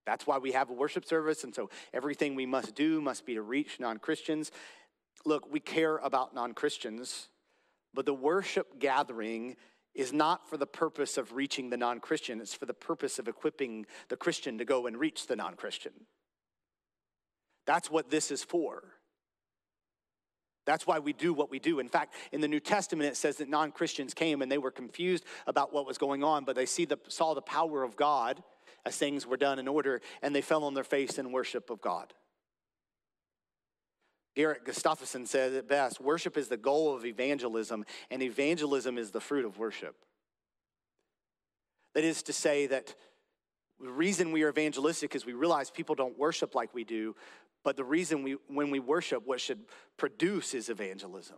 That's 0.05 0.25
why 0.25 0.37
we 0.37 0.53
have 0.53 0.69
a 0.69 0.73
worship 0.73 1.05
service. 1.05 1.43
And 1.43 1.53
so 1.53 1.69
everything 1.93 2.35
we 2.35 2.45
must 2.45 2.75
do 2.75 3.01
must 3.01 3.25
be 3.25 3.35
to 3.35 3.41
reach 3.41 3.79
non 3.79 3.99
Christians. 3.99 4.51
Look, 5.25 5.51
we 5.51 5.59
care 5.59 5.97
about 5.97 6.33
non 6.33 6.53
Christians, 6.53 7.27
but 7.93 8.05
the 8.05 8.13
worship 8.13 8.79
gathering 8.79 9.55
is 9.93 10.11
not 10.11 10.49
for 10.49 10.57
the 10.57 10.65
purpose 10.65 11.17
of 11.17 11.33
reaching 11.33 11.69
the 11.69 11.77
non 11.77 11.99
Christian, 11.99 12.41
it's 12.41 12.53
for 12.53 12.65
the 12.65 12.73
purpose 12.73 13.19
of 13.19 13.27
equipping 13.27 13.85
the 14.09 14.17
Christian 14.17 14.57
to 14.57 14.65
go 14.65 14.87
and 14.87 14.97
reach 14.97 15.27
the 15.27 15.35
non 15.35 15.55
Christian. 15.55 15.93
That's 17.65 17.89
what 17.89 18.09
this 18.09 18.31
is 18.31 18.43
for. 18.43 18.83
That's 20.65 20.87
why 20.87 20.99
we 20.99 21.13
do 21.13 21.33
what 21.33 21.51
we 21.51 21.59
do. 21.59 21.79
In 21.79 21.89
fact, 21.89 22.13
in 22.31 22.41
the 22.41 22.47
New 22.47 22.59
Testament, 22.59 23.09
it 23.11 23.17
says 23.17 23.37
that 23.37 23.49
non 23.49 23.71
Christians 23.71 24.13
came 24.13 24.41
and 24.41 24.51
they 24.51 24.57
were 24.57 24.71
confused 24.71 25.25
about 25.45 25.73
what 25.73 25.85
was 25.85 25.97
going 25.97 26.23
on, 26.23 26.45
but 26.45 26.55
they 26.55 26.65
see 26.65 26.85
the, 26.85 26.97
saw 27.07 27.33
the 27.33 27.41
power 27.41 27.83
of 27.83 27.95
God 27.95 28.41
as 28.85 28.97
things 28.97 29.25
were 29.25 29.37
done 29.37 29.59
in 29.59 29.67
order, 29.67 30.01
and 30.21 30.35
they 30.35 30.41
fell 30.41 30.63
on 30.63 30.73
their 30.73 30.83
face 30.83 31.17
in 31.17 31.31
worship 31.31 31.69
of 31.69 31.81
God. 31.81 32.13
Gerrit 34.35 34.65
Gustafson 34.65 35.25
said 35.25 35.53
it 35.53 35.67
best 35.67 36.01
worship 36.01 36.37
is 36.37 36.47
the 36.47 36.57
goal 36.57 36.95
of 36.95 37.05
evangelism, 37.05 37.85
and 38.09 38.21
evangelism 38.21 38.97
is 38.97 39.11
the 39.11 39.21
fruit 39.21 39.45
of 39.45 39.57
worship. 39.57 39.95
That 41.93 42.03
is 42.03 42.23
to 42.23 42.33
say, 42.33 42.65
that 42.67 42.95
the 43.79 43.89
reason 43.89 44.31
we 44.31 44.43
are 44.43 44.49
evangelistic 44.49 45.15
is 45.15 45.25
we 45.25 45.33
realize 45.33 45.69
people 45.69 45.93
don't 45.93 46.17
worship 46.17 46.55
like 46.55 46.73
we 46.73 46.83
do, 46.83 47.15
but 47.63 47.77
the 47.77 47.83
reason 47.83 48.23
we, 48.23 48.37
when 48.47 48.71
we 48.71 48.79
worship, 48.79 49.25
what 49.25 49.39
should 49.39 49.59
produce 49.97 50.53
is 50.53 50.69
evangelism. 50.69 51.37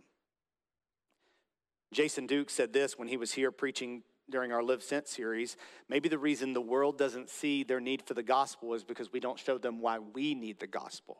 Jason 1.92 2.26
Duke 2.26 2.50
said 2.50 2.72
this 2.72 2.98
when 2.98 3.08
he 3.08 3.16
was 3.16 3.32
here 3.32 3.50
preaching 3.50 4.02
during 4.28 4.52
our 4.52 4.62
Live 4.62 4.82
Sent 4.82 5.06
series. 5.06 5.56
Maybe 5.88 6.08
the 6.08 6.18
reason 6.18 6.52
the 6.52 6.60
world 6.60 6.98
doesn't 6.98 7.30
see 7.30 7.62
their 7.62 7.80
need 7.80 8.02
for 8.02 8.14
the 8.14 8.22
gospel 8.22 8.74
is 8.74 8.82
because 8.82 9.12
we 9.12 9.20
don't 9.20 9.38
show 9.38 9.58
them 9.58 9.80
why 9.80 9.98
we 9.98 10.34
need 10.34 10.58
the 10.58 10.66
gospel. 10.66 11.18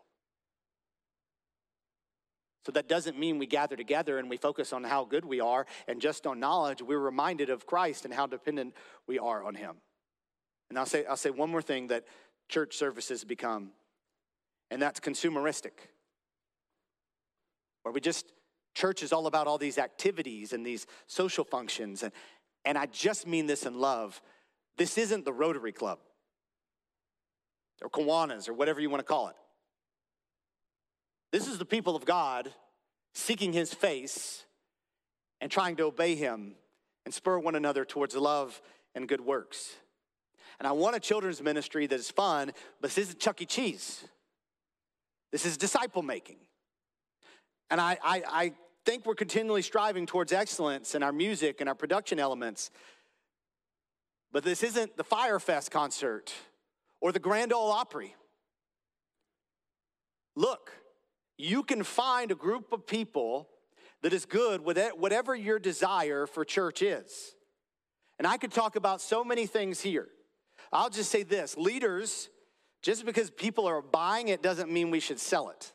So 2.66 2.72
that 2.72 2.88
doesn't 2.88 3.16
mean 3.16 3.38
we 3.38 3.46
gather 3.46 3.76
together 3.76 4.18
and 4.18 4.28
we 4.28 4.36
focus 4.36 4.72
on 4.72 4.82
how 4.82 5.04
good 5.04 5.24
we 5.24 5.38
are 5.38 5.66
and 5.86 6.00
just 6.00 6.26
on 6.26 6.40
knowledge. 6.40 6.82
We're 6.82 6.98
reminded 6.98 7.48
of 7.48 7.64
Christ 7.64 8.04
and 8.04 8.12
how 8.12 8.26
dependent 8.26 8.74
we 9.06 9.20
are 9.20 9.44
on 9.44 9.54
Him. 9.54 9.76
And 10.68 10.76
I'll 10.76 10.84
say, 10.84 11.06
I'll 11.06 11.16
say 11.16 11.30
one 11.30 11.48
more 11.48 11.62
thing 11.62 11.86
that 11.86 12.06
church 12.48 12.76
services 12.76 13.22
become, 13.22 13.70
and 14.72 14.82
that's 14.82 14.98
consumeristic. 14.98 15.74
Where 17.84 17.92
we 17.92 18.00
just, 18.00 18.32
church 18.74 19.04
is 19.04 19.12
all 19.12 19.28
about 19.28 19.46
all 19.46 19.58
these 19.58 19.78
activities 19.78 20.52
and 20.52 20.66
these 20.66 20.88
social 21.06 21.44
functions. 21.44 22.02
And, 22.02 22.12
and 22.64 22.76
I 22.76 22.86
just 22.86 23.28
mean 23.28 23.46
this 23.46 23.64
in 23.64 23.78
love. 23.78 24.20
This 24.76 24.98
isn't 24.98 25.24
the 25.24 25.32
Rotary 25.32 25.70
Club 25.70 26.00
or 27.80 27.88
Kiwanis 27.88 28.48
or 28.48 28.54
whatever 28.54 28.80
you 28.80 28.90
want 28.90 28.98
to 28.98 29.08
call 29.08 29.28
it. 29.28 29.36
This 31.36 31.48
is 31.48 31.58
the 31.58 31.66
people 31.66 31.94
of 31.94 32.06
God 32.06 32.50
seeking 33.12 33.52
his 33.52 33.74
face 33.74 34.46
and 35.38 35.50
trying 35.50 35.76
to 35.76 35.82
obey 35.82 36.14
him 36.14 36.54
and 37.04 37.12
spur 37.12 37.38
one 37.38 37.54
another 37.54 37.84
towards 37.84 38.16
love 38.16 38.62
and 38.94 39.06
good 39.06 39.20
works. 39.20 39.74
And 40.58 40.66
I 40.66 40.72
want 40.72 40.96
a 40.96 40.98
children's 40.98 41.42
ministry 41.42 41.86
that 41.88 41.94
is 41.94 42.10
fun, 42.10 42.52
but 42.80 42.88
this 42.88 42.96
isn't 42.96 43.18
Chuck 43.18 43.42
E. 43.42 43.44
Cheese. 43.44 44.02
This 45.30 45.44
is 45.44 45.58
disciple 45.58 46.00
making. 46.00 46.38
And 47.68 47.82
I, 47.82 47.98
I, 48.02 48.22
I 48.26 48.52
think 48.86 49.04
we're 49.04 49.14
continually 49.14 49.60
striving 49.60 50.06
towards 50.06 50.32
excellence 50.32 50.94
in 50.94 51.02
our 51.02 51.12
music 51.12 51.60
and 51.60 51.68
our 51.68 51.74
production 51.74 52.18
elements. 52.18 52.70
But 54.32 54.42
this 54.42 54.62
isn't 54.62 54.96
the 54.96 55.04
Firefest 55.04 55.70
concert 55.70 56.32
or 57.02 57.12
the 57.12 57.18
Grand 57.18 57.52
Ole 57.52 57.72
Opry. 57.72 58.14
Look, 60.34 60.72
you 61.38 61.62
can 61.62 61.82
find 61.82 62.30
a 62.30 62.34
group 62.34 62.72
of 62.72 62.86
people 62.86 63.48
that 64.02 64.12
is 64.12 64.24
good 64.24 64.60
with 64.62 64.78
whatever 64.96 65.34
your 65.34 65.58
desire 65.58 66.26
for 66.26 66.44
church 66.44 66.82
is. 66.82 67.34
And 68.18 68.26
I 68.26 68.36
could 68.36 68.52
talk 68.52 68.76
about 68.76 69.00
so 69.00 69.24
many 69.24 69.46
things 69.46 69.80
here. 69.80 70.08
I'll 70.72 70.90
just 70.90 71.10
say 71.10 71.22
this 71.22 71.56
leaders, 71.56 72.30
just 72.82 73.04
because 73.04 73.30
people 73.30 73.66
are 73.66 73.82
buying 73.82 74.28
it 74.28 74.42
doesn't 74.42 74.70
mean 74.70 74.90
we 74.90 75.00
should 75.00 75.20
sell 75.20 75.50
it. 75.50 75.72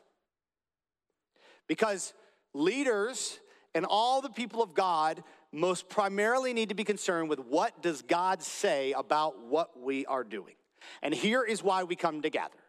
Because 1.68 2.12
leaders 2.54 3.38
and 3.74 3.86
all 3.86 4.20
the 4.20 4.30
people 4.30 4.62
of 4.62 4.74
God 4.74 5.22
most 5.52 5.88
primarily 5.88 6.52
need 6.52 6.70
to 6.70 6.74
be 6.74 6.84
concerned 6.84 7.28
with 7.28 7.38
what 7.38 7.82
does 7.82 8.02
God 8.02 8.42
say 8.42 8.92
about 8.92 9.40
what 9.46 9.78
we 9.80 10.04
are 10.06 10.24
doing. 10.24 10.54
And 11.02 11.14
here 11.14 11.44
is 11.44 11.62
why 11.62 11.84
we 11.84 11.94
come 11.94 12.22
together 12.22 12.61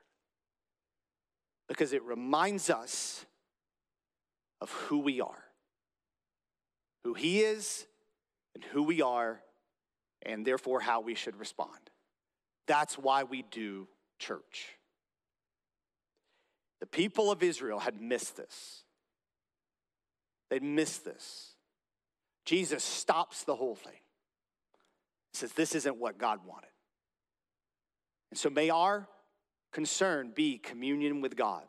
because 1.68 1.93
it 1.93 2.03
reminds 2.03 2.70
us 2.70 3.26
of 4.61 4.72
who 4.72 4.99
we 4.99 5.22
are, 5.22 5.43
who 7.03 7.14
He 7.14 7.41
is, 7.41 7.86
and 8.55 8.64
who 8.64 8.84
we 8.84 9.01
are, 9.01 9.41
and 10.22 10.45
therefore 10.45 10.80
how 10.80 11.01
we 11.01 11.16
should 11.16 11.36
respond. 11.38 11.89
That's 12.68 12.97
why 12.97 13.24
we 13.24 13.43
do 13.43 13.88
church. 14.20 14.70
The 16.80 16.88
people 16.88 17.32
of 17.32 17.43
Israel 17.43 17.80
had 17.80 18.01
missed 18.01 18.38
this. 18.38 18.84
They'd 20.49 20.64
missed 20.64 21.05
this. 21.05 21.53
Jesus 22.45 22.84
stops 22.84 23.43
the 23.43 23.55
whole 23.55 23.76
thing. 23.76 23.99
Says, 25.34 25.53
This 25.53 25.76
isn't 25.76 25.97
what 25.97 26.18
God 26.18 26.39
wanted. 26.45 26.70
And 28.32 28.38
so 28.38 28.49
may 28.49 28.70
our 28.70 29.07
concern 29.74 30.32
be 30.34 30.57
communion 30.57 31.19
with 31.21 31.36
God 31.36 31.63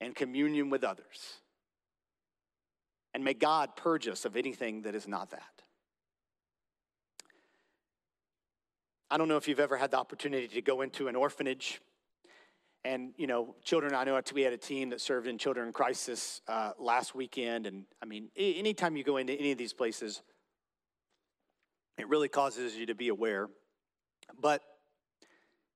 and 0.00 0.14
communion 0.14 0.70
with 0.70 0.84
others. 0.84 1.40
And 3.14 3.24
may 3.24 3.34
God 3.34 3.76
purge 3.76 4.06
us 4.08 4.24
of 4.24 4.36
anything 4.36 4.82
that 4.82 4.94
is 4.94 5.08
not 5.08 5.30
that. 5.30 5.62
I 9.10 9.18
don't 9.18 9.28
know 9.28 9.36
if 9.36 9.46
you've 9.46 9.60
ever 9.60 9.76
had 9.76 9.90
the 9.90 9.98
opportunity 9.98 10.48
to 10.48 10.62
go 10.62 10.80
into 10.80 11.08
an 11.08 11.16
orphanage. 11.16 11.82
And, 12.84 13.12
you 13.16 13.26
know, 13.26 13.54
children, 13.62 13.94
I 13.94 14.04
know 14.04 14.18
we 14.34 14.42
had 14.42 14.54
a 14.54 14.58
team 14.58 14.90
that 14.90 15.00
served 15.00 15.26
in 15.26 15.36
Children 15.36 15.66
in 15.66 15.72
Crisis 15.72 16.40
uh, 16.48 16.72
last 16.78 17.14
weekend. 17.14 17.66
And 17.66 17.84
I 18.02 18.06
mean, 18.06 18.30
anytime 18.36 18.96
you 18.96 19.04
go 19.04 19.18
into 19.18 19.34
any 19.34 19.52
of 19.52 19.58
these 19.58 19.74
places, 19.74 20.22
it 21.98 22.08
really 22.08 22.28
causes 22.28 22.74
you 22.74 22.86
to 22.86 22.94
be 22.94 23.08
aware. 23.08 23.48
But 24.40 24.62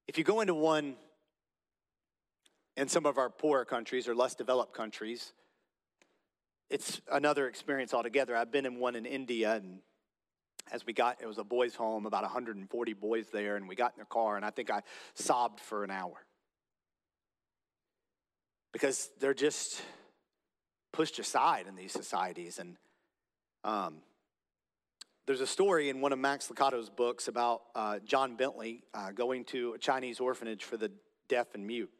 if 0.09 0.17
you 0.17 0.25
go 0.25 0.41
into 0.41 0.55
one 0.55 0.97
in 2.77 2.89
some 2.89 3.07
of 3.07 3.19
our 3.19 3.31
poorer 3.31 3.65
countries 3.65 4.09
or 4.09 4.15
less 4.15 4.35
developed 4.35 4.75
countries, 4.75 5.33
it's 6.69 7.01
another 7.11 7.49
experience 7.49 7.95
altogether. 7.95 8.37
I've 8.37 8.53
been 8.53 8.67
in 8.67 8.79
one 8.79 8.97
in 8.97 9.07
India, 9.07 9.55
and 9.55 9.81
as 10.71 10.85
we 10.85 10.93
got, 10.93 11.23
it 11.23 11.27
was 11.27 11.39
a 11.39 11.45
boys' 11.45 11.75
home, 11.75 12.07
about 12.07 12.23
140 12.23 12.93
boys 12.95 13.29
there, 13.33 13.57
and 13.57 13.69
we 13.69 13.77
got 13.77 13.93
in 13.93 13.99
their 13.99 14.05
car, 14.05 14.37
and 14.37 14.45
I 14.45 14.51
think 14.51 14.71
I 14.71 14.83
sobbed 15.15 15.61
for 15.61 15.85
an 15.85 15.91
hour 15.91 16.17
because 18.73 19.09
they're 19.21 19.33
just 19.33 19.81
pushed 20.93 21.19
aside 21.19 21.67
in 21.67 21.77
these 21.77 21.93
societies. 21.93 22.59
And 22.59 22.77
um, 23.65 23.99
there's 25.27 25.41
a 25.41 25.47
story 25.47 25.89
in 25.89 26.01
one 26.01 26.13
of 26.13 26.19
Max 26.19 26.51
Lucado's 26.51 26.91
books 26.91 27.29
about 27.29 27.63
uh, 27.75 28.01
John 28.05 28.37
Bentley 28.37 28.83
uh, 28.93 29.13
going 29.13 29.45
to 29.47 29.75
a 29.75 29.79
Chinese 29.79 30.21
orphanage 30.21 30.65
for 30.65 30.77
the 30.77 30.91
deaf 31.29 31.55
and 31.55 31.67
mute. 31.67 31.91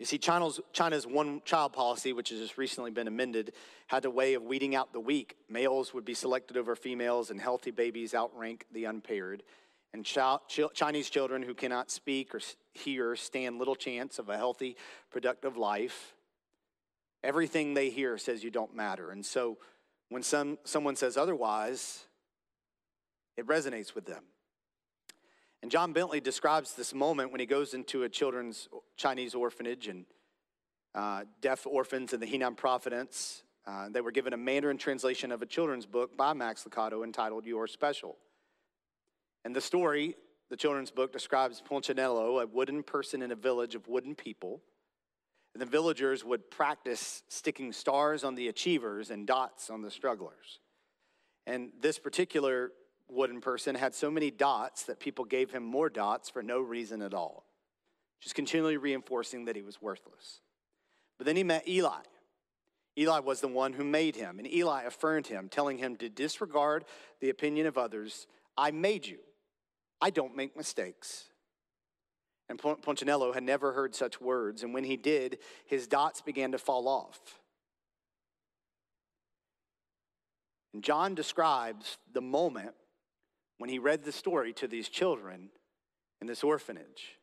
You 0.00 0.06
see, 0.06 0.16
China's, 0.16 0.58
China's 0.72 1.06
one 1.06 1.42
child 1.44 1.74
policy, 1.74 2.14
which 2.14 2.30
has 2.30 2.40
just 2.40 2.56
recently 2.56 2.90
been 2.90 3.06
amended, 3.06 3.52
had 3.86 4.06
a 4.06 4.10
way 4.10 4.32
of 4.32 4.42
weeding 4.42 4.74
out 4.74 4.94
the 4.94 4.98
weak. 4.98 5.36
Males 5.46 5.92
would 5.92 6.06
be 6.06 6.14
selected 6.14 6.56
over 6.56 6.74
females, 6.74 7.30
and 7.30 7.38
healthy 7.38 7.70
babies 7.70 8.14
outrank 8.14 8.64
the 8.72 8.86
unpaired. 8.86 9.42
And 9.92 10.06
Chinese 10.72 11.10
children 11.10 11.42
who 11.42 11.52
cannot 11.52 11.90
speak 11.90 12.34
or 12.34 12.40
hear 12.72 13.14
stand 13.14 13.58
little 13.58 13.74
chance 13.74 14.18
of 14.18 14.30
a 14.30 14.38
healthy, 14.38 14.74
productive 15.10 15.58
life. 15.58 16.14
Everything 17.22 17.74
they 17.74 17.90
hear 17.90 18.16
says 18.16 18.42
you 18.42 18.50
don't 18.50 18.74
matter. 18.74 19.10
And 19.10 19.26
so 19.26 19.58
when 20.08 20.22
some, 20.22 20.56
someone 20.64 20.96
says 20.96 21.18
otherwise, 21.18 22.06
it 23.36 23.46
resonates 23.46 23.94
with 23.94 24.06
them. 24.06 24.24
And 25.62 25.70
John 25.70 25.92
Bentley 25.92 26.20
describes 26.20 26.74
this 26.74 26.94
moment 26.94 27.32
when 27.32 27.40
he 27.40 27.46
goes 27.46 27.74
into 27.74 28.04
a 28.04 28.08
children's 28.08 28.68
Chinese 28.96 29.34
orphanage 29.34 29.88
and 29.88 30.06
uh, 30.94 31.24
deaf 31.40 31.66
orphans 31.66 32.12
in 32.12 32.20
the 32.20 32.26
Henan 32.26 32.56
Province. 32.56 33.42
Uh, 33.66 33.88
they 33.90 34.00
were 34.00 34.10
given 34.10 34.32
a 34.32 34.38
Mandarin 34.38 34.78
translation 34.78 35.30
of 35.30 35.42
a 35.42 35.46
children's 35.46 35.84
book 35.86 36.16
by 36.16 36.32
Max 36.32 36.64
Lucado 36.64 37.04
entitled 37.04 37.44
You're 37.44 37.66
Special. 37.66 38.16
And 39.44 39.54
the 39.54 39.60
story, 39.60 40.16
the 40.48 40.56
children's 40.56 40.90
book, 40.90 41.12
describes 41.12 41.62
Punchinello, 41.62 42.42
a 42.42 42.46
wooden 42.46 42.82
person 42.82 43.20
in 43.20 43.30
a 43.30 43.36
village 43.36 43.74
of 43.74 43.86
wooden 43.86 44.14
people, 44.14 44.62
And 45.54 45.60
the 45.60 45.66
villagers 45.66 46.24
would 46.24 46.50
practice 46.50 47.22
sticking 47.28 47.72
stars 47.72 48.24
on 48.24 48.34
the 48.34 48.48
achievers 48.48 49.10
and 49.10 49.26
dots 49.26 49.68
on 49.68 49.82
the 49.82 49.90
strugglers. 49.90 50.60
And 51.46 51.70
this 51.80 51.98
particular 51.98 52.70
wooden 53.12 53.40
person 53.40 53.74
had 53.74 53.94
so 53.94 54.10
many 54.10 54.30
dots 54.30 54.84
that 54.84 55.00
people 55.00 55.24
gave 55.24 55.50
him 55.50 55.62
more 55.62 55.88
dots 55.88 56.28
for 56.28 56.42
no 56.42 56.60
reason 56.60 57.02
at 57.02 57.14
all, 57.14 57.44
just 58.20 58.34
continually 58.34 58.76
reinforcing 58.76 59.44
that 59.46 59.56
he 59.56 59.62
was 59.62 59.80
worthless. 59.80 60.40
But 61.18 61.26
then 61.26 61.36
he 61.36 61.44
met 61.44 61.68
Eli. 61.68 62.02
Eli 62.98 63.20
was 63.20 63.40
the 63.40 63.48
one 63.48 63.72
who 63.72 63.84
made 63.84 64.16
him, 64.16 64.38
and 64.38 64.52
Eli 64.52 64.82
affirmed 64.82 65.26
him, 65.26 65.48
telling 65.48 65.78
him 65.78 65.96
to 65.96 66.08
disregard 66.08 66.84
the 67.20 67.30
opinion 67.30 67.66
of 67.66 67.78
others. 67.78 68.26
I 68.56 68.70
made 68.70 69.06
you. 69.06 69.18
I 70.00 70.10
don't 70.10 70.36
make 70.36 70.56
mistakes. 70.56 71.26
And 72.48 72.58
Punchinello 72.58 73.32
had 73.32 73.44
never 73.44 73.72
heard 73.72 73.94
such 73.94 74.20
words, 74.20 74.64
and 74.64 74.74
when 74.74 74.82
he 74.84 74.96
did, 74.96 75.38
his 75.66 75.86
dots 75.86 76.20
began 76.20 76.52
to 76.52 76.58
fall 76.58 76.88
off. 76.88 77.20
And 80.72 80.82
John 80.82 81.14
describes 81.14 81.98
the 82.12 82.20
moment 82.20 82.74
when 83.60 83.68
he 83.68 83.78
read 83.78 84.04
the 84.04 84.10
story 84.10 84.54
to 84.54 84.66
these 84.66 84.88
children 84.88 85.50
in 86.22 86.26
this 86.26 86.42
orphanage. 86.42 87.18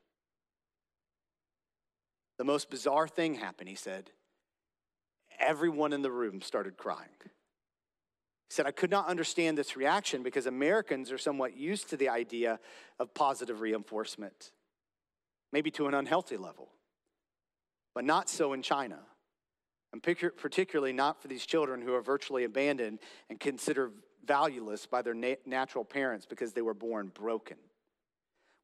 The 2.37 2.43
most 2.43 2.69
bizarre 2.69 3.07
thing 3.07 3.33
happened, 3.33 3.69
he 3.69 3.75
said. 3.75 4.11
Everyone 5.39 5.93
in 5.93 6.03
the 6.03 6.11
room 6.11 6.43
started 6.43 6.77
crying. 6.77 7.09
He 7.23 8.51
said, 8.51 8.67
I 8.67 8.71
could 8.71 8.91
not 8.91 9.07
understand 9.07 9.57
this 9.57 9.75
reaction 9.75 10.21
because 10.21 10.45
Americans 10.45 11.11
are 11.11 11.17
somewhat 11.17 11.57
used 11.57 11.89
to 11.89 11.97
the 11.97 12.09
idea 12.09 12.59
of 12.99 13.15
positive 13.15 13.59
reinforcement, 13.59 14.51
maybe 15.51 15.71
to 15.71 15.87
an 15.87 15.95
unhealthy 15.95 16.37
level, 16.37 16.69
but 17.95 18.05
not 18.05 18.29
so 18.29 18.53
in 18.53 18.61
China. 18.61 18.99
And 19.91 20.03
particularly 20.03 20.93
not 20.93 21.19
for 21.19 21.29
these 21.29 21.47
children 21.47 21.81
who 21.81 21.95
are 21.95 22.01
virtually 22.01 22.43
abandoned 22.43 22.99
and 23.27 23.39
considered 23.39 23.93
valueless 24.27 24.85
by 24.85 25.01
their 25.01 25.15
natural 25.45 25.85
parents 25.85 26.25
because 26.25 26.53
they 26.53 26.61
were 26.61 26.73
born 26.73 27.11
broken. 27.13 27.57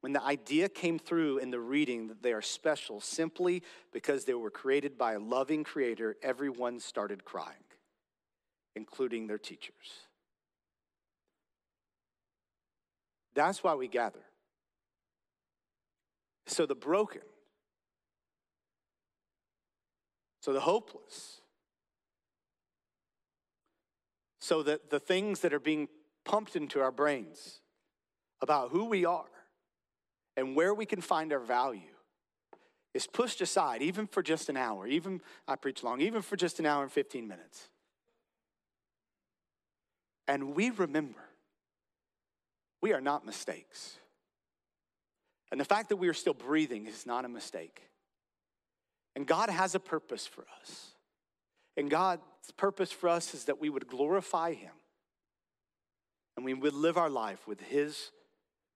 When 0.02 0.12
the 0.12 0.22
idea 0.22 0.68
came 0.68 1.00
through 1.00 1.38
in 1.38 1.50
the 1.50 1.62
reading 1.62 2.10
that 2.10 2.22
they 2.22 2.34
are 2.34 2.42
special 2.42 3.00
simply 3.00 3.64
because 3.94 4.26
they 4.26 4.34
were 4.34 4.52
created 4.52 4.98
by 4.98 5.14
a 5.14 5.20
loving 5.20 5.64
creator, 5.64 6.18
everyone 6.22 6.82
started 6.82 7.24
crying, 7.24 7.64
including 8.76 9.28
their 9.28 9.38
teachers. 9.38 10.02
That's 13.34 13.64
why 13.64 13.76
we 13.76 13.88
gather. 13.88 14.20
So 16.48 16.66
the 16.66 16.76
broken, 16.76 17.22
so 20.42 20.52
the 20.52 20.60
hopeless, 20.60 21.40
so 24.44 24.62
that 24.62 24.90
the 24.90 25.00
things 25.00 25.40
that 25.40 25.54
are 25.54 25.60
being 25.60 25.88
pumped 26.26 26.58
into 26.58 26.82
our 26.82 26.92
brains 26.92 27.62
about 28.42 28.72
who 28.72 28.84
we 28.84 29.06
are 29.06 29.24
and 30.36 30.54
where 30.54 30.74
we 30.74 30.86
can 30.86 31.00
find 31.00 31.32
our 31.32 31.40
value 31.40 31.80
is 32.94 33.08
pushed 33.08 33.40
aside, 33.40 33.82
even 33.82 34.06
for 34.06 34.22
just 34.22 34.50
an 34.50 34.58
hour, 34.58 34.86
even, 34.86 35.22
I 35.48 35.56
preach 35.56 35.82
long, 35.82 36.02
even 36.02 36.22
for 36.22 36.36
just 36.36 36.60
an 36.60 36.66
hour 36.66 36.84
and 36.84 36.92
15 36.92 37.26
minutes. 37.26 37.70
And 40.28 40.54
we 40.56 40.72
remember 40.72 41.22
we 42.82 42.92
are 42.92 43.00
not 43.00 43.26
mistakes. 43.26 43.96
And 45.54 45.62
the 45.62 45.66
fact 45.66 45.88
that 45.88 45.96
we 45.96 46.10
are 46.10 46.14
still 46.14 46.34
breathing 46.34 46.86
is 46.86 47.06
not 47.06 47.24
a 47.24 47.30
mistake. 47.30 47.82
And 49.16 49.26
God 49.26 49.50
has 49.50 49.74
a 49.74 49.80
purpose 49.80 50.28
for 50.28 50.44
us. 50.60 50.93
And 51.76 51.90
God's 51.90 52.22
purpose 52.58 52.92
for 52.92 53.10
us 53.10 53.34
is 53.34 53.46
that 53.46 53.60
we 53.60 53.70
would 53.70 53.88
glorify 53.88 54.54
Him 54.54 54.74
and 56.36 56.46
we 56.46 56.54
would 56.54 56.74
live 56.74 56.98
our 56.98 57.10
life 57.10 57.48
with 57.48 57.62
His 57.62 58.12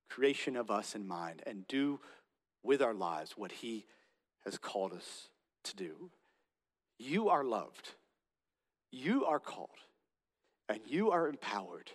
creation 0.09 0.55
of 0.55 0.71
us 0.71 0.95
in 0.95 1.07
mind 1.07 1.41
and 1.45 1.67
do 1.67 1.99
with 2.63 2.81
our 2.81 2.93
lives 2.93 3.33
what 3.35 3.51
He 3.51 3.85
has 4.45 4.57
called 4.57 4.93
us 4.93 5.29
to 5.63 5.75
do. 5.75 6.11
You 6.97 7.29
are 7.29 7.43
loved, 7.43 7.93
you 8.91 9.25
are 9.25 9.39
called, 9.39 9.69
and 10.69 10.79
you 10.87 11.11
are 11.11 11.27
empowered 11.27 11.91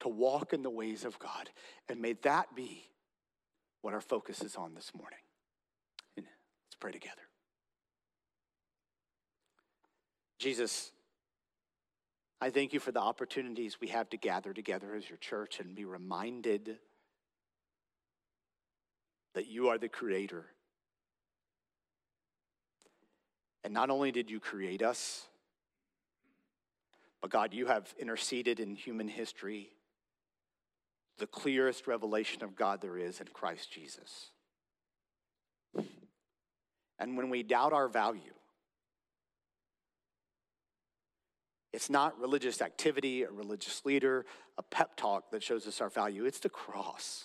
to 0.00 0.08
walk 0.08 0.52
in 0.52 0.62
the 0.62 0.70
ways 0.70 1.04
of 1.04 1.18
God. 1.18 1.50
And 1.88 2.00
may 2.00 2.14
that 2.22 2.54
be 2.54 2.88
what 3.82 3.94
our 3.94 4.00
focus 4.00 4.42
is 4.42 4.56
on 4.56 4.74
this 4.74 4.92
morning. 4.94 5.18
Let's 6.16 6.76
pray 6.78 6.92
together. 6.92 7.29
Jesus, 10.40 10.90
I 12.40 12.48
thank 12.48 12.72
you 12.72 12.80
for 12.80 12.92
the 12.92 13.00
opportunities 13.00 13.78
we 13.78 13.88
have 13.88 14.08
to 14.08 14.16
gather 14.16 14.54
together 14.54 14.94
as 14.94 15.06
your 15.06 15.18
church 15.18 15.60
and 15.60 15.74
be 15.74 15.84
reminded 15.84 16.78
that 19.34 19.48
you 19.48 19.68
are 19.68 19.76
the 19.76 19.90
creator. 19.90 20.46
And 23.64 23.74
not 23.74 23.90
only 23.90 24.10
did 24.12 24.30
you 24.30 24.40
create 24.40 24.80
us, 24.80 25.26
but 27.20 27.30
God, 27.30 27.52
you 27.52 27.66
have 27.66 27.92
interceded 27.98 28.60
in 28.60 28.74
human 28.74 29.08
history 29.08 29.68
the 31.18 31.26
clearest 31.26 31.86
revelation 31.86 32.42
of 32.42 32.56
God 32.56 32.80
there 32.80 32.96
is 32.96 33.20
in 33.20 33.26
Christ 33.26 33.70
Jesus. 33.70 34.30
And 36.98 37.18
when 37.18 37.28
we 37.28 37.42
doubt 37.42 37.74
our 37.74 37.88
value, 37.88 38.32
it's 41.72 41.88
not 41.88 42.18
religious 42.20 42.60
activity, 42.60 43.22
a 43.22 43.30
religious 43.30 43.84
leader, 43.84 44.26
a 44.58 44.62
pep 44.62 44.96
talk 44.96 45.30
that 45.30 45.42
shows 45.42 45.66
us 45.66 45.80
our 45.80 45.88
value. 45.88 46.24
It's 46.24 46.40
the 46.40 46.48
cross. 46.48 47.24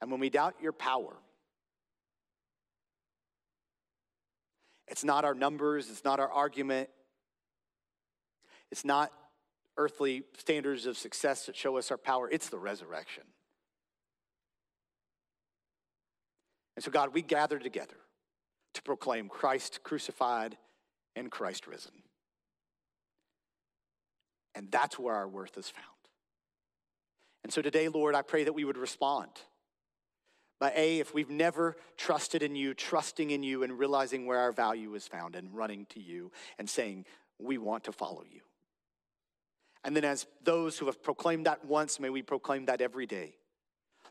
And 0.00 0.10
when 0.10 0.20
we 0.20 0.30
doubt 0.30 0.56
your 0.62 0.72
power, 0.72 1.16
it's 4.88 5.04
not 5.04 5.24
our 5.24 5.34
numbers, 5.34 5.88
it's 5.90 6.04
not 6.04 6.20
our 6.20 6.30
argument, 6.30 6.90
it's 8.70 8.84
not 8.84 9.12
earthly 9.76 10.24
standards 10.38 10.84
of 10.86 10.98
success 10.98 11.46
that 11.46 11.56
show 11.56 11.78
us 11.78 11.90
our 11.90 11.98
power, 11.98 12.28
it's 12.30 12.48
the 12.50 12.58
resurrection. 12.58 13.24
And 16.76 16.84
so, 16.84 16.90
God, 16.90 17.14
we 17.14 17.22
gather 17.22 17.58
together 17.58 17.96
to 18.80 18.84
proclaim 18.84 19.28
Christ 19.28 19.80
crucified 19.82 20.56
and 21.14 21.30
Christ 21.30 21.66
risen. 21.66 21.92
And 24.54 24.70
that's 24.70 24.98
where 24.98 25.14
our 25.14 25.28
worth 25.28 25.58
is 25.58 25.68
found. 25.68 25.86
And 27.44 27.52
so 27.52 27.60
today, 27.60 27.88
Lord, 27.88 28.14
I 28.14 28.22
pray 28.22 28.44
that 28.44 28.54
we 28.54 28.64
would 28.64 28.78
respond 28.78 29.28
by 30.58 30.72
A, 30.74 30.98
if 30.98 31.14
we've 31.14 31.30
never 31.30 31.76
trusted 31.96 32.42
in 32.42 32.54
you, 32.54 32.74
trusting 32.74 33.30
in 33.30 33.42
you 33.42 33.62
and 33.62 33.78
realizing 33.78 34.26
where 34.26 34.38
our 34.38 34.52
value 34.52 34.94
is 34.94 35.06
found 35.06 35.36
and 35.36 35.54
running 35.54 35.86
to 35.90 36.00
you 36.00 36.32
and 36.58 36.68
saying, 36.68 37.06
we 37.38 37.58
want 37.58 37.84
to 37.84 37.92
follow 37.92 38.24
you. 38.30 38.40
And 39.84 39.96
then, 39.96 40.04
as 40.04 40.26
those 40.42 40.78
who 40.78 40.86
have 40.86 41.02
proclaimed 41.02 41.46
that 41.46 41.64
once, 41.64 41.98
may 41.98 42.10
we 42.10 42.20
proclaim 42.20 42.66
that 42.66 42.82
every 42.82 43.06
day. 43.06 43.36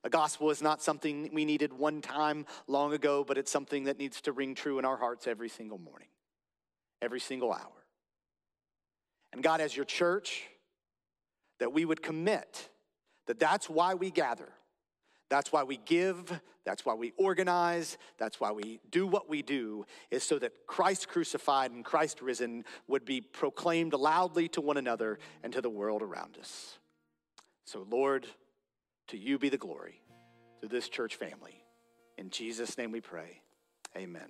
The 0.04 0.10
gospel 0.10 0.50
is 0.50 0.62
not 0.62 0.82
something 0.82 1.30
we 1.34 1.46
needed 1.46 1.74
one 1.74 2.02
time 2.02 2.46
long 2.68 2.94
ago, 2.94 3.24
but 3.24 3.38
it's 3.38 3.52
something 3.52 3.86
that 3.86 4.00
needs 4.00 4.22
to 4.22 4.32
ring 4.32 4.56
true 4.56 4.80
in 4.80 4.86
our 4.86 4.98
hearts 4.98 5.28
every 5.28 5.50
single 5.50 5.78
morning, 5.78 6.08
every 7.02 7.20
single 7.20 7.52
hour. 7.52 7.86
And 9.34 9.44
God, 9.44 9.62
as 9.62 9.76
your 9.76 9.86
church, 9.86 10.44
that 11.60 11.74
we 11.74 11.86
would 11.86 12.02
commit 12.02 12.70
that 13.28 13.40
that's 13.40 13.70
why 13.70 13.94
we 13.94 14.10
gather 14.10 14.50
that's 15.30 15.52
why 15.52 15.64
we 15.64 15.78
give, 15.86 16.42
that's 16.66 16.86
why 16.86 16.96
we 16.96 17.14
organize, 17.18 17.98
that's 18.18 18.40
why 18.40 18.52
we 18.52 18.80
do 18.90 19.06
what 19.06 19.30
we 19.30 19.44
do, 19.44 19.86
is 20.10 20.24
so 20.24 20.40
that 20.40 20.66
Christ 20.66 21.08
crucified 21.08 21.72
and 21.72 21.86
Christ 21.86 22.22
risen 22.22 22.66
would 22.88 23.06
be 23.06 23.22
proclaimed 23.22 23.94
loudly 23.94 24.48
to 24.50 24.62
one 24.62 24.78
another 24.78 25.20
and 25.44 25.54
to 25.54 25.62
the 25.62 25.70
world 25.70 26.02
around 26.02 26.38
us. 26.40 26.80
So, 27.66 27.86
Lord, 27.90 28.26
to 29.10 29.18
you 29.18 29.38
be 29.38 29.50
the 29.50 29.58
glory 29.58 30.02
through 30.60 30.70
this 30.70 30.90
church 30.90 31.16
family. 31.16 31.64
In 32.18 32.30
Jesus' 32.30 32.78
name 32.78 32.92
we 32.92 33.02
pray. 33.02 33.42
Amen. 33.96 34.30